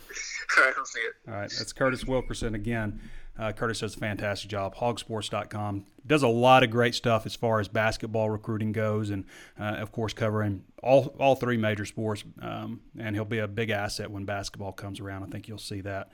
All 0.59 0.65
right, 0.65 0.75
I'll 0.77 0.85
see 0.85 1.01
it. 1.01 1.15
All 1.29 1.35
right, 1.35 1.53
that's 1.57 1.73
Curtis 1.73 2.05
Wilkerson 2.05 2.55
again. 2.55 3.01
Uh, 3.39 3.53
Curtis 3.53 3.81
does 3.81 3.97
a 3.97 3.99
fantastic 3.99 4.51
job. 4.51 4.75
Hawgsports.com 4.77 5.85
does 6.07 6.23
a 6.23 6.29
lot 6.29 6.63
of 6.63 6.71
great 6.71 6.95
stuff 6.95 7.27
as 7.27 7.35
far 7.35 7.61
as 7.61 7.69
basketball 7.69 8.31
recruiting 8.31 8.73
goes, 8.73 9.11
and 9.11 9.25
uh, 9.61 9.77
of 9.79 9.93
course 9.93 10.13
covering 10.13 10.65
all 10.83 11.15
all 11.19 11.35
three 11.35 11.57
major 11.57 11.85
sports. 11.85 12.25
Um, 12.41 12.81
and 12.99 13.15
he'll 13.15 13.25
be 13.25 13.39
a 13.39 13.49
big 13.49 13.71
asset 13.71 14.11
when 14.11 14.25
basketball 14.25 14.73
comes 14.73 15.01
around. 15.01 15.25
I 15.25 15.27
think 15.27 15.49
you'll 15.49 15.59
see 15.59 15.81
that. 15.83 16.11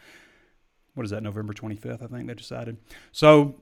What 0.95 1.05
is 1.05 1.11
that? 1.11 1.23
November 1.23 1.53
25th, 1.53 2.03
I 2.03 2.07
think 2.07 2.27
they 2.27 2.35
decided. 2.35 2.79
So. 3.13 3.57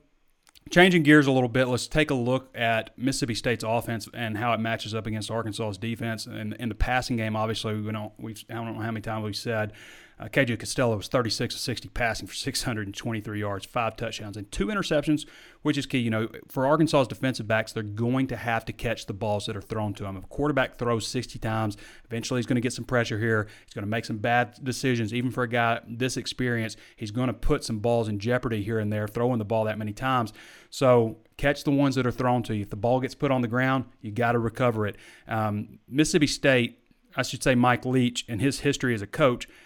Changing 0.69 1.03
gears 1.03 1.27
a 1.27 1.33
little 1.33 1.49
bit, 1.49 1.69
let's 1.69 1.89
take 1.89 2.11
a 2.11 2.15
look 2.15 2.51
at 2.55 2.97
Mississippi 2.97 3.35
State's 3.35 3.65
offense 3.67 4.07
and 4.13 4.37
how 4.37 4.53
it 4.53 4.61
matches 4.61 4.95
up 4.95 5.07
against 5.07 5.31
Arkansas's 5.31 5.79
defense. 5.79 6.27
And 6.27 6.53
in 6.61 6.69
the 6.69 6.75
passing 6.75 7.17
game, 7.17 7.35
obviously, 7.35 7.81
we 7.81 7.91
don't, 7.91 8.13
we've, 8.19 8.45
I 8.49 8.55
don't 8.55 8.77
know 8.77 8.83
how 8.83 8.91
many 8.91 9.01
times 9.01 9.25
we've 9.25 9.35
said 9.35 9.73
Uh, 10.21 10.29
KJ 10.29 10.59
Costello 10.59 10.99
was 10.99 11.09
36 11.09 11.55
of 11.55 11.61
60 11.61 11.89
passing 11.89 12.27
for 12.27 12.35
623 12.35 13.41
yards, 13.41 13.65
five 13.65 13.97
touchdowns, 13.97 14.37
and 14.37 14.51
two 14.53 14.67
interceptions, 14.67 15.25
which 15.63 15.79
is 15.79 15.87
key. 15.87 15.99
You 15.99 16.11
know, 16.11 16.29
for 16.47 16.67
Arkansas's 16.67 17.09
defensive 17.09 17.49
backs, 17.49 17.73
they're 17.73 17.83
going 17.83 18.27
to 18.27 18.37
have 18.37 18.67
to 18.67 18.73
catch 18.75 19.07
the 19.07 19.15
balls 19.15 19.47
that 19.47 19.57
are 19.57 19.63
thrown 19.63 19.95
to 19.95 20.03
them. 20.03 20.19
If 20.19 20.25
a 20.25 20.27
quarterback 20.27 20.77
throws 20.77 21.07
60 21.07 21.39
times, 21.39 21.79
eventually 22.05 22.39
he's 22.39 22.47
going 22.47 22.57
to 22.57 22.61
get 22.61 22.75
some 22.75 22.85
pressure 22.85 23.19
here. 23.19 23.49
He's 23.65 23.73
going 23.73 23.85
to 23.85 23.91
make 23.91 24.05
some 24.05 24.19
bad 24.19 24.63
decisions. 24.63 25.15
Even 25.15 25.31
for 25.31 25.45
a 25.45 25.49
guy 25.49 25.81
this 25.89 26.19
experienced, 26.19 26.79
he's 26.97 27.11
going 27.11 27.29
to 27.29 27.33
put 27.33 27.65
some 27.65 27.79
balls 27.79 28.09
in 28.09 28.19
jeopardy 28.19 28.63
here 28.63 28.79
and 28.79 28.93
there, 28.93 29.09
throwing 29.09 29.39
the 29.39 29.47
ball 29.47 29.65
that 29.65 29.79
many 29.79 29.95
times. 29.95 30.35
So 30.69 31.17
catch 31.39 31.65
the 31.65 31.71
ones 31.71 31.95
that 31.95 32.07
are 32.07 32.13
thrown 32.13 32.43
to 32.43 32.55
you. 32.55 32.63
If 32.63 32.71
the 32.71 32.77
ball 32.77 33.01
gets 33.01 33.15
put 33.15 33.31
on 33.31 33.41
the 33.41 33.49
ground, 33.49 33.87
you 34.03 34.11
got 34.11 34.33
to 34.33 34.39
recover 34.39 34.87
it. 34.87 34.97
Um, 35.27 35.79
Mississippi 35.89 36.27
State, 36.27 36.79
I 37.17 37.23
should 37.23 37.43
say 37.43 37.55
Mike 37.55 37.87
Leach, 37.87 38.27
and 38.29 38.43
his 38.43 38.61
history 38.61 38.95
as 38.95 39.01
a 39.01 39.07
coach– 39.07 39.49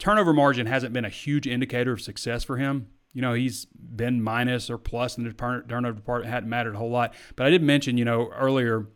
turnover 0.00 0.32
margin 0.32 0.66
hasn't 0.66 0.92
been 0.92 1.04
a 1.04 1.10
huge 1.10 1.46
indicator 1.46 1.92
of 1.92 2.00
success 2.00 2.42
for 2.42 2.56
him. 2.56 2.88
You 3.12 3.22
know, 3.22 3.34
he's 3.34 3.66
been 3.66 4.22
minus 4.22 4.70
or 4.70 4.78
plus 4.78 5.16
in 5.16 5.24
the 5.24 5.32
turnover 5.32 5.92
department, 5.92 6.32
hadn't 6.32 6.48
mattered 6.48 6.74
a 6.74 6.78
whole 6.78 6.90
lot. 6.90 7.14
But 7.36 7.46
I 7.46 7.50
did 7.50 7.62
mention, 7.62 7.98
you 7.98 8.04
know, 8.04 8.30
earlier 8.30 8.88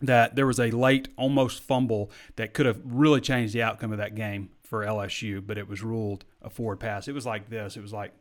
that 0.00 0.36
there 0.36 0.46
was 0.46 0.60
a 0.60 0.70
late, 0.70 1.08
almost 1.16 1.62
fumble 1.62 2.10
that 2.36 2.54
could 2.54 2.66
have 2.66 2.80
really 2.84 3.20
changed 3.20 3.54
the 3.54 3.62
outcome 3.62 3.92
of 3.92 3.98
that 3.98 4.14
game 4.14 4.50
for 4.62 4.84
LSU, 4.84 5.44
but 5.46 5.58
it 5.58 5.68
was 5.68 5.82
ruled 5.82 6.24
a 6.42 6.50
forward 6.50 6.80
pass. 6.80 7.08
It 7.08 7.14
was 7.14 7.24
like 7.24 7.48
this. 7.48 7.76
It 7.76 7.82
was 7.82 7.92
like 7.92 8.12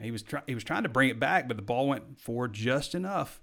he 0.00 0.10
was 0.10 0.22
trying 0.22 0.42
he 0.46 0.54
was 0.54 0.64
trying 0.64 0.82
to 0.82 0.88
bring 0.88 1.08
it 1.08 1.20
back, 1.20 1.46
but 1.46 1.56
the 1.56 1.62
ball 1.62 1.88
went 1.88 2.18
forward 2.18 2.52
just 2.52 2.94
enough. 2.94 3.40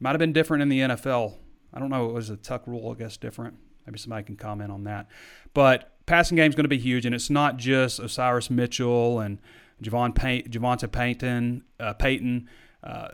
Might 0.00 0.10
have 0.10 0.18
been 0.18 0.32
different 0.32 0.62
in 0.62 0.68
the 0.68 0.80
NFL. 0.80 1.36
I 1.72 1.78
don't 1.78 1.88
know. 1.88 2.10
It 2.10 2.12
was 2.12 2.28
a 2.28 2.36
tuck 2.36 2.66
rule, 2.66 2.90
I 2.90 2.98
guess, 2.98 3.16
different. 3.16 3.56
Maybe 3.86 3.98
somebody 3.98 4.24
can 4.24 4.36
comment 4.36 4.70
on 4.70 4.84
that. 4.84 5.08
But 5.54 5.93
passing 6.06 6.36
game 6.36 6.48
is 6.48 6.54
going 6.54 6.64
to 6.64 6.68
be 6.68 6.78
huge, 6.78 7.06
and 7.06 7.14
it's 7.14 7.30
not 7.30 7.56
just 7.56 7.98
Osiris 7.98 8.50
Mitchell 8.50 9.20
and 9.20 9.38
Javon 9.82 10.14
Pay- 10.14 10.42
Javonta 10.42 10.90
Payton. 10.90 11.64
Uh, 11.80 11.92
Payton, 11.94 12.48
uh, 12.82 13.08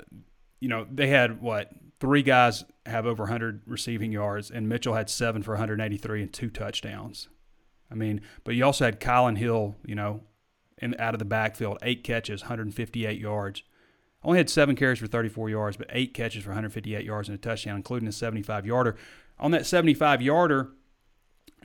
you 0.61 0.69
know, 0.69 0.87
they 0.91 1.09
had 1.09 1.41
what 1.41 1.71
three 1.99 2.23
guys 2.23 2.65
have 2.87 3.07
over 3.07 3.25
100 3.25 3.63
receiving 3.67 4.13
yards, 4.13 4.51
and 4.51 4.69
Mitchell 4.69 4.95
had 4.95 5.11
seven 5.11 5.43
for 5.43 5.53
183 5.53 6.23
and 6.23 6.33
two 6.33 6.51
touchdowns. 6.51 7.29
I 7.91 7.95
mean, 7.95 8.21
but 8.45 8.55
you 8.55 8.65
also 8.65 8.85
had 8.85 9.01
Kylin 9.01 9.37
Hill, 9.37 9.77
you 9.85 9.95
know, 9.95 10.23
in 10.79 10.95
out 10.99 11.15
of 11.15 11.19
the 11.19 11.25
backfield, 11.25 11.79
eight 11.83 12.05
catches, 12.05 12.43
158 12.43 13.19
yards. 13.19 13.63
Only 14.23 14.39
had 14.39 14.51
seven 14.51 14.77
carries 14.77 14.99
for 14.99 15.07
34 15.07 15.51
yards, 15.51 15.77
but 15.77 15.87
eight 15.91 16.15
catches 16.15 16.45
for 16.45 16.51
158 16.51 17.05
yards 17.05 17.29
and 17.29 17.39
a 17.39 17.41
touchdown, 17.41 17.77
including 17.77 18.09
a 18.09 18.13
75 18.13 18.67
yarder. 18.67 18.97
On 19.39 19.51
that 19.53 19.67
75 19.67 20.21
yarder, 20.21 20.73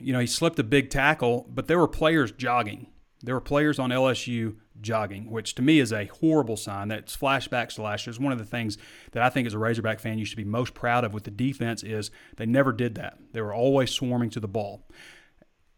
you 0.00 0.12
know, 0.12 0.20
he 0.20 0.26
slipped 0.26 0.58
a 0.58 0.64
big 0.64 0.90
tackle, 0.90 1.46
but 1.48 1.66
there 1.66 1.78
were 1.78 1.88
players 1.88 2.32
jogging. 2.32 2.88
There 3.22 3.34
were 3.34 3.40
players 3.40 3.78
on 3.78 3.90
LSU 3.90 4.56
jogging, 4.80 5.30
which 5.30 5.54
to 5.54 5.62
me 5.62 5.80
is 5.80 5.92
a 5.92 6.06
horrible 6.06 6.56
sign. 6.56 6.88
That's 6.88 7.16
flashbacks 7.16 7.74
to 7.74 7.82
last 7.82 8.06
year. 8.06 8.10
It's 8.10 8.20
one 8.20 8.32
of 8.32 8.38
the 8.38 8.44
things 8.44 8.76
that 9.12 9.22
I 9.22 9.30
think 9.30 9.46
as 9.46 9.54
a 9.54 9.58
Razorback 9.58 10.00
fan 10.00 10.18
you 10.18 10.24
should 10.24 10.36
be 10.36 10.44
most 10.44 10.74
proud 10.74 11.04
of 11.04 11.14
with 11.14 11.24
the 11.24 11.30
defense 11.30 11.82
is 11.82 12.10
they 12.36 12.46
never 12.46 12.72
did 12.72 12.94
that. 12.96 13.18
They 13.32 13.40
were 13.40 13.54
always 13.54 13.90
swarming 13.90 14.30
to 14.30 14.40
the 14.40 14.48
ball. 14.48 14.86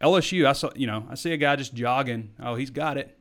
LSU, 0.01 0.45
I 0.45 0.53
saw, 0.53 0.69
you 0.75 0.87
know, 0.87 1.05
I 1.09 1.15
see 1.15 1.33
a 1.33 1.37
guy 1.37 1.55
just 1.55 1.73
jogging. 1.73 2.31
Oh, 2.41 2.55
he's 2.55 2.69
got 2.69 2.97
it. 2.97 3.18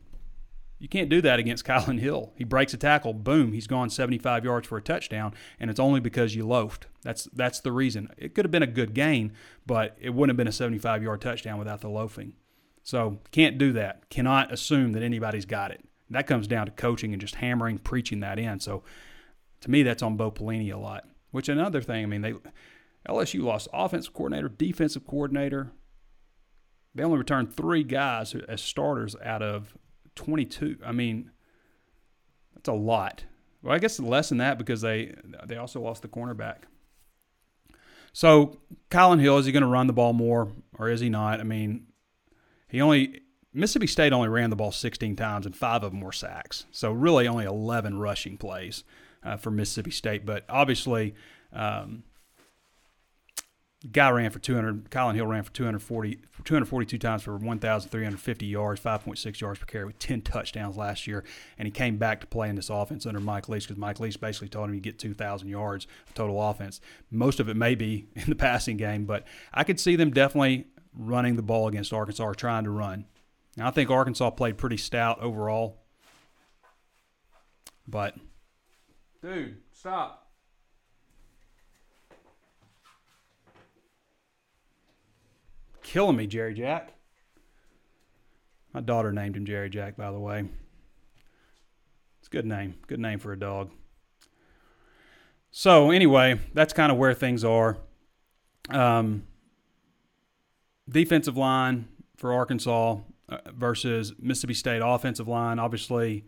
You 0.79 0.89
can't 0.89 1.09
do 1.09 1.20
that 1.22 1.39
against 1.39 1.64
Kylin 1.66 2.01
Hill. 2.01 2.33
He 2.37 2.45
breaks 2.45 2.74
a 2.74 2.76
tackle, 2.76 3.12
boom, 3.12 3.53
he's 3.53 3.66
gone 3.66 3.91
75 3.91 4.45
yards 4.45 4.68
for 4.68 4.79
a 4.79 4.83
touchdown, 4.83 5.35
and 5.59 5.70
it's 5.70 5.81
only 5.81 6.01
because 6.01 6.35
you 6.35 6.47
loafed. 6.47 6.87
That's 7.03 7.24
that's 7.33 7.61
the 7.61 7.72
reason. 7.72 8.11
It 8.16 8.35
could 8.35 8.45
have 8.45 8.53
been 8.53 8.62
a 8.62 8.66
good 8.66 8.95
gain, 8.95 9.33
but 9.66 9.97
it 10.01 10.11
wouldn't 10.11 10.31
have 10.31 10.37
been 10.37 10.49
a 10.49 10.53
75 10.53 11.03
yard 11.03 11.20
touchdown 11.20 11.59
without 11.59 11.81
the 11.81 11.89
loafing. 11.89 12.35
So 12.83 13.18
can't 13.33 13.59
do 13.59 13.72
that. 13.72 14.09
Cannot 14.09 14.53
assume 14.53 14.93
that 14.93 15.03
anybody's 15.03 15.45
got 15.45 15.70
it. 15.70 15.85
That 16.11 16.26
comes 16.26 16.47
down 16.47 16.66
to 16.66 16.72
coaching 16.72 17.12
and 17.12 17.20
just 17.20 17.35
hammering, 17.35 17.79
preaching 17.79 18.20
that 18.20 18.39
in. 18.39 18.61
So 18.61 18.83
to 19.61 19.70
me, 19.70 19.83
that's 19.83 20.03
on 20.03 20.16
Bo 20.16 20.31
Pelini 20.31 20.72
a 20.72 20.79
lot. 20.79 21.05
Which 21.31 21.49
another 21.49 21.83
thing, 21.83 22.03
I 22.03 22.07
mean, 22.07 22.22
they 22.22 22.35
LSU 23.07 23.43
lost 23.43 23.68
offensive 23.72 24.14
coordinator, 24.14 24.49
defensive 24.49 25.07
coordinator. 25.07 25.72
They 26.95 27.05
only 27.05 27.18
returned 27.18 27.55
three 27.55 27.85
guys 27.85 28.35
as 28.35 28.62
starters 28.62 29.14
out 29.22 29.43
of 29.43 29.76
22. 30.18 30.78
I 30.84 30.92
mean, 30.92 31.30
that's 32.54 32.68
a 32.68 32.72
lot. 32.72 33.24
Well, 33.62 33.74
I 33.74 33.78
guess 33.78 33.98
less 33.98 34.28
than 34.28 34.38
that 34.38 34.58
because 34.58 34.80
they 34.80 35.14
they 35.46 35.56
also 35.56 35.80
lost 35.80 36.02
the 36.02 36.08
cornerback. 36.08 36.58
So 38.12 38.58
Kylin 38.90 39.20
Hill 39.20 39.38
is 39.38 39.46
he 39.46 39.52
going 39.52 39.62
to 39.62 39.68
run 39.68 39.86
the 39.86 39.92
ball 39.92 40.12
more 40.12 40.52
or 40.78 40.88
is 40.88 41.00
he 41.00 41.08
not? 41.08 41.40
I 41.40 41.44
mean, 41.44 41.86
he 42.68 42.80
only 42.80 43.20
Mississippi 43.52 43.86
State 43.86 44.12
only 44.12 44.28
ran 44.28 44.50
the 44.50 44.56
ball 44.56 44.72
16 44.72 45.16
times 45.16 45.46
and 45.46 45.54
five 45.54 45.82
of 45.82 45.92
them 45.92 46.00
were 46.00 46.12
sacks. 46.12 46.66
So 46.72 46.90
really 46.92 47.28
only 47.28 47.44
11 47.44 47.98
rushing 47.98 48.36
plays 48.36 48.84
uh, 49.22 49.36
for 49.36 49.50
Mississippi 49.50 49.90
State. 49.90 50.26
But 50.26 50.44
obviously, 50.48 51.14
um, 51.52 52.02
guy 53.93 54.11
ran 54.11 54.31
for 54.31 54.41
200. 54.41 54.91
Kylin 54.91 55.14
Hill 55.14 55.26
ran 55.26 55.45
for 55.45 55.53
240, 55.53 56.16
242 56.45 56.99
times 56.99 57.22
for 57.22 57.37
1,350 57.37 58.47
yards, 58.47 58.81
5.6 58.81 59.41
yards 59.41 59.61
per 59.61 59.66
carry 59.66 59.85
with 59.85 59.99
10 59.99 60.22
touchdowns 60.22 60.76
last 60.76 61.07
year. 61.07 61.24
And 61.59 61.66
he 61.66 61.70
came 61.72 61.97
back 61.97 62.20
to 62.20 62.26
play 62.26 62.49
in 62.49 62.57
this 62.57 62.70
offense 62.70 63.07
under 63.07 63.20
Mike 63.20 63.49
Leach 63.49 63.64
because 63.64 63.79
Mike 63.79 64.01
Leach 64.01 64.20
basically 64.20 64.49
told 64.49 64.68
him 64.68 64.74
he'd 64.74 64.83
get 64.83 64.99
2,000 64.99 65.49
yards 65.49 65.87
of 66.09 66.14
total 66.14 66.43
offense. 66.43 66.81
Most 67.11 67.39
of 67.39 67.49
it 67.49 67.57
may 67.57 67.74
be 67.74 68.09
in 68.14 68.29
the 68.29 68.35
passing 68.35 68.76
game, 68.76 69.05
but 69.05 69.24
I 69.55 69.64
could 69.64 69.79
see 69.79 69.95
them 69.97 70.11
definitely 70.11 70.66
running 70.93 71.37
the 71.37 71.43
ball 71.43 71.68
against 71.68 71.93
Arkansas 71.93 72.24
or 72.24 72.35
trying 72.35 72.64
to 72.64 72.70
run. 72.70 73.07
Now, 73.57 73.68
I 73.68 73.70
think 73.70 73.91
Arkansas 73.91 74.31
played 74.31 74.59
pretty 74.59 74.76
stout 74.76 75.20
overall. 75.20 75.83
But, 77.87 78.16
dude, 79.22 79.59
stop. 79.72 80.28
Killing 85.89 86.16
me, 86.16 86.26
Jerry 86.26 86.53
Jack. 86.53 86.93
My 88.74 88.80
daughter 88.80 89.11
named 89.11 89.36
him 89.36 89.47
Jerry 89.47 89.70
Jack, 89.70 89.97
by 89.97 90.12
the 90.12 90.18
way. 90.18 90.45
It's 92.18 92.28
a 92.28 92.30
good 92.30 92.45
name. 92.45 92.74
Good 92.86 93.01
name 93.01 93.18
for 93.18 93.32
a 93.32 93.39
dog. 93.39 93.70
So, 95.51 95.91
anyway, 95.91 96.41
that's 96.53 96.74
kind 96.74 96.93
of 96.93 96.99
where 96.99 97.14
things 97.14 97.43
are. 97.43 97.78
Um, 98.68 99.22
defensive 100.86 101.39
line 101.39 101.89
for 102.18 102.34
Arkansas 102.34 102.99
uh, 103.30 103.39
versus 103.55 104.12
Mississippi 104.18 104.55
State 104.55 104.82
offensive 104.84 105.26
line. 105.26 105.59
Obviously, 105.59 106.26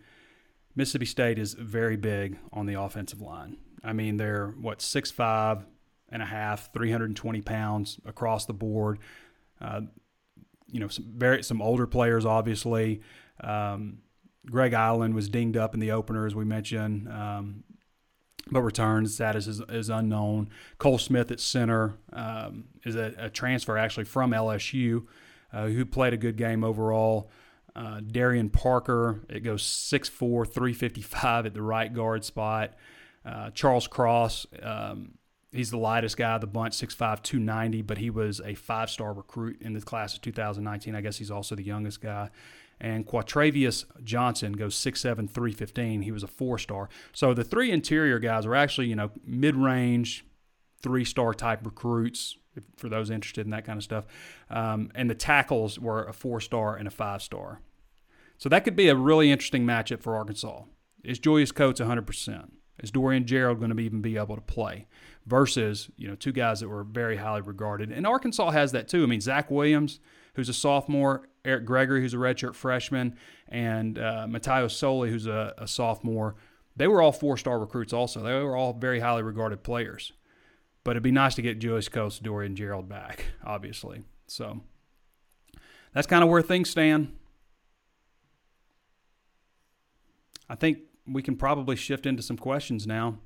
Mississippi 0.75 1.05
State 1.05 1.39
is 1.39 1.53
very 1.53 1.99
big 1.99 2.39
on 2.51 2.65
the 2.65 2.81
offensive 2.81 3.21
line. 3.21 3.59
I 3.85 3.93
mean, 3.93 4.17
they're 4.17 4.55
what 4.59 4.81
six 4.81 5.11
five 5.11 5.67
and 6.09 6.23
a 6.23 6.27
half, 6.27 6.73
320 6.73 7.43
pounds 7.43 8.01
across 8.07 8.47
the 8.47 8.55
board. 8.55 8.99
Uh, 9.61 9.83
you 10.69 10.81
know, 10.81 10.89
some 10.89 11.07
very 11.17 11.43
some 11.43 11.61
older 11.61 11.87
players, 11.87 12.25
obviously. 12.25 13.01
Um, 13.41 13.99
Greg 14.47 14.73
Eiland 14.73 15.15
was 15.15 15.29
dinged 15.29 15.57
up 15.57 15.75
in 15.75 15.81
the 15.81 15.91
opener, 15.91 16.27
as 16.27 16.35
we 16.35 16.45
mentioned, 16.45 17.09
um, 17.09 17.65
but 18.51 18.63
returns 18.63 19.15
status 19.15 19.47
is, 19.47 19.61
is, 19.69 19.91
unknown. 19.91 20.49
Cole 20.79 20.99
Smith 20.99 21.31
at 21.31 21.41
center 21.41 21.95
um, 22.13 22.65
is 22.85 22.97
a, 22.97 23.15
a, 23.19 23.31
transfer 23.31 23.77
actually 23.77 24.05
from 24.05 24.31
LSU, 24.31 25.07
uh, 25.53 25.67
who 25.67 25.85
played 25.85 26.15
a 26.15 26.17
good 26.17 26.37
game 26.37 26.65
overall. 26.65 27.31
Uh, 27.77 28.01
Darian 28.01 28.51
Parker, 28.51 29.21
it 29.29 29.41
goes 29.41 29.63
6'4, 29.63 30.19
355 30.19 31.47
at 31.47 31.55
the 31.55 31.63
right 31.63 31.93
guard 31.93 32.25
spot. 32.25 32.75
Uh, 33.25 33.51
Charles 33.51 33.87
Cross, 33.87 34.47
um, 34.63 35.13
He's 35.53 35.71
the 35.71 35.79
lightest 35.79 36.17
guy 36.17 36.35
of 36.37 36.41
the 36.41 36.47
bunch, 36.47 36.75
6'5", 36.75 37.23
290, 37.23 37.83
but 37.83 37.99
he 37.99 38.09
was 38.09 38.41
a 38.41 38.55
five-star 38.55 39.13
recruit 39.13 39.61
in 39.61 39.73
the 39.73 39.81
class 39.81 40.15
of 40.15 40.23
2019. 40.23 40.95
I 40.95 41.01
guess 41.01 41.17
he's 41.17 41.31
also 41.31 41.57
the 41.57 41.65
youngest 41.65 42.01
guy. 42.01 42.31
And 42.81 43.07
Quatravius 43.07 43.85
Johnson 44.05 44.53
goes 44.53 44.77
6'7", 44.77 45.29
315. 45.29 46.03
He 46.03 46.13
was 46.13 46.23
a 46.23 46.29
four-star. 46.29 46.89
So 47.13 47.35
the 47.35 47.45
three 47.45 47.73
interior 47.73 48.19
guys 48.21 48.47
are 48.47 48.55
actually, 48.55 48.87
you 48.87 48.97
know, 48.97 49.11
mid-range, 49.27 50.25
three-star 50.83 51.35
type 51.35 51.67
recruits 51.67 52.37
for 52.77 52.89
those 52.89 53.11
interested 53.11 53.45
in 53.45 53.51
that 53.51 53.65
kind 53.65 53.77
of 53.77 53.85
stuff. 53.85 54.07
Um, 54.49 54.91
and 54.95 55.11
the 55.11 55.15
tackles 55.15 55.79
were 55.79 56.05
a 56.05 56.13
four-star 56.13 56.77
and 56.77 56.87
a 56.87 56.91
five-star. 56.91 57.61
So 58.39 58.49
that 58.49 58.65
could 58.65 58.77
be 58.77 58.89
a 58.89 58.95
really 58.95 59.31
interesting 59.31 59.67
matchup 59.67 60.01
for 60.01 60.17
Arkansas. 60.17 60.63
Is 61.05 61.19
Julius 61.19 61.53
Coates 61.53 61.81
100%? 61.81 62.51
Is 62.83 62.91
Dorian 62.91 63.27
Gerald 63.27 63.59
going 63.59 63.75
to 63.75 63.81
even 63.81 64.01
be 64.01 64.17
able 64.17 64.37
to 64.37 64.41
play? 64.41 64.87
Versus 65.27 65.91
you 65.97 66.09
know 66.09 66.15
two 66.15 66.33
guys 66.33 66.61
that 66.61 66.69
were 66.69 66.83
very 66.83 67.17
highly 67.17 67.43
regarded. 67.43 67.93
And 67.93 68.07
Arkansas 68.07 68.51
has 68.51 68.73
that 68.73 68.89
too. 68.89 69.05
I 69.05 69.07
mean, 69.07 69.21
Zach 69.21 69.51
Williams, 69.51 70.01
who's 70.35 70.49
a 70.49 70.55
sophomore, 70.55 71.29
Eric 71.45 71.67
Gregory, 71.67 72.01
who's 72.01 72.15
a 72.15 72.19
redshirt 72.19 72.55
freshman, 72.55 73.17
and 73.49 73.99
uh, 73.99 74.27
Mataio 74.29 74.71
Soli, 74.71 75.11
who's 75.11 75.27
a, 75.27 75.55
a 75.59 75.69
sophomore. 75.69 76.37
They 76.77 76.89
were 76.89 77.03
all 77.03 77.13
four-star 77.13 77.59
recruits. 77.59 77.93
Also, 77.93 78.23
they 78.23 78.33
were 78.33 78.57
all 78.57 78.73
very 78.73 79.01
highly 79.01 79.23
regarded 79.23 79.63
players. 79.63 80.13
But 80.83 80.93
it'd 80.93 81.03
be 81.03 81.13
nice 81.13 81.35
to 81.35 81.43
get 81.43 81.59
Joyce 81.59 81.89
Coast, 81.89 82.23
Dory, 82.23 82.47
and 82.47 82.57
Gerald 82.57 82.89
back, 82.89 83.27
obviously. 83.45 84.03
So 84.27 84.61
that's 85.93 86.07
kind 86.07 86.25
of 86.25 86.31
where 86.31 86.43
things 86.43 86.71
stand. 86.71 87.15
I 90.49 90.55
think 90.55 90.79
we 91.07 91.23
can 91.23 91.37
probably 91.37 91.77
shift 91.77 92.07
into 92.07 92.23
some 92.23 92.39
questions 92.39 92.87
now. 92.87 93.19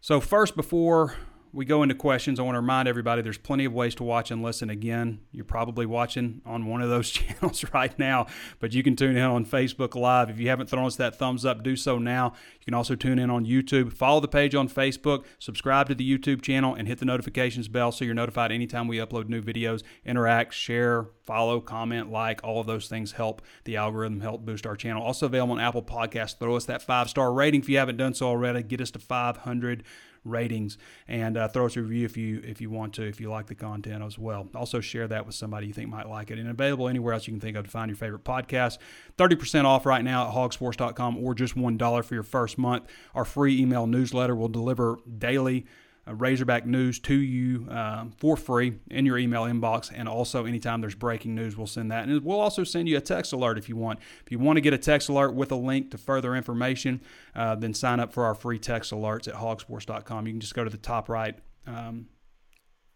So, 0.00 0.18
first, 0.20 0.56
before 0.56 1.14
we 1.52 1.64
go 1.64 1.82
into 1.82 1.94
questions, 1.94 2.38
I 2.38 2.42
want 2.42 2.54
to 2.54 2.60
remind 2.60 2.86
everybody 2.86 3.22
there's 3.22 3.38
plenty 3.38 3.64
of 3.64 3.72
ways 3.72 3.94
to 3.96 4.04
watch 4.04 4.30
and 4.30 4.42
listen 4.42 4.70
again. 4.70 5.20
You're 5.32 5.44
probably 5.44 5.84
watching 5.84 6.42
on 6.46 6.66
one 6.66 6.80
of 6.80 6.88
those 6.88 7.10
channels 7.10 7.64
right 7.72 7.96
now, 7.98 8.26
but 8.60 8.72
you 8.72 8.82
can 8.82 8.94
tune 8.94 9.16
in 9.16 9.24
on 9.24 9.44
Facebook 9.44 9.94
Live. 9.94 10.30
If 10.30 10.38
you 10.38 10.48
haven't 10.48 10.68
thrown 10.68 10.86
us 10.86 10.96
that 10.96 11.16
thumbs 11.16 11.44
up, 11.44 11.62
do 11.62 11.74
so 11.74 11.98
now. 11.98 12.34
You 12.60 12.64
can 12.64 12.74
also 12.74 12.94
tune 12.94 13.18
in 13.18 13.30
on 13.30 13.44
YouTube. 13.44 13.92
Follow 13.92 14.20
the 14.20 14.28
page 14.28 14.54
on 14.54 14.68
Facebook, 14.68 15.24
subscribe 15.38 15.88
to 15.88 15.94
the 15.94 16.18
YouTube 16.18 16.42
channel, 16.42 16.74
and 16.74 16.86
hit 16.86 16.98
the 16.98 17.04
notifications 17.04 17.68
bell 17.68 17.90
so 17.90 18.04
you're 18.04 18.14
notified 18.14 18.52
anytime 18.52 18.86
we 18.86 18.98
upload 18.98 19.28
new 19.28 19.42
videos. 19.42 19.82
Interact, 20.04 20.54
share, 20.54 21.06
follow, 21.24 21.60
comment, 21.60 22.10
like, 22.10 22.40
all 22.44 22.60
of 22.60 22.66
those 22.66 22.88
things 22.88 23.12
help 23.12 23.42
the 23.64 23.76
algorithm, 23.76 24.20
help 24.20 24.44
boost 24.44 24.66
our 24.66 24.76
channel. 24.76 25.02
Also 25.02 25.26
available 25.26 25.54
on 25.54 25.60
Apple 25.60 25.82
Podcasts. 25.82 26.38
Throw 26.38 26.56
us 26.56 26.66
that 26.66 26.82
five 26.82 27.10
star 27.10 27.32
rating 27.32 27.60
if 27.60 27.68
you 27.68 27.78
haven't 27.78 27.96
done 27.96 28.14
so 28.14 28.28
already. 28.28 28.62
Get 28.62 28.80
us 28.80 28.90
to 28.92 28.98
500 28.98 29.82
ratings 30.24 30.76
and 31.08 31.36
uh, 31.36 31.48
throw 31.48 31.66
us 31.66 31.76
a 31.76 31.82
review 31.82 32.04
if 32.04 32.16
you 32.16 32.40
if 32.44 32.60
you 32.60 32.70
want 32.70 32.94
to 32.94 33.02
if 33.02 33.20
you 33.20 33.30
like 33.30 33.46
the 33.46 33.54
content 33.54 34.02
as 34.02 34.18
well. 34.18 34.48
Also 34.54 34.80
share 34.80 35.08
that 35.08 35.26
with 35.26 35.34
somebody 35.34 35.66
you 35.66 35.72
think 35.72 35.88
might 35.88 36.08
like 36.08 36.30
it. 36.30 36.38
And 36.38 36.48
available 36.48 36.88
anywhere 36.88 37.14
else 37.14 37.26
you 37.26 37.32
can 37.32 37.40
think 37.40 37.56
of 37.56 37.64
to 37.64 37.70
find 37.70 37.88
your 37.88 37.96
favorite 37.96 38.24
podcast. 38.24 38.78
30% 39.18 39.64
off 39.64 39.86
right 39.86 40.04
now 40.04 40.28
at 40.28 40.34
hawgsports.com 40.34 41.16
or 41.18 41.34
just 41.34 41.54
$1 41.56 42.04
for 42.04 42.14
your 42.14 42.22
first 42.22 42.58
month. 42.58 42.84
Our 43.14 43.24
free 43.24 43.60
email 43.60 43.86
newsletter 43.86 44.34
will 44.34 44.48
deliver 44.48 44.98
daily 45.18 45.66
Razorback 46.14 46.66
news 46.66 46.98
to 47.00 47.14
you 47.14 47.66
uh, 47.70 48.06
for 48.16 48.36
free 48.36 48.74
in 48.90 49.06
your 49.06 49.18
email 49.18 49.42
inbox. 49.42 49.92
And 49.94 50.08
also, 50.08 50.44
anytime 50.44 50.80
there's 50.80 50.94
breaking 50.94 51.34
news, 51.34 51.56
we'll 51.56 51.66
send 51.66 51.90
that. 51.90 52.08
And 52.08 52.24
we'll 52.24 52.40
also 52.40 52.64
send 52.64 52.88
you 52.88 52.96
a 52.96 53.00
text 53.00 53.32
alert 53.32 53.58
if 53.58 53.68
you 53.68 53.76
want. 53.76 53.98
If 54.24 54.32
you 54.32 54.38
want 54.38 54.56
to 54.56 54.60
get 54.60 54.72
a 54.72 54.78
text 54.78 55.08
alert 55.08 55.34
with 55.34 55.52
a 55.52 55.56
link 55.56 55.90
to 55.90 55.98
further 55.98 56.34
information, 56.34 57.00
uh, 57.34 57.54
then 57.54 57.74
sign 57.74 58.00
up 58.00 58.12
for 58.12 58.24
our 58.24 58.34
free 58.34 58.58
text 58.58 58.92
alerts 58.92 59.28
at 59.28 59.34
hawgsports.com. 59.34 60.26
You 60.26 60.32
can 60.32 60.40
just 60.40 60.54
go 60.54 60.64
to 60.64 60.70
the 60.70 60.78
top 60.78 61.08
right. 61.08 61.38
Um, 61.66 62.06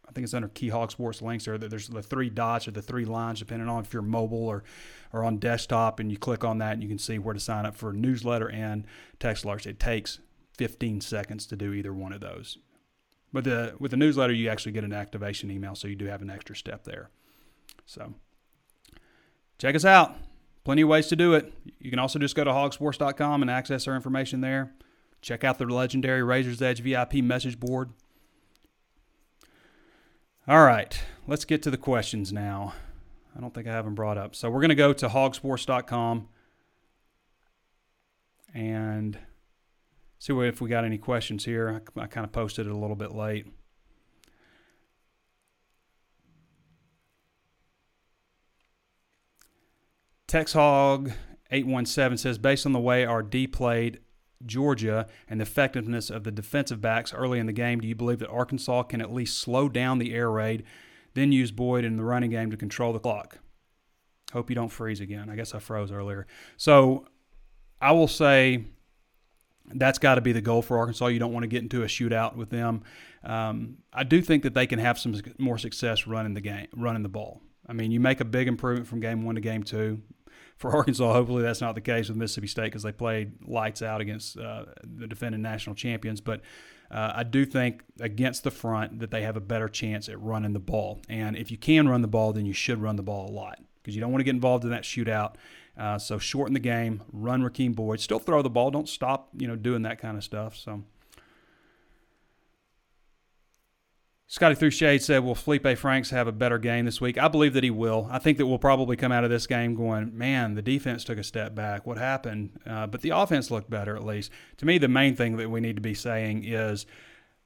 I 0.08 0.12
think 0.12 0.24
it's 0.24 0.34
under 0.34 0.48
Key 0.48 0.68
Hawg 0.68 0.90
Sports 0.90 1.22
links. 1.22 1.46
There, 1.46 1.58
there's 1.58 1.88
the 1.88 2.02
three 2.02 2.30
dots 2.30 2.68
or 2.68 2.70
the 2.70 2.82
three 2.82 3.04
lines, 3.04 3.38
depending 3.38 3.68
on 3.68 3.82
if 3.82 3.92
you're 3.92 4.02
mobile 4.02 4.46
or, 4.46 4.62
or 5.12 5.24
on 5.24 5.38
desktop. 5.38 5.98
And 5.98 6.10
you 6.10 6.18
click 6.18 6.44
on 6.44 6.58
that, 6.58 6.74
and 6.74 6.82
you 6.82 6.88
can 6.88 6.98
see 6.98 7.18
where 7.18 7.34
to 7.34 7.40
sign 7.40 7.66
up 7.66 7.74
for 7.74 7.92
newsletter 7.92 8.50
and 8.50 8.84
text 9.18 9.44
alerts. 9.44 9.66
It 9.66 9.80
takes 9.80 10.20
15 10.58 11.00
seconds 11.00 11.46
to 11.46 11.56
do 11.56 11.72
either 11.72 11.92
one 11.92 12.12
of 12.12 12.20
those. 12.20 12.58
But 13.34 13.42
the 13.42 13.74
with 13.80 13.90
the 13.90 13.96
newsletter, 13.96 14.32
you 14.32 14.48
actually 14.48 14.70
get 14.70 14.84
an 14.84 14.92
activation 14.92 15.50
email, 15.50 15.74
so 15.74 15.88
you 15.88 15.96
do 15.96 16.06
have 16.06 16.22
an 16.22 16.30
extra 16.30 16.54
step 16.54 16.84
there. 16.84 17.10
So 17.84 18.14
check 19.58 19.74
us 19.74 19.84
out. 19.84 20.14
Plenty 20.62 20.82
of 20.82 20.88
ways 20.88 21.08
to 21.08 21.16
do 21.16 21.34
it. 21.34 21.52
You 21.80 21.90
can 21.90 21.98
also 21.98 22.20
just 22.20 22.36
go 22.36 22.44
to 22.44 22.52
hawgsports.com 22.52 23.42
and 23.42 23.50
access 23.50 23.88
our 23.88 23.96
information 23.96 24.40
there. 24.40 24.72
Check 25.20 25.42
out 25.42 25.58
the 25.58 25.66
legendary 25.66 26.22
Razor's 26.22 26.62
Edge 26.62 26.80
VIP 26.80 27.14
message 27.14 27.58
board. 27.58 27.90
All 30.46 30.64
right, 30.64 30.96
let's 31.26 31.44
get 31.44 31.60
to 31.64 31.72
the 31.72 31.76
questions 31.76 32.32
now. 32.32 32.74
I 33.36 33.40
don't 33.40 33.52
think 33.52 33.66
I 33.66 33.72
have 33.72 33.84
them 33.84 33.96
brought 33.96 34.16
up. 34.16 34.36
So 34.36 34.48
we're 34.48 34.60
going 34.60 34.68
to 34.68 34.76
go 34.76 34.92
to 34.92 35.08
hawgsports.com 35.08 36.28
and 38.54 39.18
see 40.18 40.32
if 40.32 40.60
we 40.60 40.68
got 40.68 40.84
any 40.84 40.98
questions 40.98 41.44
here. 41.44 41.82
I, 41.96 42.02
I 42.02 42.06
kind 42.06 42.24
of 42.24 42.32
posted 42.32 42.66
it 42.66 42.72
a 42.72 42.76
little 42.76 42.96
bit 42.96 43.12
late. 43.12 43.46
TexHog 50.28 51.12
817 51.50 52.16
says, 52.16 52.38
based 52.38 52.66
on 52.66 52.72
the 52.72 52.80
way 52.80 53.04
our 53.04 53.22
D 53.22 53.46
played 53.46 54.00
Georgia 54.44 55.06
and 55.28 55.40
the 55.40 55.42
effectiveness 55.42 56.10
of 56.10 56.24
the 56.24 56.32
defensive 56.32 56.80
backs 56.80 57.14
early 57.14 57.38
in 57.38 57.46
the 57.46 57.52
game, 57.52 57.80
do 57.80 57.86
you 57.86 57.94
believe 57.94 58.18
that 58.18 58.28
Arkansas 58.28 58.82
can 58.84 59.00
at 59.00 59.12
least 59.12 59.38
slow 59.38 59.68
down 59.68 59.98
the 59.98 60.12
air 60.12 60.30
raid, 60.30 60.64
then 61.14 61.30
use 61.30 61.52
Boyd 61.52 61.84
in 61.84 61.96
the 61.96 62.04
running 62.04 62.30
game 62.30 62.50
to 62.50 62.56
control 62.56 62.92
the 62.92 62.98
clock? 62.98 63.38
Hope 64.32 64.50
you 64.50 64.56
don't 64.56 64.70
freeze 64.70 65.00
again. 65.00 65.30
I 65.30 65.36
guess 65.36 65.54
I 65.54 65.60
froze 65.60 65.92
earlier. 65.92 66.26
So 66.56 67.06
I 67.80 67.92
will 67.92 68.08
say 68.08 68.64
that's 69.72 69.98
got 69.98 70.16
to 70.16 70.20
be 70.20 70.32
the 70.32 70.40
goal 70.40 70.62
for 70.62 70.78
Arkansas. 70.78 71.06
You 71.06 71.18
don't 71.18 71.32
want 71.32 71.44
to 71.44 71.48
get 71.48 71.62
into 71.62 71.82
a 71.82 71.86
shootout 71.86 72.36
with 72.36 72.50
them. 72.50 72.82
Um, 73.22 73.78
I 73.92 74.04
do 74.04 74.20
think 74.20 74.42
that 74.42 74.54
they 74.54 74.66
can 74.66 74.78
have 74.78 74.98
some 74.98 75.14
more 75.38 75.58
success 75.58 76.06
running 76.06 76.34
the 76.34 76.40
game, 76.40 76.66
running 76.74 77.02
the 77.02 77.08
ball. 77.08 77.40
I 77.66 77.72
mean, 77.72 77.90
you 77.90 78.00
make 78.00 78.20
a 78.20 78.24
big 78.24 78.46
improvement 78.48 78.86
from 78.86 79.00
game 79.00 79.24
one 79.24 79.36
to 79.36 79.40
game 79.40 79.62
two. 79.62 80.02
For 80.56 80.70
Arkansas, 80.76 81.12
hopefully 81.12 81.42
that's 81.42 81.60
not 81.60 81.74
the 81.74 81.80
case 81.80 82.08
with 82.08 82.16
Mississippi 82.16 82.46
State 82.46 82.64
because 82.64 82.82
they 82.82 82.92
played 82.92 83.46
lights 83.46 83.82
out 83.82 84.00
against 84.00 84.38
uh, 84.38 84.66
the 84.82 85.06
defending 85.06 85.42
national 85.42 85.74
champions. 85.74 86.20
But 86.20 86.42
uh, 86.90 87.12
I 87.16 87.22
do 87.24 87.44
think 87.44 87.82
against 88.00 88.44
the 88.44 88.50
front 88.50 89.00
that 89.00 89.10
they 89.10 89.22
have 89.22 89.36
a 89.36 89.40
better 89.40 89.68
chance 89.68 90.08
at 90.08 90.20
running 90.20 90.52
the 90.52 90.60
ball. 90.60 91.00
And 91.08 91.36
if 91.36 91.50
you 91.50 91.56
can 91.56 91.88
run 91.88 92.02
the 92.02 92.08
ball, 92.08 92.32
then 92.32 92.46
you 92.46 92.52
should 92.52 92.80
run 92.80 92.96
the 92.96 93.02
ball 93.02 93.28
a 93.28 93.32
lot 93.32 93.58
because 93.82 93.94
you 93.94 94.00
don't 94.00 94.12
want 94.12 94.20
to 94.20 94.24
get 94.24 94.34
involved 94.34 94.64
in 94.64 94.70
that 94.70 94.82
shootout. 94.82 95.36
Uh, 95.76 95.98
so 95.98 96.18
shorten 96.18 96.54
the 96.54 96.60
game, 96.60 97.02
run 97.12 97.42
Rakeem 97.42 97.74
Boyd, 97.74 98.00
still 98.00 98.20
throw 98.20 98.42
the 98.42 98.50
ball, 98.50 98.70
don't 98.70 98.88
stop, 98.88 99.28
you 99.36 99.48
know, 99.48 99.56
doing 99.56 99.82
that 99.82 99.98
kind 99.98 100.16
of 100.16 100.22
stuff. 100.22 100.56
So. 100.56 100.84
Scotty 104.26 104.54
through 104.54 104.70
shade 104.70 105.02
said, 105.02 105.22
"Will 105.22 105.34
Feleipe 105.34 105.76
Franks 105.76 106.10
have 106.10 106.26
a 106.26 106.32
better 106.32 106.58
game 106.58 106.86
this 106.86 107.00
week?" 107.00 107.18
I 107.18 107.28
believe 107.28 107.52
that 107.52 107.62
he 107.62 107.70
will. 107.70 108.08
I 108.10 108.18
think 108.18 108.38
that 108.38 108.46
we'll 108.46 108.58
probably 108.58 108.96
come 108.96 109.12
out 109.12 109.22
of 109.22 109.30
this 109.30 109.46
game 109.46 109.74
going, 109.74 110.16
"Man, 110.16 110.54
the 110.54 110.62
defense 110.62 111.04
took 111.04 111.18
a 111.18 111.22
step 111.22 111.54
back. 111.54 111.86
What 111.86 111.98
happened?" 111.98 112.58
Uh, 112.66 112.86
but 112.86 113.02
the 113.02 113.10
offense 113.10 113.50
looked 113.50 113.70
better 113.70 113.94
at 113.94 114.04
least. 114.04 114.32
To 114.56 114.66
me, 114.66 114.78
the 114.78 114.88
main 114.88 115.14
thing 115.14 115.36
that 115.36 115.50
we 115.50 115.60
need 115.60 115.76
to 115.76 115.82
be 115.82 115.94
saying 115.94 116.42
is, 116.44 116.86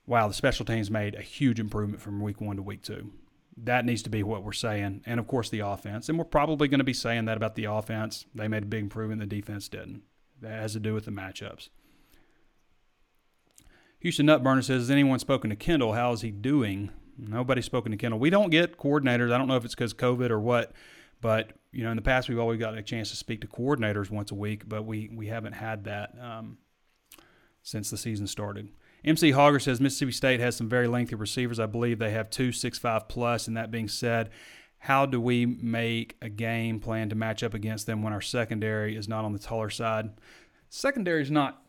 "Wow, 0.07 0.29
the 0.29 0.35
special 0.35 0.65
teams 0.65 0.91
made 0.91 1.15
a 1.15 1.21
huge 1.21 1.61
improvement 1.61 2.01
from 2.01 2.23
week 2.23 2.41
one 2.41 2.57
to 2.57 2.63
week 2.63 2.83
two 2.83 3.13
that 3.65 3.85
needs 3.85 4.03
to 4.03 4.11
be 4.11 4.23
what 4.23 4.45
we're 4.45 4.53
saying. 4.53 5.03
And 5.07 5.19
of 5.19 5.27
course, 5.27 5.51
the 5.51 5.61
offense. 5.61 6.09
And 6.09 6.19
we're 6.19 6.25
probably 6.25 6.69
going 6.69 6.79
to 6.79 6.85
be 6.85 6.95
saying 6.95 7.25
that 7.27 7.37
about 7.37 7.55
the 7.55 7.65
offense. 7.65 8.27
They 8.35 8.49
made 8.49 8.63
a 8.63 8.67
big 8.67 8.83
improvement, 8.83 9.21
the 9.21 9.27
defense 9.27 9.69
didn't. 9.69 10.03
That 10.41 10.61
has 10.61 10.75
to 10.75 10.81
do 10.81 10.95
with 10.95 11.05
the 11.05 11.11
matchups. 11.11 11.69
Houston 14.01 14.27
Nutburner 14.27 14.63
says, 14.63 14.83
Has 14.83 14.91
anyone 14.91 15.19
spoken 15.19 15.51
to 15.51 15.57
Kendal? 15.57 15.95
How 15.95 16.13
is 16.13 16.21
he 16.21 16.31
doing? 16.31 16.91
Nobody's 17.17 17.65
spoken 17.65 17.91
to 17.91 17.99
Kendal. 17.99 18.21
We 18.21 18.31
don't 18.31 18.51
get 18.51 18.79
coordinators. 18.79 19.33
I 19.33 19.39
don't 19.39 19.49
know 19.49 19.57
if 19.57 19.65
it's 19.65 19.75
because 19.75 19.93
COVID 19.93 20.31
or 20.31 20.39
what, 20.39 20.73
but 21.21 21.53
you 21.73 21.83
know, 21.83 21.91
in 21.91 21.97
the 21.97 22.03
past 22.03 22.29
we've 22.29 22.39
always 22.39 22.61
got 22.61 22.79
a 22.79 22.83
chance 22.83 23.11
to 23.11 23.17
speak 23.17 23.41
to 23.41 23.49
coordinators 23.49 24.11
once 24.11 24.31
a 24.31 24.37
week, 24.37 24.69
but 24.69 24.85
we 24.85 25.11
we 25.13 25.27
haven't 25.27 25.55
had 25.55 25.85
that 25.85 26.15
um, 26.21 26.59
since 27.63 27.91
the 27.91 27.97
season 27.97 28.29
started. 28.29 28.69
MC 29.05 29.33
Hogger 29.33 29.63
says 29.63 29.81
Mississippi 29.81 30.13
State 30.13 30.41
has 30.41 30.57
some 30.57 30.69
very 30.69 30.89
lengthy 30.89 31.15
receivers. 31.15 31.61
I 31.61 31.67
believe 31.67 31.99
they 31.99 32.11
have 32.11 32.31
two 32.31 32.53
six 32.53 32.79
five 32.79 33.09
plus. 33.09 33.47
And 33.47 33.57
that 33.57 33.71
being 33.71 33.89
said, 33.89 34.31
how 34.79 35.07
do 35.07 35.21
we 35.21 35.47
make 35.47 36.17
a 36.23 36.29
game 36.29 36.81
plan 36.81 37.09
to 37.09 37.15
match 37.15 37.43
up 37.43 37.55
against 37.55 37.87
them 37.87 38.03
when 38.03 38.13
our 38.13 38.21
secondary 38.21 38.97
is 38.97 39.09
not 39.09 39.25
on 39.25 39.33
the 39.33 39.39
taller 39.39 39.71
side? 39.71 40.11
Secondary 40.69 41.23
is 41.23 41.31
not 41.31 41.63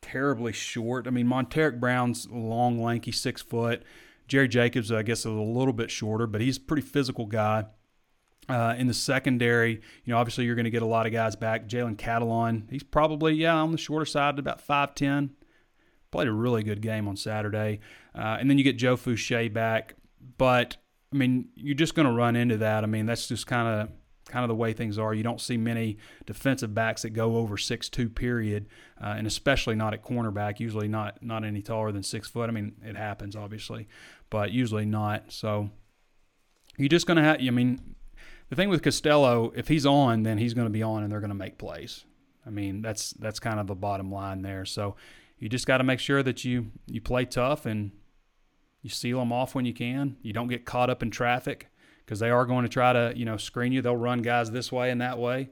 terribly 0.00 0.52
short. 0.52 1.06
I 1.06 1.10
mean, 1.10 1.26
Montaric 1.26 1.80
Brown's 1.80 2.28
long, 2.30 2.82
lanky, 2.82 3.12
six 3.12 3.40
foot. 3.42 3.82
Jerry 4.28 4.48
Jacobs, 4.48 4.92
I 4.92 5.02
guess, 5.02 5.20
is 5.20 5.26
a 5.26 5.30
little 5.30 5.72
bit 5.72 5.90
shorter, 5.90 6.26
but 6.26 6.40
he's 6.40 6.56
a 6.56 6.60
pretty 6.60 6.82
physical 6.82 7.26
guy. 7.26 7.66
Uh, 8.48 8.74
in 8.76 8.88
the 8.88 8.94
secondary, 8.94 9.74
you 10.04 10.12
know, 10.12 10.18
obviously 10.18 10.44
you're 10.44 10.56
going 10.56 10.64
to 10.64 10.70
get 10.70 10.82
a 10.82 10.86
lot 10.86 11.06
of 11.06 11.12
guys 11.12 11.36
back. 11.36 11.68
Jalen 11.68 11.96
Catalon, 11.96 12.68
he's 12.70 12.82
probably, 12.82 13.34
yeah, 13.34 13.54
on 13.54 13.70
the 13.70 13.78
shorter 13.78 14.04
side, 14.04 14.34
at 14.34 14.38
about 14.40 14.66
5'10, 14.66 15.30
played 16.12 16.28
a 16.28 16.32
really 16.32 16.62
good 16.62 16.80
game 16.80 17.08
on 17.08 17.16
Saturday. 17.16 17.80
Uh, 18.14 18.36
and 18.38 18.48
then 18.48 18.58
you 18.58 18.64
get 18.64 18.76
Joe 18.76 18.96
Foucha 18.96 19.52
back. 19.52 19.96
But, 20.38 20.76
I 21.12 21.16
mean, 21.16 21.48
you're 21.56 21.74
just 21.74 21.96
going 21.96 22.06
to 22.06 22.12
run 22.12 22.36
into 22.36 22.58
that. 22.58 22.84
I 22.84 22.86
mean, 22.86 23.06
that's 23.06 23.26
just 23.26 23.48
kind 23.48 23.66
of 23.66 23.88
kind 24.28 24.44
of 24.44 24.48
the 24.48 24.54
way 24.54 24.72
things 24.72 24.98
are. 24.98 25.12
You 25.12 25.24
don't 25.24 25.40
see 25.40 25.56
many 25.56 25.98
defensive 26.26 26.74
backs 26.74 27.02
that 27.02 27.10
go 27.10 27.36
over 27.36 27.56
six 27.58 27.88
two 27.88 28.08
period, 28.08 28.68
uh, 29.02 29.14
and 29.18 29.26
especially 29.26 29.74
not 29.74 29.94
at 29.94 30.04
cornerback. 30.04 30.60
Usually 30.60 30.86
not 30.86 31.22
not 31.22 31.44
any 31.44 31.60
taller 31.60 31.90
than 31.90 32.04
six 32.04 32.28
foot. 32.28 32.48
I 32.48 32.52
mean, 32.52 32.74
it 32.84 32.96
happens 32.96 33.34
obviously, 33.34 33.88
but 34.30 34.52
usually 34.52 34.86
not. 34.86 35.32
So 35.32 35.70
you're 36.76 36.88
just 36.88 37.06
going 37.06 37.16
to 37.16 37.22
have. 37.22 37.38
I 37.40 37.50
mean, 37.50 37.96
the 38.48 38.56
thing 38.56 38.68
with 38.68 38.82
Costello, 38.82 39.52
if 39.56 39.68
he's 39.68 39.86
on, 39.86 40.22
then 40.22 40.38
he's 40.38 40.54
going 40.54 40.66
to 40.66 40.70
be 40.70 40.82
on, 40.82 41.02
and 41.02 41.10
they're 41.10 41.20
going 41.20 41.30
to 41.30 41.34
make 41.34 41.58
plays. 41.58 42.04
I 42.46 42.50
mean, 42.50 42.80
that's 42.80 43.12
that's 43.14 43.40
kind 43.40 43.58
of 43.58 43.66
the 43.66 43.74
bottom 43.74 44.12
line 44.12 44.42
there. 44.42 44.64
So 44.64 44.96
you 45.42 45.48
just 45.48 45.66
got 45.66 45.78
to 45.78 45.84
make 45.84 45.98
sure 45.98 46.22
that 46.22 46.44
you 46.44 46.70
you 46.86 47.00
play 47.00 47.24
tough 47.24 47.66
and 47.66 47.90
you 48.80 48.88
seal 48.88 49.18
them 49.18 49.32
off 49.32 49.56
when 49.56 49.64
you 49.64 49.74
can. 49.74 50.16
You 50.22 50.32
don't 50.32 50.46
get 50.46 50.64
caught 50.64 50.88
up 50.88 51.02
in 51.02 51.10
traffic 51.10 51.66
because 52.04 52.20
they 52.20 52.30
are 52.30 52.46
going 52.46 52.62
to 52.62 52.68
try 52.68 52.92
to 52.92 53.12
you 53.16 53.24
know 53.24 53.36
screen 53.36 53.72
you. 53.72 53.82
They'll 53.82 53.96
run 53.96 54.22
guys 54.22 54.52
this 54.52 54.70
way 54.70 54.92
and 54.92 55.00
that 55.00 55.18
way. 55.18 55.50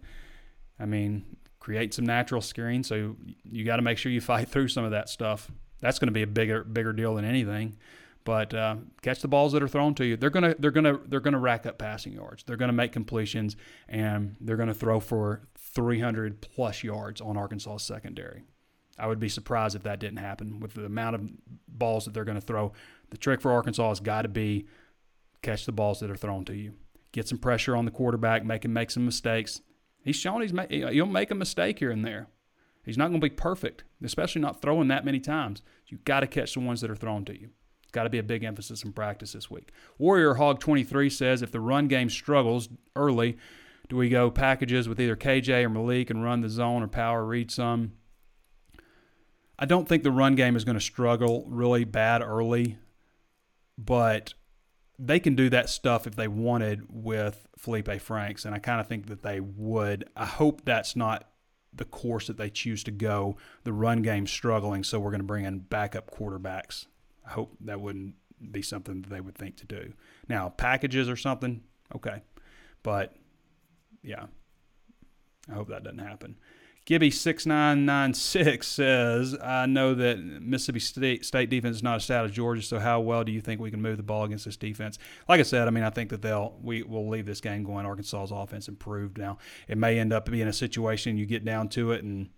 I 0.78 0.86
mean, 0.86 1.36
create 1.59 1.93
some 1.93 2.07
natural 2.07 2.41
screen. 2.41 2.84
So 2.84 3.16
you 3.43 3.64
got 3.64 3.76
to 3.76 3.82
make 3.82 3.99
sure 3.99 4.12
you 4.12 4.20
fight 4.20 4.49
through 4.49 4.68
some 4.68 4.84
of 4.84 4.93
that 4.93 5.09
stuff. 5.09 5.51
That's 5.80 5.99
going 5.99 6.07
to 6.07 6.12
be 6.12 6.22
a 6.22 6.28
bigger 6.28 6.62
bigger 6.62 6.93
deal 6.93 7.16
than 7.16 7.24
anything. 7.24 7.76
But 8.22 8.55
uh, 8.55 8.76
catch 9.03 9.22
the 9.22 9.28
balls 9.28 9.51
that 9.55 9.62
are 9.62 9.68
thrown 9.68 9.97
to 9.97 10.07
you. 10.07 10.16
They're 10.16 10.30
gonna 10.30 10.55
they're 10.57 10.70
gonna 10.70 11.01
they're 11.09 11.18
gonna 11.18 11.41
rack 11.41 11.66
up 11.66 11.78
passing 11.78 12.12
yards. 12.12 12.45
They're 12.45 12.57
gonna 12.57 12.72
make 12.72 12.93
completions 12.93 13.57
and 13.88 14.36
they're 14.41 14.57
gonna 14.57 14.72
throw 14.72 15.01
for 15.01 15.49
300 15.57 16.41
plus 16.41 16.84
yards 16.84 17.20
on 17.20 17.36
Arkansas 17.36 17.78
secondary. 17.78 18.45
I 19.01 19.07
would 19.07 19.19
be 19.19 19.29
surprised 19.29 19.75
if 19.75 19.83
that 19.85 19.99
didn't 19.99 20.19
happen 20.19 20.61
with 20.61 20.75
the 20.75 20.85
amount 20.85 21.17
of 21.17 21.31
balls 21.67 22.05
that 22.05 22.15
they're 22.15 22.25
going 22.25 22.41
to 22.41 22.47
throw. 22.47 22.73
The 23.11 23.17
trick 23.17 23.41
for 23.41 23.51
Arkansas 23.51 23.89
has 23.89 24.01
got 24.01 24.23
to 24.23 24.29
be 24.29 24.67
catch 25.43 25.67
the 25.67 25.73
balls 25.73 26.01
that 26.01 26.11
are 26.11 26.17
thrown 26.17 26.45
to 26.45 26.55
you. 26.55 26.75
Get 27.13 27.27
some 27.27 27.39
pressure 27.39 27.75
on 27.75 27.87
the 27.87 27.91
quarterback, 27.91 28.45
make 28.45 28.65
him 28.65 28.73
make 28.73 28.91
some 28.91 29.05
mistakes. 29.05 29.61
He's 30.05 30.17
shown 30.17 30.43
he's 30.43 30.53
he'll 30.71 31.07
make 31.07 31.31
a 31.31 31.35
mistake 31.35 31.79
here 31.79 31.91
and 31.91 32.05
there. 32.05 32.29
He's 32.85 32.97
not 32.97 33.09
going 33.09 33.21
to 33.21 33.29
be 33.29 33.35
perfect, 33.35 33.85
especially 34.03 34.41
not 34.41 34.63
throwing 34.63 34.89
that 34.89 35.05
many 35.05 35.21
times. 35.21 35.63
You've 35.87 36.05
got 36.05 36.21
to 36.21 36.27
catch 36.27 36.55
the 36.55 36.61
ones 36.61 36.81
that 36.81 36.91
are 36.91 36.97
thrown 36.97 37.25
to 37.27 37.39
you. 37.39 37.51
It's 37.83 37.93
got 37.93 38.05
to 38.05 38.11
be 38.11 38.19
a 38.19 38.23
big 38.23 38.45
emphasis 38.45 38.85
in 38.85 38.93
practice 38.93 39.33
this 39.33 39.51
week. 39.51 39.73
Warrior 39.99 40.35
Hog 40.35 40.61
23 40.61 41.11
says 41.11 41.43
if 41.43 41.53
the 41.53 41.61
run 41.61 41.89
game 41.89 42.09
struggles 42.09 42.69
early, 42.97 43.37
do 43.89 43.97
we 43.97 44.09
go 44.09 44.31
packages 44.31 44.89
with 44.89 45.01
either 45.01 45.17
KJ 45.17 45.65
or 45.65 45.69
Malik 45.69 46.11
and 46.11 46.23
run 46.23 46.41
the 46.41 46.49
zone 46.49 46.83
or 46.83 46.89
power 46.89 47.25
read 47.25 47.51
some? 47.51 47.93
I 49.61 49.67
don't 49.67 49.87
think 49.87 50.03
the 50.03 50.11
run 50.11 50.37
game 50.37 50.57
is 50.57 50.65
going 50.65 50.79
to 50.79 50.81
struggle 50.81 51.45
really 51.47 51.85
bad 51.85 52.23
early, 52.23 52.79
but 53.77 54.33
they 54.99 55.21
can 55.21 55.35
do 55.37 55.51
that 55.51 55.69
stuff 55.69 56.07
if 56.07 56.17
they 56.17 56.29
wanted 56.29 56.87
with 56.89 57.47
Feleipe 57.61 58.01
Franks, 58.01 58.47
and 58.47 58.55
I 58.55 58.59
kind 58.59 58.81
of 58.81 58.89
think 58.89 59.09
that 59.09 59.23
they 59.23 59.39
would. 59.39 60.09
I 60.17 60.25
hope 60.25 60.65
that's 60.65 60.97
not 60.97 61.29
the 61.75 61.85
course 61.85 62.27
that 62.27 62.39
they 62.39 62.49
choose 62.49 62.83
to 62.85 62.91
go. 62.91 63.37
The 63.65 63.73
run 63.75 64.01
game 64.01 64.27
struggling, 64.27 64.83
so 64.83 64.99
we're 64.99 65.11
going 65.11 65.21
to 65.21 65.27
bring 65.27 65.45
in 65.45 65.59
backup 65.59 66.11
quarterbacks. 66.11 66.87
I 67.27 67.33
hope 67.33 67.55
that 67.61 67.83
wouldn't 67.83 68.15
be 68.51 68.63
something 68.63 69.03
that 69.03 69.11
they 69.11 69.21
would 69.21 69.37
think 69.37 69.57
to 69.59 69.67
do. 69.67 69.93
Now, 70.27 70.49
packages 70.49 71.07
or 71.07 71.17
something, 71.17 71.61
okay, 71.95 72.23
but 72.83 73.15
yeah, 74.03 74.25
I 75.51 75.55
hope 75.55 75.69
that 75.69 75.85
doesn't 75.85 75.99
happen. 75.99 76.37
Gibby6996 76.87 78.64
says, 78.64 79.37
I 79.41 79.66
know 79.66 79.95
that 79.95 80.18
Mississippi 80.18 80.81
State, 80.81 81.24
State 81.24 81.51
defense 81.51 81.76
is 81.76 81.83
not 81.83 81.97
as 81.97 82.05
stout 82.05 82.24
as 82.24 82.33
Georgia, 82.33 82.62
so 82.62 82.78
how 82.78 83.01
well 83.01 83.22
do 83.22 83.31
you 83.31 83.41
think 83.41 83.61
we 83.61 83.70
can 83.70 83.81
move 83.81 83.97
the 83.97 84.03
ball 84.03 84.24
against 84.24 84.45
this 84.45 84.57
defense? 84.57 84.99
Like 85.28 85.41
I 85.41 85.45
said, 85.45 85.68
I 85.68 85.70
mean, 85.70 85.85
I 85.85 85.91
think 85.91 86.11
that 86.11 86.22
they'll 86.22 86.59
we 86.62 86.83
will 86.83 87.09
leave 87.09 87.26
this 87.26 87.41
game 87.41 87.64
going. 87.64 87.87
Arkansas's 87.87 88.33
offense 88.33 88.66
improved. 88.66 89.18
Now, 89.18 89.39
it 89.68 89.78
may 89.78 89.99
end 89.99 90.12
up 90.12 90.28
being 90.31 90.49
a 90.49 90.53
situation 90.53 91.16
you 91.16 91.26
get 91.26 91.45
down 91.45 91.68
to 91.70 91.93
it 91.93 92.03
and 92.03 92.31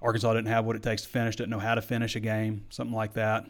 Arkansas 0.00 0.32
didn't 0.32 0.48
have 0.48 0.64
what 0.64 0.76
it 0.76 0.82
takes 0.82 1.02
to 1.02 1.08
finish, 1.08 1.36
didn't 1.36 1.50
know 1.50 1.58
how 1.58 1.74
to 1.74 1.82
finish 1.82 2.16
a 2.16 2.20
game, 2.20 2.66
something 2.70 2.96
like 2.96 3.14
that 3.14 3.46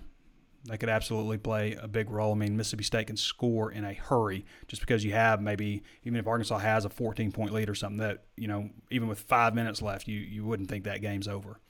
they 0.66 0.78
could 0.78 0.88
absolutely 0.88 1.36
play 1.36 1.76
a 1.80 1.86
big 1.86 2.10
role. 2.10 2.32
I 2.32 2.36
mean, 2.36 2.56
Mississippi 2.56 2.84
State 2.84 3.08
can 3.08 3.16
score 3.16 3.70
in 3.70 3.84
a 3.84 3.92
hurry 3.92 4.46
just 4.66 4.80
because 4.80 5.04
you 5.04 5.12
have 5.12 5.42
maybe 5.42 5.82
even 6.04 6.18
if 6.18 6.26
Arkansas 6.26 6.58
has 6.58 6.84
a 6.84 6.88
14 6.88 7.32
point 7.32 7.52
lead 7.52 7.68
or 7.68 7.74
something 7.74 7.98
that 7.98 8.24
you 8.36 8.48
know 8.48 8.70
even 8.90 9.08
with 9.08 9.20
five 9.20 9.54
minutes 9.54 9.82
left, 9.82 10.08
you 10.08 10.18
you 10.18 10.44
wouldn't 10.44 10.70
think 10.70 10.84
that 10.84 11.02
game's 11.02 11.28
over. 11.28 11.60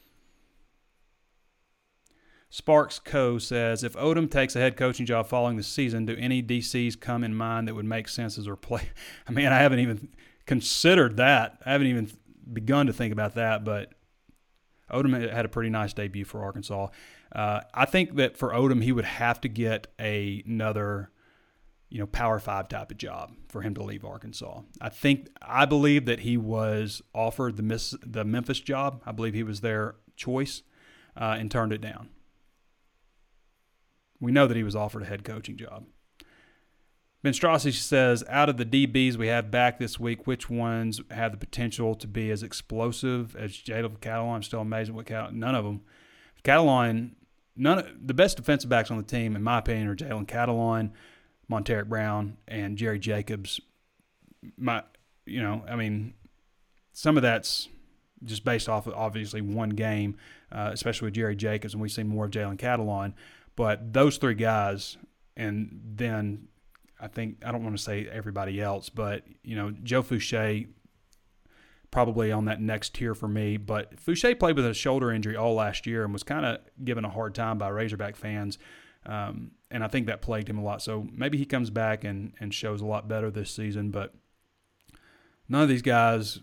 Sparks 2.51 3.01
Co 3.01 3.39
says 3.39 3.83
if 3.83 3.95
Odom 3.95 4.31
takes 4.31 4.55
a 4.55 4.61
head 4.61 4.77
coaching 4.77 5.07
job 5.07 5.27
following 5.27 5.57
the 5.57 5.65
season, 5.65 6.07
do 6.07 6.17
any 6.17 6.41
DCs 6.41 7.01
come 7.01 7.25
in 7.25 7.35
mind 7.35 7.67
that 7.67 7.75
would 7.75 7.85
make 7.85 8.07
sense 8.07 8.39
as 8.39 8.47
a 8.47 8.55
play? 8.55 8.91
I 9.29 9.33
mean, 9.33 9.47
I 9.47 9.59
haven't 9.59 9.81
even 9.81 10.11
considered 10.47 11.17
that. 11.17 11.59
I 11.67 11.73
haven't 11.73 11.89
even 11.89 12.13
begun 12.53 12.87
to 12.87 12.93
think 12.93 13.13
about 13.13 13.35
that, 13.35 13.65
but 13.65 13.93
Odom 14.89 15.33
had 15.33 15.45
a 15.45 15.49
pretty 15.49 15.71
nice 15.71 15.93
debut 15.93 16.25
for 16.25 16.45
Arkansas. 16.45 16.89
Uh, 17.35 17.61
I 17.73 17.85
think 17.85 18.17
that 18.17 18.37
for 18.37 18.51
Odom, 18.51 18.83
he 18.83 18.93
would 18.93 19.05
have 19.05 19.41
to 19.41 19.49
get 19.49 19.89
a, 19.99 20.43
another, 20.47 21.11
you 21.89 21.99
know, 21.99 22.07
Power 22.07 22.39
Five 22.39 22.69
type 22.69 22.91
of 22.91 22.99
job 22.99 23.33
for 23.49 23.63
him 23.63 23.75
to 23.75 23.83
leave 23.83 24.05
Arkansas. 24.05 24.61
I 24.81 24.89
think 24.89 25.29
I 25.43 25.65
believe 25.65 26.07
that 26.07 26.21
he 26.21 26.37
was 26.37 27.03
offered 27.13 27.57
the 27.57 27.63
Miss, 27.63 27.95
the 28.05 28.25
Memphis 28.25 28.61
job. 28.61 29.03
I 29.05 29.13
believe 29.13 29.35
he 29.35 29.43
was 29.43 29.63
their 29.63 29.97
choice 30.17 30.63
uh, 31.17 31.37
and 31.39 31.51
turned 31.51 31.73
it 31.73 31.81
down. 31.81 32.11
We 34.21 34.31
know 34.31 34.47
that 34.47 34.57
he 34.57 34.63
was 34.63 34.77
offered 34.77 35.03
a 35.03 35.07
head 35.07 35.25
coaching 35.25 35.57
job. 35.57 35.87
Ben 37.25 37.33
Strassi 37.33 37.73
says, 37.73 38.23
out 38.29 38.51
of 38.51 38.59
the 38.59 38.67
DBs 38.67 39.17
we 39.17 39.29
have 39.29 39.51
back 39.51 39.79
this 39.79 39.99
week, 39.99 40.27
which 40.27 40.51
ones 40.51 41.01
have 41.11 41.33
the 41.33 41.39
potential 41.39 41.95
to 41.95 42.07
be 42.07 42.31
as 42.31 42.43
explosive 42.43 43.35
as 43.35 43.53
Jalen 43.53 43.99
Catalon? 43.99 44.35
I'm 44.35 44.43
still 44.43 44.61
amazed 44.61 44.91
at 44.91 44.95
what 44.95 45.07
Catalon, 45.07 45.33
none 45.33 45.55
of 45.55 45.65
them. 45.65 45.81
Catalon, 46.45 47.13
none 47.57 47.79
of, 47.79 47.87
the 48.07 48.15
best 48.15 48.37
defensive 48.37 48.71
backs 48.71 48.91
on 48.91 48.97
the 48.97 49.03
team, 49.03 49.37
in 49.37 49.43
my 49.43 49.59
opinion, 49.59 49.89
are 49.89 49.97
Jalen 49.97 50.27
Catalon, 50.27 50.91
Montaric 51.51 51.89
Brown, 51.89 52.37
and 52.49 52.77
Jerry 52.77 52.99
Jacobs. 52.99 53.61
My, 54.57 54.83
you 55.27 55.43
know, 55.43 55.63
I 55.69 55.77
mean, 55.77 56.15
some 56.93 57.17
of 57.17 57.23
that's 57.23 57.69
just 58.25 58.45
based 58.45 58.69
off 58.69 58.87
of 58.87 58.95
obviously 58.95 59.41
one 59.41 59.71
game, 59.71 60.17
uh, 60.51 60.71
especially 60.73 61.07
with 61.07 61.15
Jerry 61.15 61.37
Jacobs, 61.37 61.75
and 61.75 61.83
we've 61.83 61.93
seen 61.93 62.09
more 62.09 62.27
of 62.27 62.31
Jalen 62.31 62.57
Catalon. 62.59 63.15
But 63.57 63.93
those 63.93 64.17
three 64.17 64.35
guys, 64.35 64.97
and 65.37 65.81
then 65.97 66.49
I 67.01 67.09
think 67.09 67.45
I 67.45 67.53
don't 67.53 67.63
want 67.63 67.77
to 67.77 67.83
say 67.83 68.09
everybody 68.11 68.61
else, 68.61 68.89
but 68.89 69.25
you 69.43 69.57
know 69.57 69.71
Joe 69.83 70.03
Foucha 70.03 70.67
probably 71.95 72.33
on 72.33 72.47
that 72.47 72.61
next 72.61 72.93
tier 72.95 73.15
for 73.15 73.29
me. 73.29 73.57
But 73.57 73.95
Foucha 74.05 74.37
played 74.37 74.57
with 74.57 74.67
a 74.67 74.75
shoulder 74.75 75.13
injury 75.13 75.37
all 75.37 75.55
last 75.55 75.87
year 75.87 76.03
and 76.03 76.13
was 76.13 76.25
kind 76.25 76.45
of 76.45 76.59
given 76.85 77.05
a 77.05 77.09
hard 77.09 77.37
time 77.37 77.57
by 77.57 77.69
Razorback 77.69 78.17
fans, 78.17 78.59
um, 79.07 79.53
and 79.71 79.85
I 79.85 79.87
think 79.87 80.09
that 80.09 80.21
plagued 80.21 80.51
him 80.51 80.59
a 80.59 80.63
lot. 80.63 80.83
So 80.83 81.07
maybe 81.13 81.39
he 81.39 81.45
comes 81.45 81.71
back 81.71 82.03
and 82.03 82.33
and 82.41 82.53
shows 82.53 82.81
a 82.81 82.85
lot 82.85 83.07
better 83.07 83.31
this 83.31 83.53
season. 83.53 83.93
But 83.93 84.13
none 85.49 85.63
of 85.63 85.69
these 85.69 85.83
guys 85.83 86.41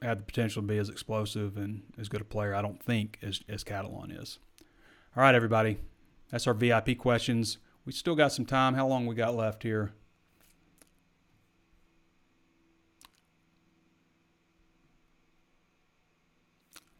had 0.00 0.20
the 0.20 0.22
potential 0.22 0.62
to 0.62 0.68
be 0.68 0.78
as 0.78 0.88
explosive 0.88 1.56
and 1.56 1.82
as 1.98 2.08
good 2.08 2.20
a 2.20 2.24
player. 2.24 2.54
I 2.54 2.62
don't 2.62 2.80
think 2.80 3.18
as 3.22 3.40
as 3.48 3.64
Catalon 3.64 4.16
is. 4.22 4.38
All 5.16 5.24
right, 5.24 5.34
everybody, 5.34 5.78
that's 6.30 6.46
our 6.46 6.54
VIP 6.54 6.96
questions. 6.96 7.58
We 7.84 7.90
still 7.90 8.14
got 8.14 8.32
some 8.32 8.46
time. 8.46 8.74
How 8.74 8.86
long 8.86 9.06
we 9.06 9.16
got 9.16 9.34
left 9.34 9.64
here? 9.64 9.94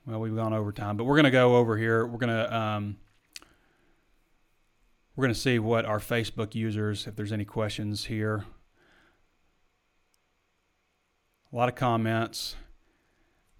Well, 0.06 0.18
we've 0.18 0.34
gone 0.34 0.52
over 0.52 0.72
time, 0.72 0.96
but 0.96 1.04
we're 1.04 1.14
going 1.14 1.24
to 1.24 1.30
go 1.30 1.56
over 1.56 1.76
here. 1.76 2.04
We're 2.06 2.18
going 2.18 2.30
to 2.30 2.56
um, 2.56 2.96
we're 5.14 5.24
going 5.24 5.34
to 5.34 5.40
see 5.40 5.58
what 5.58 5.84
our 5.84 5.98
Facebook 5.98 6.54
users, 6.54 7.06
if 7.06 7.14
there's 7.14 7.32
any 7.32 7.44
questions 7.44 8.06
here. 8.06 8.44
A 11.52 11.56
lot 11.56 11.68
of 11.68 11.74
comments. 11.74 12.56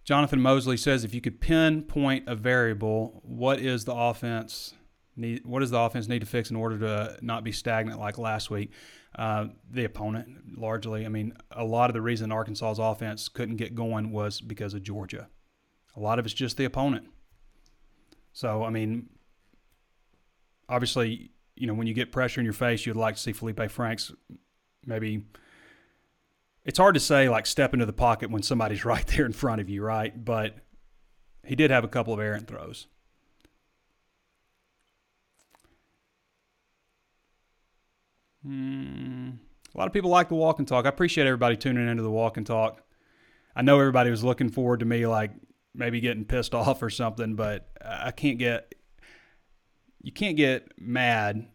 Jonathan 0.03 0.41
Mosley 0.41 0.77
says, 0.77 1.05
if 1.05 1.15
you 1.15 1.21
could 1.21 1.41
pinpoint 1.41 2.25
a 2.27 2.35
variable, 2.35 3.21
what 3.23 3.61
is 3.61 3.85
the 3.85 3.95
offense 3.95 4.75
need? 5.15 5.45
What 5.45 5.61
does 5.61 5.71
the 5.71 5.79
offense 5.79 6.09
need 6.09 6.21
to 6.21 6.27
fix 6.27 6.51
in 6.51 6.57
order 6.57 6.79
to 6.79 7.19
not 7.21 7.45
be 7.45 7.53
stagnant 7.53 8.01
like 8.01 8.19
last 8.19 8.51
week? 8.51 8.73
Uh, 9.15 9.49
the 9.71 9.85
opponent, 9.85 10.59
largely. 10.59 11.05
I 11.05 11.09
mean, 11.09 11.35
a 11.53 11.65
lot 11.65 11.91
of 11.91 11.95
the 11.95 12.01
reason 12.01 12.33
Arkansas's 12.33 12.81
offense 12.81 13.29
couldn't 13.29 13.57
get 13.57 13.75
going 13.75 14.11
was 14.11 14.41
because 14.41 14.75
of 14.75 14.83
Georgia. 14.83 15.29
A 15.97 16.01
lot 16.01 16.19
of 16.19 16.25
it's 16.25 16.35
just 16.35 16.57
the 16.57 16.65
opponent. 16.65 17.07
So, 18.33 18.65
I 18.65 18.71
mean, 18.71 19.09
obviously, 20.69 21.31
you 21.55 21.67
know, 21.67 21.75
when 21.75 21.87
you 21.87 21.95
get 21.95 22.13
pressure 22.13 22.41
in 22.41 22.45
your 22.45 22.55
face, 22.55 22.87
you'd 22.87 22.97
like 22.97 23.17
to 23.17 23.21
see 23.21 23.33
Feleipe 23.33 23.71
Franks 23.71 24.13
maybe. 24.87 25.25
It's 26.65 26.79
hard 26.79 26.95
to 26.95 27.01
say, 27.01 27.29
like, 27.29 27.47
step 27.47 27.75
into 27.75 27.87
the 27.87 27.93
pocket 27.93 28.31
when 28.31 28.43
somebody's 28.43 28.85
right 28.87 29.07
there 29.07 29.27
in 29.27 29.33
front 29.33 29.61
of 29.61 29.69
you, 29.69 29.83
right? 29.83 30.25
But 30.25 30.57
he 31.45 31.55
did 31.57 31.71
have 31.71 31.85
a 31.85 31.89
couple 31.89 32.15
of 32.15 32.21
errant 32.21 32.49
throws. 32.49 32.87
Hmm. 38.45 39.31
A 39.75 39.79
lot 39.79 39.87
of 39.87 39.93
people 39.93 40.11
like 40.11 40.29
the 40.29 40.35
walk 40.35 40.59
and 40.59 40.69
talk. 40.69 40.85
I 40.85 40.89
appreciate 40.89 41.27
everybody 41.27 41.57
tuning 41.57 41.89
into 41.89 42.03
the 42.03 42.11
walk 42.11 42.37
and 42.37 42.47
talk. 42.47 42.83
I 43.55 43.63
know 43.63 43.79
everybody 43.79 44.11
was 44.11 44.25
looking 44.25 44.49
forward 44.49 44.81
to 44.81 44.87
me 44.87 45.07
like 45.07 45.31
maybe 45.75 46.01
getting 46.01 46.25
pissed 46.25 46.55
off 46.55 46.83
or 46.83 46.91
something, 46.91 47.35
but 47.35 47.69
I 47.85 48.11
can't 48.11 48.39
get 48.39 48.75
you 50.03 50.13
can't 50.13 50.37
get 50.37 50.73
mad 50.81 51.47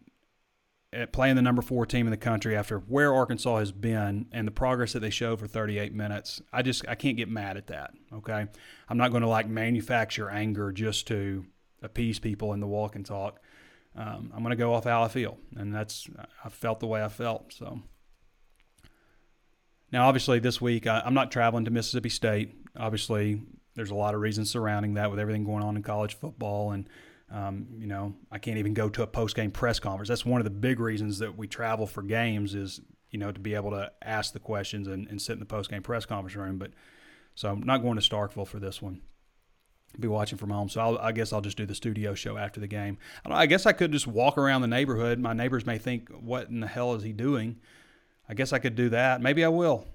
at 0.93 1.11
playing 1.11 1.35
the 1.35 1.41
number 1.41 1.61
four 1.61 1.85
team 1.85 2.07
in 2.07 2.11
the 2.11 2.17
country 2.17 2.55
after 2.55 2.79
where 2.79 3.13
Arkansas 3.13 3.57
has 3.57 3.71
been 3.71 4.25
and 4.31 4.47
the 4.47 4.51
progress 4.51 4.93
that 4.93 5.01
they 5.01 5.09
showed 5.09 5.37
for 5.39 5.47
38 5.47 5.93
minutes. 5.93 6.41
I 6.53 6.61
just 6.61 6.87
I 6.87 6.95
can't 6.95 7.17
get 7.17 7.29
mad 7.29 7.57
at 7.57 7.67
that. 7.67 7.91
Okay, 8.13 8.45
I'm 8.89 8.97
not 8.97 9.11
going 9.11 9.23
to 9.23 9.29
like 9.29 9.47
manufacture 9.47 10.29
anger 10.29 10.71
just 10.71 11.07
to 11.07 11.45
appease 11.81 12.19
people 12.19 12.53
in 12.53 12.59
the 12.59 12.67
walk 12.67 12.95
and 12.95 13.05
talk. 13.05 13.41
Um, 13.95 14.31
I'm 14.33 14.43
going 14.43 14.51
to 14.51 14.55
go 14.55 14.73
off 14.73 14.85
how 14.85 15.03
I 15.03 15.07
feel, 15.07 15.37
and 15.55 15.73
that's 15.73 16.07
I 16.43 16.49
felt 16.49 16.79
the 16.79 16.87
way 16.87 17.03
I 17.03 17.09
felt. 17.09 17.51
So 17.51 17.81
now, 19.91 20.07
obviously, 20.07 20.39
this 20.39 20.61
week 20.61 20.87
I, 20.87 21.01
I'm 21.05 21.13
not 21.13 21.31
traveling 21.31 21.65
to 21.65 21.71
Mississippi 21.71 22.09
State. 22.09 22.55
Obviously, 22.77 23.41
there's 23.77 23.91
a 23.91 23.95
lot 23.95 24.13
of 24.13 24.19
reasons 24.19 24.49
surrounding 24.49 24.95
that 24.95 25.09
with 25.09 25.19
everything 25.19 25.45
going 25.45 25.63
on 25.63 25.77
in 25.77 25.83
college 25.83 26.15
football 26.15 26.71
and 26.71 26.89
Um, 27.29 27.67
you 27.77 27.87
know, 27.87 28.15
I 28.31 28.39
can't 28.39 28.57
even 28.57 28.73
go 28.73 28.87
to 28.89 29.03
a 29.03 29.07
post 29.07 29.35
game 29.35 29.51
press 29.51 29.79
conference. 29.79 30.07
That's 30.07 30.25
one 30.25 30.39
of 30.39 30.45
the 30.45 30.49
big 30.49 30.79
reasons 30.79 31.19
that 31.19 31.37
we 31.37 31.45
travel 31.45 31.85
for 31.85 32.01
games 32.01 32.55
is 32.55 32.79
you 33.11 33.19
know 33.19 33.31
to 33.33 33.39
be 33.39 33.53
able 33.53 33.71
to 33.71 33.91
ask 34.01 34.31
the 34.33 34.39
questions 34.39 34.87
and, 34.87 35.07
and 35.09 35.21
sit 35.21 35.33
in 35.33 35.39
the 35.39 35.45
post 35.45 35.69
game 35.69 35.83
press 35.83 36.05
conference 36.05 36.35
room. 36.37 36.57
But 36.57 36.71
so 37.35 37.49
I'm 37.51 37.61
not 37.61 37.81
going 37.81 37.99
to 37.99 38.09
Starkville 38.09 38.47
for 38.47 38.59
this 38.59 38.81
one. 38.81 39.01
Be 39.99 40.07
watching 40.07 40.37
from 40.37 40.51
home, 40.51 40.69
so 40.69 40.79
I'll, 40.79 40.97
i 40.99 41.11
guess 41.11 41.33
I'll 41.33 41.41
just 41.41 41.57
do 41.57 41.65
the 41.65 41.75
studio 41.75 42.13
show 42.13 42.37
after 42.37 42.59
the 42.59 42.67
game. 42.67 42.97
I, 43.25 43.33
I 43.33 43.45
guess 43.45 43.65
I 43.65 43.73
could 43.73 43.91
just 43.91 44.07
walk 44.07 44.37
around 44.37 44.61
the 44.61 44.67
neighborhood. 44.67 45.19
My 45.19 45.33
neighbors 45.33 45.65
may 45.65 45.77
think, 45.77 46.09
"What 46.09 46.47
in 46.49 46.61
the 46.61 46.67
hell 46.67 46.93
is 46.93 47.03
he 47.03 47.11
doing?" 47.13 47.57
I 48.29 48.35
guess 48.35 48.53
I 48.53 48.59
could 48.59 48.75
do 48.75 48.89
that. 48.89 49.21
Maybe 49.21 49.43
I 49.43 49.49
will. 49.49 49.85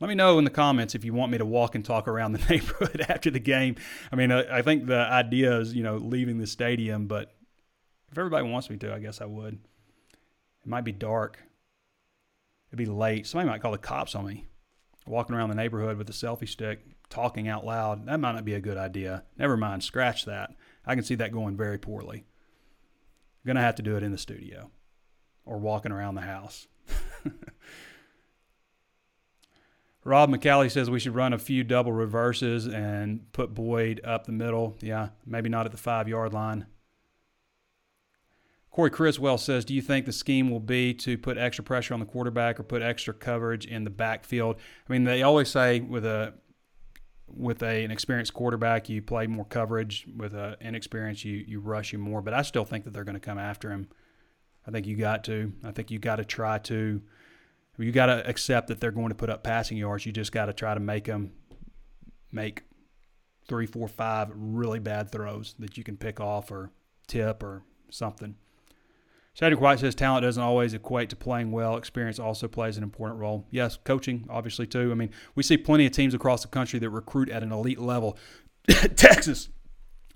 Let 0.00 0.08
me 0.08 0.14
know 0.14 0.38
in 0.38 0.44
the 0.44 0.50
comments 0.50 0.94
if 0.94 1.04
you 1.04 1.14
want 1.14 1.30
me 1.30 1.38
to 1.38 1.44
walk 1.44 1.74
and 1.74 1.84
talk 1.84 2.08
around 2.08 2.32
the 2.32 2.46
neighborhood 2.50 3.06
after 3.08 3.30
the 3.30 3.38
game. 3.38 3.76
I 4.10 4.16
mean, 4.16 4.32
I, 4.32 4.62
think 4.62 4.86
the 4.86 4.98
idea 4.98 5.58
is, 5.58 5.72
you 5.74 5.82
know, 5.82 5.96
leaving 5.96 6.38
the 6.38 6.46
stadium, 6.46 7.06
but 7.06 7.34
if 8.10 8.18
everybody 8.18 8.46
wants 8.48 8.68
me 8.70 8.76
to, 8.78 8.92
I 8.92 8.98
guess 8.98 9.20
I 9.20 9.26
would. 9.26 9.54
It 9.54 10.68
might 10.68 10.84
be 10.84 10.92
dark. 10.92 11.38
It'd 12.70 12.78
be 12.78 12.86
late. 12.86 13.26
Somebody 13.26 13.50
might 13.50 13.62
call 13.62 13.72
the 13.72 13.78
cops 13.78 14.14
on 14.14 14.26
me. 14.26 14.46
Walking 15.06 15.36
around 15.36 15.50
the 15.50 15.54
neighborhood 15.54 15.98
with 15.98 16.08
a 16.08 16.12
selfie 16.12 16.48
stick, 16.48 16.80
talking 17.10 17.46
out 17.46 17.64
loud. 17.64 18.06
That 18.06 18.18
might 18.18 18.32
not 18.32 18.44
be 18.44 18.54
a 18.54 18.60
good 18.60 18.78
idea. 18.78 19.24
Never 19.38 19.56
mind, 19.56 19.84
scratch 19.84 20.24
that. 20.24 20.50
I 20.86 20.94
can 20.94 21.04
see 21.04 21.14
that 21.16 21.32
going 21.32 21.56
very 21.56 21.78
poorly. 21.78 22.24
Going 23.46 23.56
to 23.56 23.62
have 23.62 23.74
to 23.76 23.82
do 23.82 23.96
it 23.96 24.02
in 24.02 24.12
the 24.12 24.18
studio 24.18 24.70
or 25.44 25.58
walking 25.58 25.92
around 25.92 26.14
the 26.14 26.22
house. 26.22 26.66
Rob 30.04 30.30
McCallie 30.30 30.70
says 30.70 30.90
we 30.90 31.00
should 31.00 31.14
run 31.14 31.32
a 31.32 31.38
few 31.38 31.64
double 31.64 31.92
reverses 31.92 32.66
and 32.66 33.32
put 33.32 33.54
Boyd 33.54 34.02
up 34.04 34.26
the 34.26 34.32
middle. 34.32 34.76
Yeah, 34.80 35.08
maybe 35.24 35.48
not 35.48 35.64
at 35.64 35.72
the 35.72 35.78
five 35.78 36.08
yard 36.08 36.34
line. 36.34 36.66
Corey 38.70 38.90
Criswell 38.90 39.38
says, 39.38 39.64
Do 39.64 39.72
you 39.72 39.80
think 39.80 40.04
the 40.04 40.12
scheme 40.12 40.50
will 40.50 40.60
be 40.60 40.92
to 40.94 41.16
put 41.16 41.38
extra 41.38 41.64
pressure 41.64 41.94
on 41.94 42.00
the 42.00 42.06
quarterback 42.06 42.58
or 42.58 42.64
put 42.64 42.82
extra 42.82 43.14
coverage 43.14 43.64
in 43.66 43.84
the 43.84 43.90
backfield? 43.90 44.56
I 44.88 44.92
mean, 44.92 45.04
they 45.04 45.22
always 45.22 45.48
say 45.48 45.80
with 45.80 46.04
a 46.04 46.34
with 47.26 47.62
a, 47.62 47.84
an 47.84 47.90
experienced 47.90 48.34
quarterback, 48.34 48.88
you 48.88 49.00
play 49.00 49.26
more 49.26 49.44
coverage. 49.44 50.06
With 50.14 50.34
an 50.34 50.56
inexperienced, 50.60 51.24
you 51.24 51.44
you 51.46 51.60
rush 51.60 51.94
him 51.94 52.00
more. 52.00 52.20
But 52.20 52.34
I 52.34 52.42
still 52.42 52.64
think 52.64 52.84
that 52.84 52.92
they're 52.92 53.04
going 53.04 53.14
to 53.14 53.20
come 53.20 53.38
after 53.38 53.70
him. 53.70 53.88
I 54.66 54.70
think 54.70 54.86
you 54.86 54.96
got 54.96 55.24
to. 55.24 55.52
I 55.62 55.70
think 55.70 55.90
you 55.90 55.98
got 55.98 56.16
to 56.16 56.24
try 56.24 56.58
to 56.58 57.00
you 57.78 57.92
got 57.92 58.06
to 58.06 58.26
accept 58.28 58.68
that 58.68 58.80
they're 58.80 58.92
going 58.92 59.08
to 59.08 59.14
put 59.14 59.30
up 59.30 59.42
passing 59.42 59.76
yards. 59.76 60.06
You 60.06 60.12
just 60.12 60.32
got 60.32 60.46
to 60.46 60.52
try 60.52 60.74
to 60.74 60.80
make 60.80 61.04
them 61.04 61.32
make 62.30 62.62
three, 63.48 63.66
four, 63.66 63.88
five 63.88 64.30
really 64.34 64.78
bad 64.78 65.10
throws 65.10 65.54
that 65.58 65.76
you 65.76 65.84
can 65.84 65.96
pick 65.96 66.20
off 66.20 66.50
or 66.50 66.70
tip 67.06 67.42
or 67.42 67.62
something. 67.90 68.36
Cedric 69.34 69.60
White 69.60 69.80
says 69.80 69.96
talent 69.96 70.22
doesn't 70.22 70.42
always 70.42 70.74
equate 70.74 71.10
to 71.10 71.16
playing 71.16 71.50
well. 71.50 71.76
Experience 71.76 72.20
also 72.20 72.46
plays 72.46 72.76
an 72.76 72.84
important 72.84 73.20
role. 73.20 73.44
Yes, 73.50 73.76
coaching, 73.82 74.26
obviously, 74.30 74.66
too. 74.66 74.92
I 74.92 74.94
mean, 74.94 75.10
we 75.34 75.42
see 75.42 75.56
plenty 75.56 75.86
of 75.86 75.92
teams 75.92 76.14
across 76.14 76.42
the 76.42 76.48
country 76.48 76.78
that 76.78 76.90
recruit 76.90 77.28
at 77.28 77.42
an 77.42 77.50
elite 77.50 77.80
level. 77.80 78.16
Texas, 78.68 79.48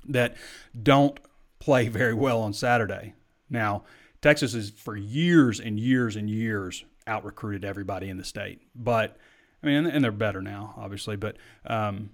that 0.06 0.36
don't 0.80 1.18
play 1.58 1.88
very 1.88 2.14
well 2.14 2.40
on 2.40 2.52
Saturday. 2.52 3.14
Now, 3.50 3.82
Texas 4.22 4.54
is 4.54 4.70
for 4.70 4.96
years 4.96 5.58
and 5.58 5.80
years 5.80 6.14
and 6.14 6.30
years 6.30 6.84
out 7.08 7.24
recruited 7.24 7.64
everybody 7.64 8.08
in 8.08 8.16
the 8.16 8.24
state. 8.24 8.60
But 8.74 9.16
I 9.62 9.66
mean, 9.66 9.86
and 9.86 10.04
they're 10.04 10.12
better 10.12 10.40
now, 10.40 10.74
obviously. 10.76 11.16
But 11.16 11.36
um, 11.66 12.10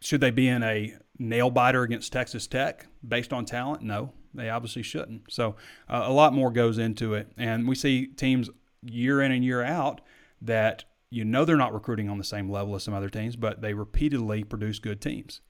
should 0.00 0.20
they 0.20 0.30
be 0.30 0.48
in 0.48 0.62
a 0.62 0.94
nail 1.18 1.50
biter 1.50 1.82
against 1.82 2.12
Texas 2.12 2.46
Tech 2.46 2.86
based 3.06 3.32
on 3.32 3.44
talent? 3.44 3.82
No, 3.82 4.12
they 4.34 4.50
obviously 4.50 4.82
shouldn't. 4.82 5.30
So 5.30 5.56
uh, 5.88 6.02
a 6.04 6.12
lot 6.12 6.32
more 6.32 6.50
goes 6.50 6.78
into 6.78 7.14
it, 7.14 7.32
and 7.36 7.66
we 7.66 7.74
see 7.74 8.06
teams 8.06 8.50
year 8.82 9.20
in 9.20 9.32
and 9.32 9.44
year 9.44 9.62
out 9.62 10.00
that 10.42 10.84
you 11.10 11.24
know 11.24 11.44
they're 11.44 11.56
not 11.56 11.74
recruiting 11.74 12.08
on 12.08 12.18
the 12.18 12.24
same 12.24 12.50
level 12.50 12.74
as 12.74 12.82
some 12.82 12.94
other 12.94 13.10
teams, 13.10 13.36
but 13.36 13.62
they 13.62 13.74
repeatedly 13.74 14.44
produce 14.44 14.78
good 14.78 15.00
teams. 15.00 15.40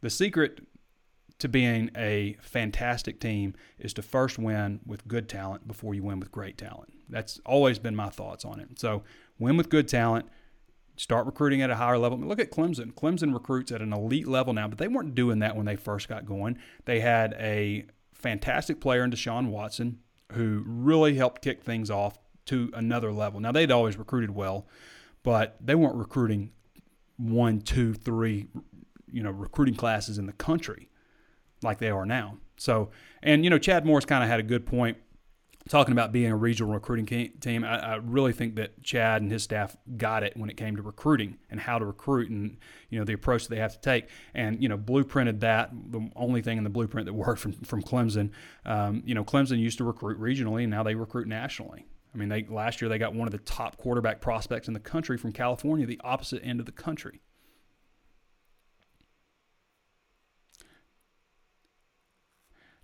The 0.00 0.10
secret 0.10 0.60
to 1.40 1.48
being 1.48 1.90
a 1.96 2.36
fantastic 2.40 3.18
team 3.18 3.54
is 3.78 3.92
to 3.94 4.02
first 4.02 4.38
win 4.38 4.80
with 4.86 5.08
good 5.08 5.28
talent 5.28 5.66
before 5.66 5.94
you 5.94 6.02
win 6.02 6.20
with 6.20 6.30
great 6.30 6.56
talent. 6.56 6.92
That's 7.08 7.40
always 7.44 7.78
been 7.78 7.96
my 7.96 8.10
thoughts 8.10 8.44
on 8.44 8.60
it. 8.60 8.78
So, 8.78 9.02
win 9.38 9.56
with 9.56 9.70
good 9.70 9.88
talent, 9.88 10.26
start 10.96 11.26
recruiting 11.26 11.62
at 11.62 11.70
a 11.70 11.76
higher 11.76 11.98
level. 11.98 12.18
I 12.18 12.20
mean, 12.20 12.28
look 12.28 12.40
at 12.40 12.50
Clemson. 12.50 12.92
Clemson 12.92 13.32
recruits 13.32 13.72
at 13.72 13.80
an 13.80 13.92
elite 13.92 14.28
level 14.28 14.52
now, 14.52 14.68
but 14.68 14.78
they 14.78 14.86
weren't 14.86 15.14
doing 15.14 15.38
that 15.40 15.56
when 15.56 15.66
they 15.66 15.76
first 15.76 16.08
got 16.08 16.26
going. 16.26 16.58
They 16.84 17.00
had 17.00 17.34
a 17.38 17.86
fantastic 18.12 18.80
player 18.80 19.02
in 19.02 19.10
Deshaun 19.10 19.48
Watson 19.48 19.98
who 20.32 20.62
really 20.66 21.14
helped 21.14 21.42
kick 21.42 21.62
things 21.62 21.90
off 21.90 22.18
to 22.46 22.70
another 22.74 23.12
level. 23.12 23.40
Now, 23.40 23.50
they'd 23.50 23.72
always 23.72 23.96
recruited 23.96 24.30
well, 24.30 24.68
but 25.22 25.56
they 25.60 25.74
weren't 25.74 25.96
recruiting 25.96 26.52
one, 27.16 27.62
two, 27.62 27.94
three, 27.94 28.46
you 29.10 29.22
know, 29.22 29.30
recruiting 29.30 29.74
classes 29.74 30.18
in 30.18 30.26
the 30.26 30.32
country 30.32 30.89
like 31.62 31.78
they 31.78 31.90
are 31.90 32.06
now. 32.06 32.38
So, 32.56 32.90
and 33.22 33.44
you 33.44 33.50
know, 33.50 33.58
Chad 33.58 33.86
Morris 33.86 34.04
kind 34.04 34.22
of 34.22 34.28
had 34.28 34.40
a 34.40 34.44
good 34.44 34.66
point 34.66 34.98
talking 35.68 35.92
about 35.92 36.10
being 36.10 36.30
a 36.30 36.36
regional 36.36 36.72
recruiting 36.72 37.30
team. 37.40 37.64
I, 37.64 37.92
I, 37.92 37.94
really 37.96 38.32
think 38.32 38.56
that 38.56 38.82
Chad 38.82 39.22
and 39.22 39.30
his 39.30 39.42
staff 39.42 39.76
got 39.96 40.22
it 40.22 40.36
when 40.36 40.50
it 40.50 40.56
came 40.56 40.74
to 40.76 40.82
recruiting 40.82 41.38
and 41.50 41.60
how 41.60 41.78
to 41.78 41.84
recruit 41.84 42.30
and 42.30 42.56
you 42.88 42.98
know 42.98 43.04
the 43.04 43.12
approach 43.12 43.44
that 43.44 43.54
they 43.54 43.60
have 43.60 43.72
to 43.74 43.80
take. 43.80 44.08
And 44.34 44.62
you 44.62 44.68
know, 44.68 44.78
blueprinted 44.78 45.40
that. 45.40 45.70
The 45.72 46.10
only 46.16 46.42
thing 46.42 46.58
in 46.58 46.64
the 46.64 46.70
blueprint 46.70 47.06
that 47.06 47.12
worked 47.14 47.40
from 47.40 47.52
from 47.52 47.82
Clemson. 47.82 48.30
Um, 48.64 49.02
you 49.04 49.14
know, 49.14 49.24
Clemson 49.24 49.58
used 49.58 49.78
to 49.78 49.84
recruit 49.84 50.18
regionally, 50.18 50.62
and 50.62 50.70
now 50.70 50.82
they 50.82 50.94
recruit 50.94 51.28
nationally. 51.28 51.86
I 52.14 52.18
mean, 52.18 52.28
they 52.28 52.44
last 52.44 52.80
year 52.80 52.88
they 52.88 52.98
got 52.98 53.14
one 53.14 53.28
of 53.28 53.32
the 53.32 53.38
top 53.38 53.76
quarterback 53.76 54.20
prospects 54.20 54.66
in 54.66 54.74
the 54.74 54.80
country 54.80 55.16
from 55.16 55.32
California, 55.32 55.86
the 55.86 56.00
opposite 56.02 56.44
end 56.44 56.60
of 56.60 56.66
the 56.66 56.72
country. 56.72 57.20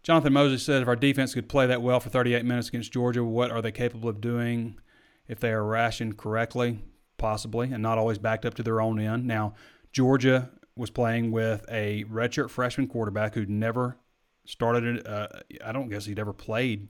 Jonathan 0.06 0.34
Moses 0.34 0.62
said, 0.62 0.82
if 0.82 0.86
our 0.86 0.94
defense 0.94 1.34
could 1.34 1.48
play 1.48 1.66
that 1.66 1.82
well 1.82 1.98
for 1.98 2.10
38 2.10 2.44
minutes 2.44 2.68
against 2.68 2.92
Georgia, 2.92 3.24
what 3.24 3.50
are 3.50 3.60
they 3.60 3.72
capable 3.72 4.08
of 4.08 4.20
doing 4.20 4.78
if 5.26 5.40
they 5.40 5.50
are 5.50 5.64
rationed 5.64 6.16
correctly? 6.16 6.78
Possibly, 7.18 7.72
and 7.72 7.82
not 7.82 7.98
always 7.98 8.16
backed 8.16 8.46
up 8.46 8.54
to 8.54 8.62
their 8.62 8.80
own 8.80 9.00
end. 9.00 9.26
Now, 9.26 9.54
Georgia 9.90 10.50
was 10.76 10.90
playing 10.90 11.32
with 11.32 11.64
a 11.68 12.04
redshirt 12.04 12.50
freshman 12.50 12.86
quarterback 12.86 13.34
who'd 13.34 13.50
never 13.50 13.96
started, 14.44 15.04
uh, 15.08 15.26
I 15.64 15.72
don't 15.72 15.88
guess 15.88 16.04
he'd 16.04 16.20
ever 16.20 16.32
played 16.32 16.86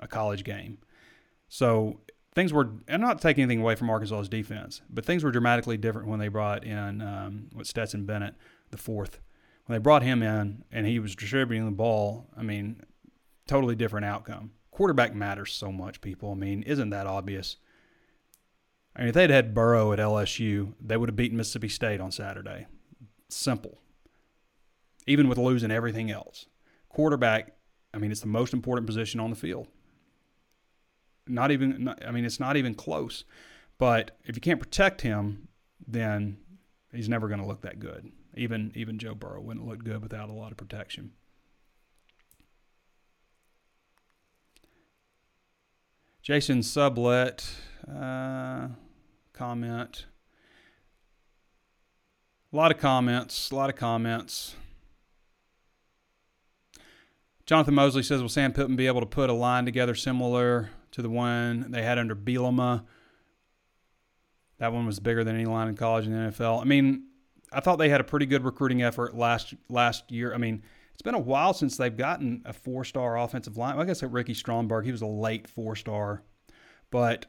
a 0.00 0.08
college 0.08 0.42
game. 0.42 0.78
So 1.48 2.00
things 2.34 2.52
were, 2.52 2.72
I'm 2.88 3.00
not 3.00 3.20
taking 3.20 3.44
anything 3.44 3.60
away 3.60 3.76
from 3.76 3.88
Arkansas's 3.88 4.28
defense, 4.28 4.82
but 4.90 5.06
things 5.06 5.22
were 5.22 5.30
dramatically 5.30 5.76
different 5.76 6.08
when 6.08 6.18
they 6.18 6.26
brought 6.26 6.64
in 6.64 7.02
um, 7.02 7.50
what 7.52 7.68
Stetson 7.68 8.04
Bennett, 8.04 8.34
the 8.72 8.78
fourth 8.78 9.20
when 9.66 9.78
they 9.78 9.82
brought 9.82 10.02
him 10.02 10.22
in 10.22 10.64
and 10.72 10.86
he 10.86 10.98
was 10.98 11.14
distributing 11.14 11.64
the 11.64 11.72
ball, 11.72 12.26
I 12.36 12.42
mean, 12.42 12.82
totally 13.46 13.74
different 13.74 14.06
outcome. 14.06 14.52
Quarterback 14.70 15.14
matters 15.14 15.52
so 15.52 15.70
much, 15.70 16.00
people. 16.00 16.32
I 16.32 16.34
mean, 16.34 16.62
isn't 16.62 16.90
that 16.90 17.06
obvious? 17.06 17.56
I 18.96 19.00
mean, 19.00 19.08
if 19.08 19.14
they'd 19.14 19.30
had 19.30 19.54
Burrow 19.54 19.92
at 19.92 19.98
LSU, 19.98 20.74
they 20.80 20.96
would 20.96 21.08
have 21.08 21.16
beaten 21.16 21.36
Mississippi 21.36 21.68
State 21.68 22.00
on 22.00 22.10
Saturday. 22.10 22.66
Simple. 23.28 23.78
Even 25.06 25.28
with 25.28 25.38
losing 25.38 25.70
everything 25.70 26.10
else. 26.10 26.46
Quarterback, 26.88 27.54
I 27.94 27.98
mean, 27.98 28.10
it's 28.10 28.20
the 28.20 28.26
most 28.26 28.52
important 28.52 28.86
position 28.86 29.20
on 29.20 29.30
the 29.30 29.36
field. 29.36 29.68
Not 31.26 31.50
even, 31.50 31.84
not, 31.84 32.04
I 32.06 32.10
mean, 32.10 32.24
it's 32.24 32.40
not 32.40 32.56
even 32.56 32.74
close. 32.74 33.24
But 33.78 34.16
if 34.24 34.36
you 34.36 34.40
can't 34.40 34.60
protect 34.60 35.00
him, 35.00 35.48
then 35.86 36.38
he's 36.92 37.08
never 37.08 37.28
going 37.28 37.40
to 37.40 37.46
look 37.46 37.62
that 37.62 37.78
good. 37.78 38.10
Even 38.34 38.72
even 38.74 38.98
Joe 38.98 39.14
Burrow 39.14 39.40
wouldn't 39.40 39.66
look 39.66 39.84
good 39.84 40.02
without 40.02 40.30
a 40.30 40.32
lot 40.32 40.52
of 40.52 40.56
protection. 40.56 41.12
Jason 46.22 46.62
Sublet 46.62 47.44
uh, 47.88 48.68
comment. 49.32 50.06
A 52.52 52.56
lot 52.56 52.70
of 52.70 52.78
comments. 52.78 53.50
A 53.50 53.56
lot 53.56 53.70
of 53.70 53.76
comments. 53.76 54.54
Jonathan 57.44 57.74
Mosley 57.74 58.02
says, 58.02 58.22
"Will 58.22 58.28
Sam 58.28 58.52
Pittman 58.52 58.76
be 58.76 58.86
able 58.86 59.00
to 59.00 59.06
put 59.06 59.28
a 59.30 59.34
line 59.34 59.64
together 59.64 59.94
similar 59.94 60.70
to 60.92 61.02
the 61.02 61.10
one 61.10 61.70
they 61.70 61.82
had 61.82 61.98
under 61.98 62.14
Bielema?" 62.14 62.84
That 64.58 64.72
one 64.72 64.86
was 64.86 65.00
bigger 65.00 65.24
than 65.24 65.34
any 65.34 65.44
line 65.44 65.66
in 65.66 65.74
college 65.74 66.06
and 66.06 66.14
the 66.14 66.30
NFL. 66.30 66.60
I 66.60 66.64
mean, 66.64 67.08
I 67.52 67.60
thought 67.60 67.76
they 67.76 67.88
had 67.88 68.00
a 68.00 68.04
pretty 68.04 68.26
good 68.26 68.44
recruiting 68.44 68.82
effort 68.82 69.16
last 69.16 69.54
last 69.68 70.10
year. 70.10 70.34
I 70.34 70.38
mean, 70.38 70.62
it's 70.92 71.02
been 71.02 71.14
a 71.14 71.18
while 71.18 71.54
since 71.54 71.76
they've 71.76 71.96
gotten 71.96 72.42
a 72.44 72.52
four 72.52 72.84
star 72.84 73.18
offensive 73.18 73.56
line. 73.56 73.78
I 73.78 73.84
guess 73.84 74.02
at 74.02 74.10
Ricky 74.10 74.34
Stromberg, 74.34 74.84
he 74.84 74.92
was 74.92 75.02
a 75.02 75.06
late 75.06 75.48
four 75.48 75.76
star, 75.76 76.22
but 76.90 77.26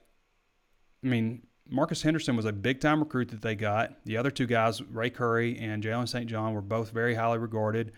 I 1.04 1.08
mean, 1.08 1.44
Marcus 1.70 2.02
Henderson 2.02 2.36
was 2.36 2.46
a 2.46 2.54
big 2.54 2.80
time 2.82 3.00
recruit 3.00 3.30
that 3.30 3.42
they 3.42 3.56
got. 3.56 4.04
The 4.06 4.18
other 4.18 4.32
two 4.32 4.46
guys, 4.46 4.82
Ray 4.82 5.10
Curry 5.10 5.58
and 5.58 5.84
Jalen 5.84 6.08
St. 6.08 6.28
John, 6.28 6.54
were 6.54 6.62
both 6.62 6.92
very 6.92 7.16
highly 7.16 7.38
regarded. 7.38 7.92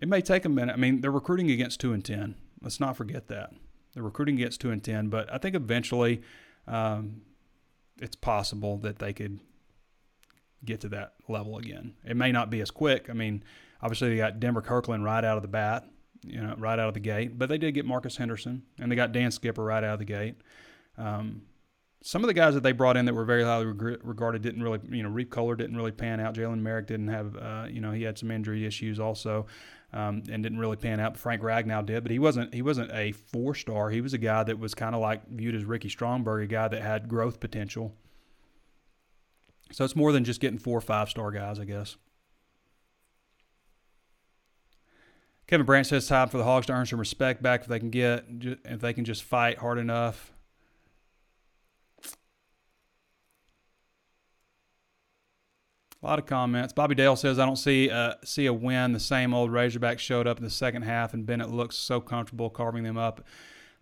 it 0.00 0.08
may 0.08 0.20
take 0.20 0.44
a 0.44 0.48
minute. 0.48 0.72
I 0.72 0.76
mean, 0.76 1.00
they're 1.00 1.10
recruiting 1.10 1.50
against 1.50 1.80
two 1.80 1.92
and 1.92 2.04
ten. 2.04 2.36
Let's 2.62 2.80
not 2.80 2.96
forget 2.96 3.28
that 3.28 3.52
they're 3.92 4.02
recruiting 4.02 4.36
against 4.36 4.60
two 4.60 4.70
and 4.70 4.82
ten. 4.82 5.08
But 5.08 5.32
I 5.32 5.38
think 5.38 5.54
eventually, 5.54 6.22
um, 6.66 7.22
it's 8.00 8.16
possible 8.16 8.78
that 8.78 8.98
they 8.98 9.12
could 9.12 9.40
get 10.64 10.80
to 10.80 10.88
that 10.90 11.14
level 11.28 11.58
again. 11.58 11.94
It 12.04 12.16
may 12.16 12.32
not 12.32 12.50
be 12.50 12.60
as 12.60 12.70
quick. 12.70 13.08
I 13.08 13.12
mean, 13.12 13.42
obviously 13.82 14.10
they 14.10 14.16
got 14.16 14.40
Denver 14.40 14.62
Kirkland 14.62 15.04
right 15.04 15.24
out 15.24 15.36
of 15.36 15.42
the 15.42 15.48
bat, 15.48 15.84
you 16.24 16.40
know, 16.40 16.54
right 16.58 16.78
out 16.78 16.88
of 16.88 16.94
the 16.94 17.00
gate. 17.00 17.38
But 17.38 17.48
they 17.48 17.58
did 17.58 17.72
get 17.72 17.86
Marcus 17.86 18.16
Henderson, 18.16 18.62
and 18.78 18.90
they 18.90 18.96
got 18.96 19.12
Dan 19.12 19.30
Skipper 19.30 19.64
right 19.64 19.84
out 19.84 19.94
of 19.94 19.98
the 19.98 20.04
gate. 20.04 20.36
Um, 20.96 21.42
some 22.02 22.22
of 22.22 22.28
the 22.28 22.34
guys 22.34 22.54
that 22.54 22.62
they 22.62 22.72
brought 22.72 22.96
in 22.96 23.06
that 23.06 23.14
were 23.14 23.24
very 23.24 23.42
highly 23.42 23.66
regarded 23.66 24.42
didn't 24.42 24.62
really, 24.62 24.78
you 24.90 25.02
know, 25.02 25.08
Reef 25.08 25.30
Kohler 25.30 25.56
didn't 25.56 25.76
really 25.76 25.90
pan 25.90 26.20
out. 26.20 26.34
Jalen 26.34 26.60
Merrick 26.60 26.86
didn't 26.86 27.08
have, 27.08 27.36
uh, 27.36 27.66
you 27.68 27.80
know, 27.80 27.90
he 27.90 28.02
had 28.02 28.16
some 28.16 28.30
injury 28.30 28.64
issues 28.64 29.00
also, 29.00 29.46
um, 29.92 30.22
and 30.30 30.42
didn't 30.42 30.58
really 30.58 30.76
pan 30.76 31.00
out. 31.00 31.16
Frank 31.16 31.42
Ragnow 31.42 31.84
did, 31.84 32.04
but 32.04 32.12
he 32.12 32.18
wasn't 32.18 32.54
he 32.54 32.62
wasn't 32.62 32.92
a 32.92 33.12
four 33.12 33.54
star. 33.54 33.90
He 33.90 34.00
was 34.00 34.14
a 34.14 34.18
guy 34.18 34.44
that 34.44 34.58
was 34.58 34.74
kind 34.74 34.94
of 34.94 35.00
like 35.00 35.28
viewed 35.28 35.56
as 35.56 35.64
Ricky 35.64 35.88
Stromberg, 35.88 36.44
a 36.44 36.46
guy 36.46 36.68
that 36.68 36.82
had 36.82 37.08
growth 37.08 37.40
potential. 37.40 37.94
So 39.70 39.84
it's 39.84 39.96
more 39.96 40.12
than 40.12 40.24
just 40.24 40.40
getting 40.40 40.58
four 40.58 40.78
or 40.78 40.82
five 40.82 41.08
star 41.08 41.30
guys, 41.30 41.58
I 41.58 41.64
guess. 41.64 41.96
Kevin 45.46 45.64
Brandt 45.64 45.86
says 45.86 46.06
time 46.06 46.28
for 46.28 46.36
the 46.36 46.44
Hogs 46.44 46.66
to 46.66 46.74
earn 46.74 46.84
some 46.84 46.98
respect 46.98 47.42
back 47.42 47.62
if 47.62 47.68
they 47.68 47.78
can 47.78 47.90
get 47.90 48.24
if 48.64 48.80
they 48.80 48.92
can 48.92 49.04
just 49.04 49.22
fight 49.22 49.58
hard 49.58 49.78
enough. 49.78 50.32
A 56.00 56.06
lot 56.06 56.18
of 56.18 56.26
comments. 56.26 56.72
Bobby 56.72 56.94
Dale 56.94 57.16
says, 57.16 57.38
"I 57.38 57.46
don't 57.46 57.56
see 57.56 57.90
uh, 57.90 58.14
see 58.24 58.46
a 58.46 58.52
win. 58.52 58.92
The 58.92 59.00
same 59.00 59.34
old 59.34 59.50
Razorbacks 59.50 59.98
showed 60.00 60.26
up 60.26 60.36
in 60.36 60.44
the 60.44 60.50
second 60.50 60.82
half, 60.82 61.12
and 61.12 61.26
Bennett 61.26 61.50
looks 61.50 61.76
so 61.76 62.00
comfortable 62.00 62.50
carving 62.50 62.84
them 62.84 62.98
up 62.98 63.24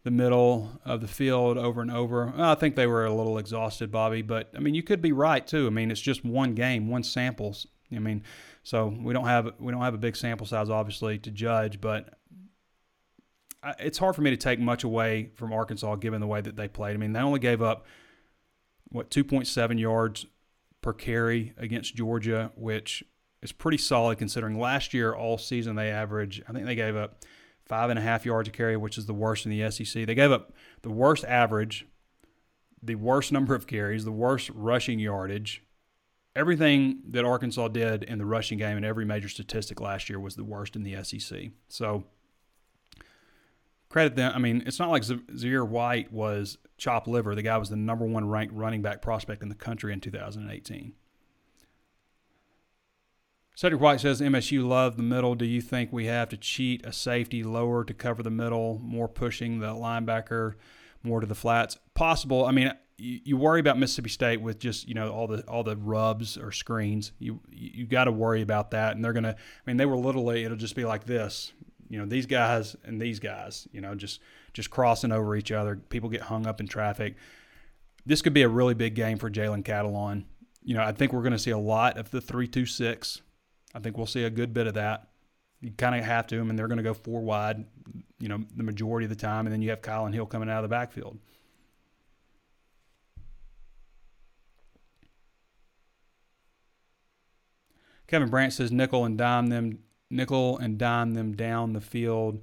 the 0.06 0.10
middle 0.12 0.70
of 0.84 1.00
the 1.00 1.08
field 1.08 1.58
over 1.58 1.82
and 1.82 1.90
over. 1.90 2.32
I 2.36 2.54
think 2.54 2.76
they 2.76 2.86
were 2.86 3.06
a 3.06 3.12
little 3.12 3.38
exhausted, 3.38 3.90
Bobby. 3.90 4.22
But 4.22 4.48
I 4.54 4.60
mean, 4.60 4.72
you 4.72 4.84
could 4.84 5.02
be 5.02 5.10
right 5.10 5.44
too. 5.44 5.66
I 5.66 5.70
mean, 5.70 5.90
it's 5.90 6.00
just 6.00 6.24
one 6.24 6.54
game, 6.54 6.86
one 6.86 7.02
sample. 7.02 7.56
I 7.92 7.98
mean, 7.98 8.22
so 8.62 8.86
we 8.86 9.12
don't 9.12 9.26
have 9.26 9.54
we 9.58 9.72
don't 9.72 9.82
have 9.82 9.94
a 9.94 9.98
big 9.98 10.14
sample 10.14 10.46
size, 10.46 10.70
obviously, 10.70 11.18
to 11.18 11.32
judge. 11.32 11.80
But 11.80 12.20
it's 13.80 13.98
hard 13.98 14.14
for 14.14 14.22
me 14.22 14.30
to 14.30 14.36
take 14.36 14.60
much 14.60 14.84
away 14.84 15.32
from 15.34 15.52
Arkansas 15.52 15.96
given 15.96 16.20
the 16.20 16.28
way 16.28 16.40
that 16.40 16.54
they 16.54 16.68
played. 16.68 16.94
I 16.94 16.98
mean, 16.98 17.12
they 17.12 17.18
only 17.18 17.40
gave 17.40 17.60
up 17.60 17.84
what 18.90 19.10
2.7 19.10 19.80
yards 19.80 20.24
per 20.82 20.92
carry 20.92 21.52
against 21.56 21.96
Georgia, 21.96 22.52
which 22.54 23.02
is 23.42 23.50
pretty 23.50 23.78
solid 23.78 24.18
considering 24.18 24.56
last 24.56 24.94
year 24.94 25.12
all 25.12 25.36
season 25.36 25.74
they 25.74 25.90
averaged. 25.90 26.44
I 26.48 26.52
think 26.52 26.64
they 26.64 26.76
gave 26.76 26.94
up 26.94 27.24
five 27.66 27.90
and 27.90 27.98
a 27.98 28.02
half 28.02 28.24
yards 28.24 28.48
a 28.48 28.52
carry, 28.52 28.76
which 28.76 28.96
is 28.96 29.06
the 29.06 29.14
worst 29.14 29.44
in 29.44 29.50
the 29.50 29.70
SEC. 29.70 30.06
They 30.06 30.14
gave 30.14 30.30
up 30.30 30.52
the 30.82 30.90
worst 30.90 31.24
average, 31.24 31.86
the 32.82 32.94
worst 32.94 33.32
number 33.32 33.54
of 33.54 33.66
carries, 33.66 34.04
the 34.04 34.12
worst 34.12 34.50
rushing 34.54 34.98
yardage. 34.98 35.62
Everything 36.34 37.00
that 37.08 37.24
Arkansas 37.24 37.68
did 37.68 38.02
in 38.02 38.18
the 38.18 38.26
rushing 38.26 38.58
game 38.58 38.76
in 38.76 38.84
every 38.84 39.04
major 39.04 39.28
statistic 39.28 39.80
last 39.80 40.08
year 40.08 40.20
was 40.20 40.36
the 40.36 40.44
worst 40.44 40.76
in 40.76 40.82
the 40.82 41.02
SEC. 41.02 41.50
So 41.68 42.04
credit 43.88 44.16
them. 44.16 44.32
I 44.34 44.38
mean, 44.38 44.62
it's 44.66 44.78
not 44.78 44.90
like 44.90 45.02
Zamir 45.02 45.66
White 45.66 46.12
was 46.12 46.58
chop 46.76 47.08
liver. 47.08 47.34
The 47.34 47.42
guy 47.42 47.56
was 47.56 47.70
the 47.70 47.76
number 47.76 48.04
one 48.04 48.28
ranked 48.28 48.54
running 48.54 48.82
back 48.82 49.00
prospect 49.00 49.42
in 49.42 49.48
the 49.48 49.54
country 49.54 49.92
in 49.92 50.00
2018. 50.00 50.92
Cedric 53.56 53.80
White 53.80 54.00
says 54.00 54.20
MSU 54.20 54.68
love 54.68 54.98
the 54.98 55.02
middle. 55.02 55.34
Do 55.34 55.46
you 55.46 55.62
think 55.62 55.90
we 55.90 56.04
have 56.04 56.28
to 56.28 56.36
cheat 56.36 56.84
a 56.84 56.92
safety 56.92 57.42
lower 57.42 57.84
to 57.84 57.94
cover 57.94 58.22
the 58.22 58.30
middle, 58.30 58.78
more 58.82 59.08
pushing 59.08 59.60
the 59.60 59.68
linebacker, 59.68 60.56
more 61.02 61.20
to 61.20 61.26
the 61.26 61.34
flats? 61.34 61.78
Possible. 61.94 62.44
I 62.44 62.52
mean, 62.52 62.70
you, 62.98 63.20
you 63.24 63.36
worry 63.38 63.60
about 63.60 63.78
Mississippi 63.78 64.10
State 64.10 64.42
with 64.42 64.58
just 64.58 64.86
you 64.86 64.92
know 64.92 65.10
all 65.10 65.26
the 65.26 65.40
all 65.48 65.64
the 65.64 65.74
rubs 65.74 66.36
or 66.36 66.52
screens. 66.52 67.12
You 67.18 67.40
you 67.50 67.86
got 67.86 68.04
to 68.04 68.12
worry 68.12 68.42
about 68.42 68.72
that, 68.72 68.94
and 68.94 69.02
they're 69.02 69.14
gonna. 69.14 69.36
I 69.36 69.62
mean, 69.66 69.78
they 69.78 69.86
were 69.86 69.96
literally 69.96 70.44
it'll 70.44 70.58
just 70.58 70.76
be 70.76 70.84
like 70.84 71.04
this 71.04 71.54
you 71.88 71.98
know 71.98 72.04
these 72.04 72.26
guys 72.26 72.76
and 72.84 73.00
these 73.00 73.20
guys 73.20 73.68
you 73.72 73.80
know 73.80 73.94
just 73.94 74.20
just 74.52 74.70
crossing 74.70 75.12
over 75.12 75.36
each 75.36 75.52
other 75.52 75.76
people 75.76 76.08
get 76.08 76.22
hung 76.22 76.44
up 76.44 76.60
in 76.60 76.66
traffic 76.66 77.14
this 78.04 78.22
could 78.22 78.34
be 78.34 78.42
a 78.42 78.48
really 78.48 78.74
big 78.74 78.94
game 78.94 79.18
for 79.18 79.30
jalen 79.30 79.62
catalon 79.62 80.24
you 80.64 80.74
know 80.74 80.82
i 80.82 80.90
think 80.90 81.12
we're 81.12 81.22
going 81.22 81.32
to 81.32 81.38
see 81.38 81.52
a 81.52 81.58
lot 81.58 81.96
of 81.96 82.10
the 82.10 82.20
326 82.20 83.22
i 83.76 83.80
think 83.80 83.96
we'll 83.96 84.06
see 84.06 84.24
a 84.24 84.30
good 84.30 84.52
bit 84.52 84.66
of 84.66 84.74
that 84.74 85.08
you 85.60 85.70
kind 85.70 85.94
of 85.94 86.04
have 86.04 86.26
to 86.26 86.36
I 86.36 86.38
and 86.38 86.48
mean, 86.48 86.56
they're 86.56 86.68
going 86.68 86.78
to 86.78 86.82
go 86.82 86.94
four 86.94 87.20
wide 87.20 87.64
you 88.18 88.28
know 88.28 88.44
the 88.56 88.62
majority 88.62 89.04
of 89.04 89.10
the 89.10 89.16
time 89.16 89.46
and 89.46 89.52
then 89.52 89.62
you 89.62 89.70
have 89.70 89.82
Kylin 89.82 90.12
Hill 90.14 90.26
coming 90.26 90.50
out 90.50 90.64
of 90.64 90.68
the 90.68 90.74
backfield 90.74 91.18
Kevin 98.06 98.28
Brandt 98.28 98.52
says 98.52 98.70
nickel 98.70 99.04
and 99.04 99.18
dime 99.18 99.48
them 99.48 99.78
nickel 100.10 100.58
and 100.58 100.78
dime 100.78 101.14
them 101.14 101.34
down 101.34 101.72
the 101.72 101.80
field, 101.80 102.40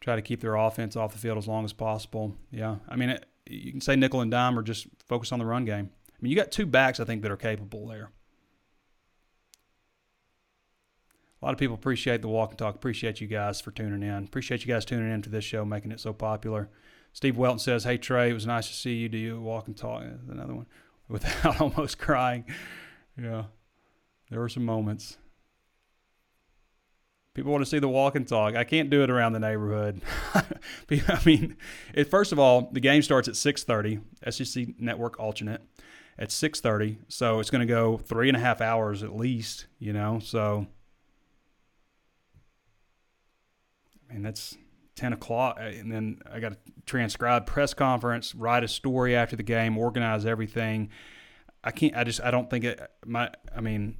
try 0.00 0.16
to 0.16 0.22
keep 0.22 0.40
their 0.40 0.54
offense 0.54 0.96
off 0.96 1.12
the 1.12 1.18
field 1.18 1.38
as 1.38 1.46
long 1.46 1.64
as 1.64 1.72
possible. 1.72 2.34
Yeah, 2.50 2.76
I 2.88 2.96
mean, 2.96 3.10
it, 3.10 3.26
you 3.46 3.72
can 3.72 3.80
say 3.80 3.96
nickel 3.96 4.20
and 4.20 4.30
dime 4.30 4.58
or 4.58 4.62
just 4.62 4.86
focus 5.06 5.32
on 5.32 5.38
the 5.38 5.46
run 5.46 5.64
game. 5.64 5.90
I 6.08 6.16
mean, 6.20 6.30
you 6.30 6.36
got 6.36 6.50
two 6.50 6.66
backs 6.66 7.00
I 7.00 7.04
think 7.04 7.22
that 7.22 7.30
are 7.30 7.36
capable 7.36 7.86
there. 7.86 8.10
A 11.40 11.44
lot 11.44 11.52
of 11.52 11.58
people 11.58 11.74
appreciate 11.74 12.22
the 12.22 12.28
walk 12.28 12.50
and 12.50 12.58
talk. 12.58 12.74
Appreciate 12.74 13.20
you 13.20 13.26
guys 13.26 13.60
for 13.60 13.70
tuning 13.70 14.02
in. 14.02 14.24
Appreciate 14.24 14.64
you 14.64 14.72
guys 14.72 14.84
tuning 14.84 15.12
in 15.12 15.22
to 15.22 15.30
this 15.30 15.44
show, 15.44 15.64
making 15.64 15.92
it 15.92 16.00
so 16.00 16.12
popular. 16.12 16.70
Steve 17.12 17.36
Welton 17.36 17.58
says, 17.58 17.84
"Hey 17.84 17.98
Trey, 17.98 18.30
it 18.30 18.34
was 18.34 18.46
nice 18.46 18.68
to 18.68 18.74
see 18.74 18.94
you. 18.94 19.08
Do 19.08 19.18
you 19.18 19.40
walk 19.40 19.66
and 19.66 19.76
talk?" 19.76 20.02
Another 20.30 20.54
one 20.54 20.66
without 21.08 21.60
almost 21.60 21.98
crying. 21.98 22.44
Yeah, 23.20 23.44
there 24.30 24.40
were 24.40 24.48
some 24.48 24.64
moments. 24.64 25.18
People 27.34 27.52
want 27.52 27.62
to 27.62 27.68
see 27.68 27.78
the 27.78 27.88
walk 27.88 28.16
and 28.16 28.26
talk. 28.26 28.54
I 28.54 28.64
can't 28.64 28.88
do 28.88 29.02
it 29.02 29.10
around 29.10 29.34
the 29.34 29.38
neighborhood. 29.38 30.00
I 30.34 31.20
mean, 31.26 31.58
it, 31.92 32.04
first 32.10 32.32
of 32.32 32.38
all, 32.38 32.70
the 32.72 32.80
game 32.80 33.02
starts 33.02 33.28
at 33.28 33.34
6:30. 33.34 34.00
SEC 34.30 34.80
Network 34.80 35.20
alternate 35.20 35.60
at 36.18 36.30
6:30, 36.30 36.96
so 37.08 37.40
it's 37.40 37.50
going 37.50 37.60
to 37.60 37.72
go 37.72 37.98
three 37.98 38.28
and 38.28 38.36
a 38.38 38.40
half 38.40 38.62
hours 38.62 39.02
at 39.02 39.14
least. 39.14 39.66
You 39.78 39.92
know, 39.92 40.18
so 40.18 40.66
Mean 44.10 44.22
that's 44.22 44.56
10 44.96 45.12
o'clock, 45.12 45.58
uh, 45.60 45.64
and 45.64 45.92
then 45.92 46.20
I 46.32 46.40
got 46.40 46.52
to 46.52 46.58
transcribe 46.86 47.46
press 47.46 47.74
conference, 47.74 48.34
write 48.34 48.64
a 48.64 48.68
story 48.68 49.14
after 49.14 49.36
the 49.36 49.42
game, 49.42 49.76
organize 49.76 50.24
everything. 50.24 50.90
I 51.62 51.70
can't. 51.70 51.96
I 51.96 52.04
just. 52.04 52.20
I 52.22 52.30
don't 52.30 52.48
think 52.48 52.64
it. 52.64 52.80
My. 53.04 53.30
I 53.54 53.60
mean, 53.60 53.96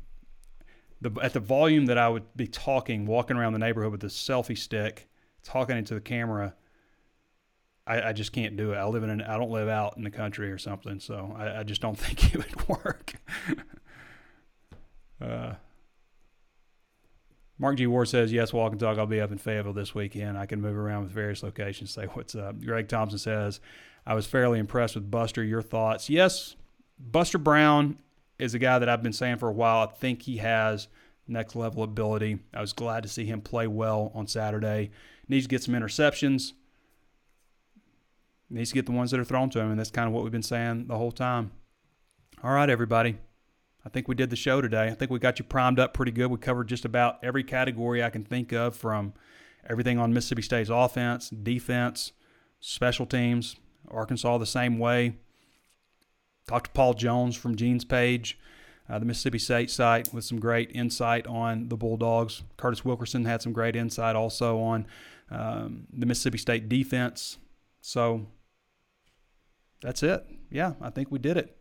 the, 1.00 1.11
at 1.22 1.32
the 1.32 1.40
volume 1.40 1.86
that 1.86 1.98
I 1.98 2.09
would 2.09 2.24
be 2.36 2.46
talking, 2.46 3.07
walking 3.07 3.36
around 3.36 3.52
the 3.52 3.59
neighborhood 3.59 3.92
with 3.92 4.04
a 4.04 4.09
selfie 4.09 4.57
stick, 4.57 5.09
talking 5.42 5.76
into 5.76 5.94
the 5.94 6.00
camera, 6.00 6.54
I, 7.86 8.09
I, 8.09 8.12
just 8.12 8.32
can't 8.32 8.57
do 8.57 8.72
it. 8.72 8.76
I 8.76 8.84
live 8.86 9.02
in 9.02 9.11
an, 9.11 9.22
I 9.22 9.36
don't 9.36 9.50
live 9.50 9.68
out 9.68 9.96
in 9.96 10.04
the 10.04 10.11
country 10.11 10.50
or 10.50 10.59
something, 10.59 11.00
so 11.00 11.34
I, 11.36 11.61
I 11.61 11.62
just 11.62 11.80
don't 11.80 11.98
think 11.98 12.34
it 12.34 12.38
would 12.38 12.68
work. 12.68 13.14
uh, 15.20 15.54
Mark 17.59 17.76
G. 17.76 17.86
Ward 17.86 18.09
says, 18.09 18.32
yes, 18.32 18.52
walk 18.52 18.72
and 18.72 18.80
talk. 18.80 18.98
I'll 18.98 19.07
be 19.07 19.20
up 19.20 19.32
in 19.32 19.38
Fayetteville 19.38 19.72
this 19.72 19.94
weekend. 19.94 20.36
I 20.36 20.46
can 20.46 20.61
move 20.61 20.76
around 20.76 21.04
with 21.04 21.12
various 21.12 21.42
locations, 21.42 21.90
say 21.90 22.04
what's 22.04 22.34
up. 22.34 22.61
Greg 22.62 22.88
Thompson 22.88 23.18
says, 23.18 23.61
I 24.07 24.14
was 24.14 24.26
fairly 24.26 24.59
impressed 24.59 24.94
with 24.94 25.11
Buster. 25.11 25.42
Your 25.42 25.62
thoughts? 25.62 26.11
Yes, 26.11 26.54
Buster 26.98 27.38
Brown 27.38 27.98
is 28.38 28.54
a 28.54 28.59
guy 28.59 28.78
that 28.78 28.88
I've 28.88 29.02
been 29.02 29.12
saying 29.12 29.36
for 29.36 29.48
a 29.48 29.52
while. 29.52 29.88
I 29.88 29.92
think 29.92 30.22
he 30.22 30.36
has 30.36 30.88
next 31.26 31.57
level 31.57 31.82
ability. 31.82 32.38
I 32.52 32.61
was 32.61 32.72
glad 32.74 33.02
to 33.02 33.09
see 33.09 33.24
him 33.24 33.40
play 33.40 33.66
well 33.66 34.12
on 34.14 34.26
Saturday. 34.26 34.90
Needs 35.26 35.46
to 35.46 35.48
get 35.48 35.62
some 35.62 35.74
interceptions. 35.74 36.52
Needs 38.48 38.70
to 38.70 38.74
get 38.74 38.86
the 38.86 38.92
ones 38.92 39.11
that 39.11 39.18
are 39.18 39.24
thrown 39.24 39.50
to 39.50 39.59
him, 39.61 39.70
and 39.70 39.80
that's 39.80 39.90
kind 39.90 40.07
of 40.07 40.12
what 40.12 40.22
we've 40.22 40.30
been 40.30 40.42
saying 40.42 40.86
the 40.86 40.98
whole 40.98 41.11
time. 41.11 41.50
All 42.44 42.52
right, 42.52 42.70
everybody. 42.70 43.16
I 43.87 43.89
think 43.89 44.09
we 44.09 44.16
did 44.16 44.30
the 44.30 44.37
show 44.37 44.61
today. 44.61 44.89
I 44.89 44.95
think 44.95 45.12
we 45.12 45.20
got 45.20 45.39
you 45.39 45.45
primed 45.45 45.78
up 45.78 45.95
pretty 45.95 46.11
good. 46.11 46.28
We 46.28 46.39
covered 46.39 46.66
just 46.66 46.84
about 46.84 47.22
every 47.22 47.45
category 47.45 48.03
I 48.03 48.11
can 48.11 48.24
think 48.24 48.53
of 48.53 48.74
from 48.74 49.14
everything 49.70 49.97
on 49.97 50.12
Mississippi 50.12 50.43
State's 50.43 50.70
offense, 50.70 51.30
defense, 51.30 52.11
special 52.59 53.07
teams, 53.07 53.55
Arkansas 53.89 54.39
the 54.39 54.47
same 54.47 54.80
way. 54.80 55.18
Talked 56.49 56.66
to 56.66 56.70
Paul 56.72 56.95
Jones 56.95 57.37
from 57.37 57.55
Gene's 57.55 57.84
page, 57.84 58.37
uh, 58.89 58.99
the 58.99 59.05
Mississippi 59.05 59.39
State 59.39 59.70
site, 59.70 60.12
with 60.12 60.24
some 60.24 60.41
great 60.41 60.72
insight 60.74 61.24
on 61.28 61.68
the 61.68 61.76
Bulldogs. 61.76 62.43
Curtis 62.57 62.84
Wilkerson 62.84 63.24
had 63.24 63.41
some 63.41 63.53
great 63.53 63.76
insight 63.76 64.16
also 64.16 64.59
on 64.59 64.89
um, 65.30 65.87
the 65.93 66.07
Mississippi 66.07 66.39
State 66.39 66.68
defense. 66.68 67.39
So 67.82 68.26
that's 69.80 70.03
it. 70.03 70.26
Yeah, 70.51 70.72
I 70.80 70.91
think 70.91 71.12
we 71.12 71.20
did 71.20 71.37
it. 71.37 71.57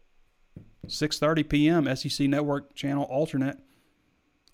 6:30 0.88 1.50
p.m. 1.50 1.96
SEC 1.96 2.28
Network 2.28 2.76
channel 2.76 3.04
alternate 3.06 3.60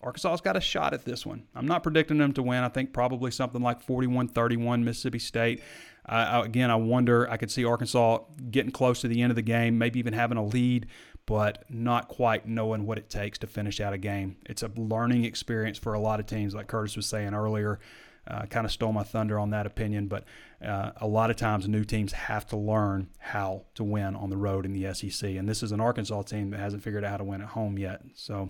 Arkansas's 0.02 0.40
got 0.40 0.56
a 0.56 0.60
shot 0.60 0.94
at 0.94 1.04
this 1.04 1.24
one. 1.24 1.44
I'm 1.54 1.66
not 1.66 1.82
predicting 1.82 2.18
them 2.18 2.32
to 2.32 2.42
win. 2.42 2.64
I 2.64 2.68
think 2.68 2.92
probably 2.92 3.30
something 3.30 3.62
like 3.62 3.80
41 3.80 4.28
31 4.28 4.84
Mississippi 4.84 5.20
State. 5.20 5.62
Uh, 6.04 6.42
again, 6.44 6.70
I 6.70 6.74
wonder, 6.74 7.30
I 7.30 7.36
could 7.36 7.50
see 7.50 7.64
Arkansas 7.64 8.18
getting 8.50 8.72
close 8.72 9.00
to 9.02 9.08
the 9.08 9.22
end 9.22 9.30
of 9.30 9.36
the 9.36 9.42
game, 9.42 9.78
maybe 9.78 10.00
even 10.00 10.12
having 10.12 10.36
a 10.36 10.44
lead, 10.44 10.86
but 11.26 11.64
not 11.70 12.08
quite 12.08 12.48
knowing 12.48 12.84
what 12.84 12.98
it 12.98 13.08
takes 13.08 13.38
to 13.38 13.46
finish 13.46 13.80
out 13.80 13.92
a 13.92 13.98
game. 13.98 14.36
It's 14.46 14.64
a 14.64 14.70
learning 14.74 15.24
experience 15.24 15.78
for 15.78 15.94
a 15.94 16.00
lot 16.00 16.18
of 16.18 16.26
teams, 16.26 16.54
like 16.56 16.66
Curtis 16.66 16.96
was 16.96 17.06
saying 17.06 17.34
earlier. 17.34 17.78
Uh, 18.24 18.46
kind 18.46 18.64
of 18.64 18.70
stole 18.70 18.92
my 18.92 19.02
thunder 19.02 19.36
on 19.36 19.50
that 19.50 19.66
opinion, 19.66 20.06
but 20.06 20.24
uh, 20.64 20.92
a 20.98 21.06
lot 21.08 21.28
of 21.28 21.34
times 21.34 21.66
new 21.66 21.82
teams 21.82 22.12
have 22.12 22.46
to 22.46 22.56
learn 22.56 23.08
how 23.18 23.64
to 23.74 23.82
win 23.82 24.14
on 24.14 24.30
the 24.30 24.36
road 24.36 24.64
in 24.64 24.72
the 24.72 24.94
SEC. 24.94 25.28
And 25.30 25.48
this 25.48 25.60
is 25.60 25.72
an 25.72 25.80
Arkansas 25.80 26.22
team 26.22 26.50
that 26.50 26.60
hasn't 26.60 26.84
figured 26.84 27.04
out 27.04 27.10
how 27.10 27.16
to 27.16 27.24
win 27.24 27.40
at 27.40 27.48
home 27.48 27.78
yet. 27.78 28.00
So 28.14 28.48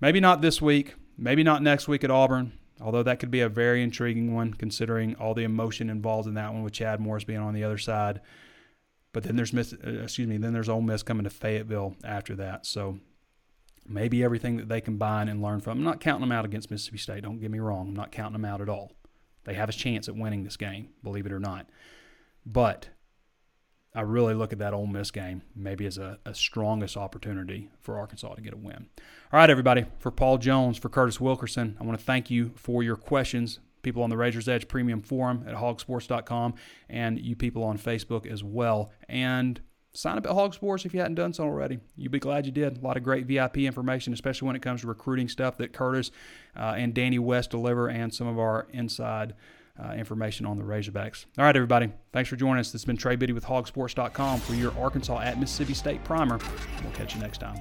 maybe 0.00 0.18
not 0.18 0.42
this 0.42 0.60
week, 0.60 0.96
maybe 1.16 1.44
not 1.44 1.62
next 1.62 1.86
week 1.86 2.02
at 2.02 2.10
Auburn, 2.10 2.52
although 2.80 3.04
that 3.04 3.20
could 3.20 3.30
be 3.30 3.40
a 3.40 3.48
very 3.48 3.84
intriguing 3.84 4.34
one 4.34 4.52
considering 4.52 5.14
all 5.14 5.34
the 5.34 5.44
emotion 5.44 5.88
involved 5.88 6.26
in 6.26 6.34
that 6.34 6.52
one 6.52 6.64
with 6.64 6.72
Chad 6.72 6.98
Morris 6.98 7.22
being 7.22 7.38
on 7.38 7.54
the 7.54 7.62
other 7.62 7.78
side. 7.78 8.20
But 9.12 9.22
then 9.22 9.36
there's 9.36 9.52
Miss, 9.52 9.72
uh, 9.74 10.02
excuse 10.02 10.26
me, 10.26 10.38
then 10.38 10.52
there's 10.52 10.68
Ole 10.68 10.80
Miss 10.80 11.04
coming 11.04 11.24
to 11.24 11.30
Fayetteville 11.30 11.94
after 12.02 12.34
that. 12.36 12.66
So 12.66 12.98
maybe 13.86 14.22
everything 14.22 14.56
that 14.56 14.68
they 14.68 14.80
combine 14.80 15.28
and 15.28 15.42
learn 15.42 15.60
from. 15.60 15.78
I'm 15.78 15.84
not 15.84 16.00
counting 16.00 16.22
them 16.22 16.32
out 16.32 16.44
against 16.44 16.70
Mississippi 16.70 16.98
State. 16.98 17.22
Don't 17.22 17.40
get 17.40 17.50
me 17.50 17.58
wrong. 17.58 17.88
I'm 17.88 17.96
not 17.96 18.12
counting 18.12 18.34
them 18.40 18.44
out 18.44 18.60
at 18.60 18.68
all. 18.68 18.92
They 19.44 19.54
have 19.54 19.68
a 19.68 19.72
chance 19.72 20.08
at 20.08 20.16
winning 20.16 20.44
this 20.44 20.56
game, 20.56 20.90
believe 21.02 21.26
it 21.26 21.32
or 21.32 21.40
not. 21.40 21.68
But 22.46 22.88
I 23.94 24.02
really 24.02 24.34
look 24.34 24.52
at 24.52 24.58
that 24.60 24.72
Ole 24.72 24.86
Miss 24.86 25.10
game 25.10 25.42
maybe 25.54 25.84
as 25.84 25.98
a, 25.98 26.18
a, 26.24 26.34
strongest 26.34 26.96
opportunity 26.96 27.70
for 27.80 27.98
Arkansas 27.98 28.34
to 28.34 28.40
get 28.40 28.54
a 28.54 28.56
win. 28.56 28.86
All 29.32 29.38
right, 29.38 29.50
everybody. 29.50 29.84
For 29.98 30.10
Paul 30.10 30.38
Jones, 30.38 30.78
for 30.78 30.88
Curtis 30.88 31.20
Wilkerson, 31.20 31.76
I 31.78 31.84
want 31.84 31.98
to 31.98 32.04
thank 32.04 32.30
you 32.30 32.52
for 32.54 32.82
your 32.82 32.96
questions. 32.96 33.58
People 33.82 34.02
on 34.02 34.10
the 34.10 34.16
Razor's 34.16 34.48
Edge 34.48 34.66
Premium 34.68 35.02
Forum 35.02 35.44
at 35.46 35.56
hawgsports.com 35.56 36.54
and 36.88 37.20
you 37.20 37.36
people 37.36 37.64
on 37.64 37.76
Facebook 37.76 38.26
as 38.26 38.42
well. 38.42 38.92
And 39.08 39.60
sign 39.94 40.18
up 40.18 40.26
at 40.26 40.32
Hawg 40.32 40.54
Sports 40.54 40.84
if 40.84 40.94
you 40.94 41.00
hadn't 41.00 41.16
done 41.16 41.32
so 41.32 41.44
already. 41.44 41.78
You'll 41.96 42.12
be 42.12 42.18
glad 42.18 42.46
you 42.46 42.52
did. 42.52 42.78
A 42.78 42.80
lot 42.80 42.96
of 42.96 43.02
great 43.02 43.26
VIP 43.26 43.58
information, 43.58 44.12
especially 44.12 44.46
when 44.46 44.56
it 44.56 44.62
comes 44.62 44.80
to 44.82 44.86
recruiting 44.86 45.28
stuff 45.28 45.58
that 45.58 45.72
Curtis 45.72 46.10
uh, 46.56 46.74
and 46.76 46.94
Danny 46.94 47.18
West 47.18 47.50
deliver 47.50 47.88
and 47.88 48.12
some 48.12 48.26
of 48.26 48.38
our 48.38 48.66
inside 48.72 49.34
uh, 49.82 49.92
information 49.92 50.46
on 50.46 50.56
the 50.56 50.64
Razorbacks. 50.64 51.26
All 51.38 51.44
right, 51.44 51.56
everybody. 51.56 51.90
Thanks 52.12 52.28
for 52.28 52.36
joining 52.36 52.60
us. 52.60 52.68
This 52.72 52.82
has 52.82 52.86
been 52.86 52.96
Trey 52.96 53.16
Biddy 53.16 53.32
with 53.32 53.44
hawgsports.com 53.44 54.40
for 54.40 54.54
your 54.54 54.76
Arkansas 54.78 55.20
at 55.20 55.38
Mississippi 55.38 55.74
State 55.74 56.04
primer. 56.04 56.40
We'll 56.82 56.92
catch 56.92 57.14
you 57.14 57.20
next 57.20 57.38
time. 57.38 57.60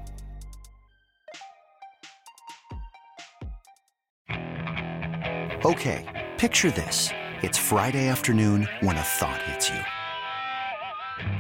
Okay, 5.64 6.28
picture 6.38 6.72
this. 6.72 7.10
It's 7.44 7.58
Friday 7.58 8.08
afternoon 8.08 8.68
when 8.80 8.98
a 8.98 9.02
thought 9.02 9.42
hits 9.44 9.70
you. 9.70 10.01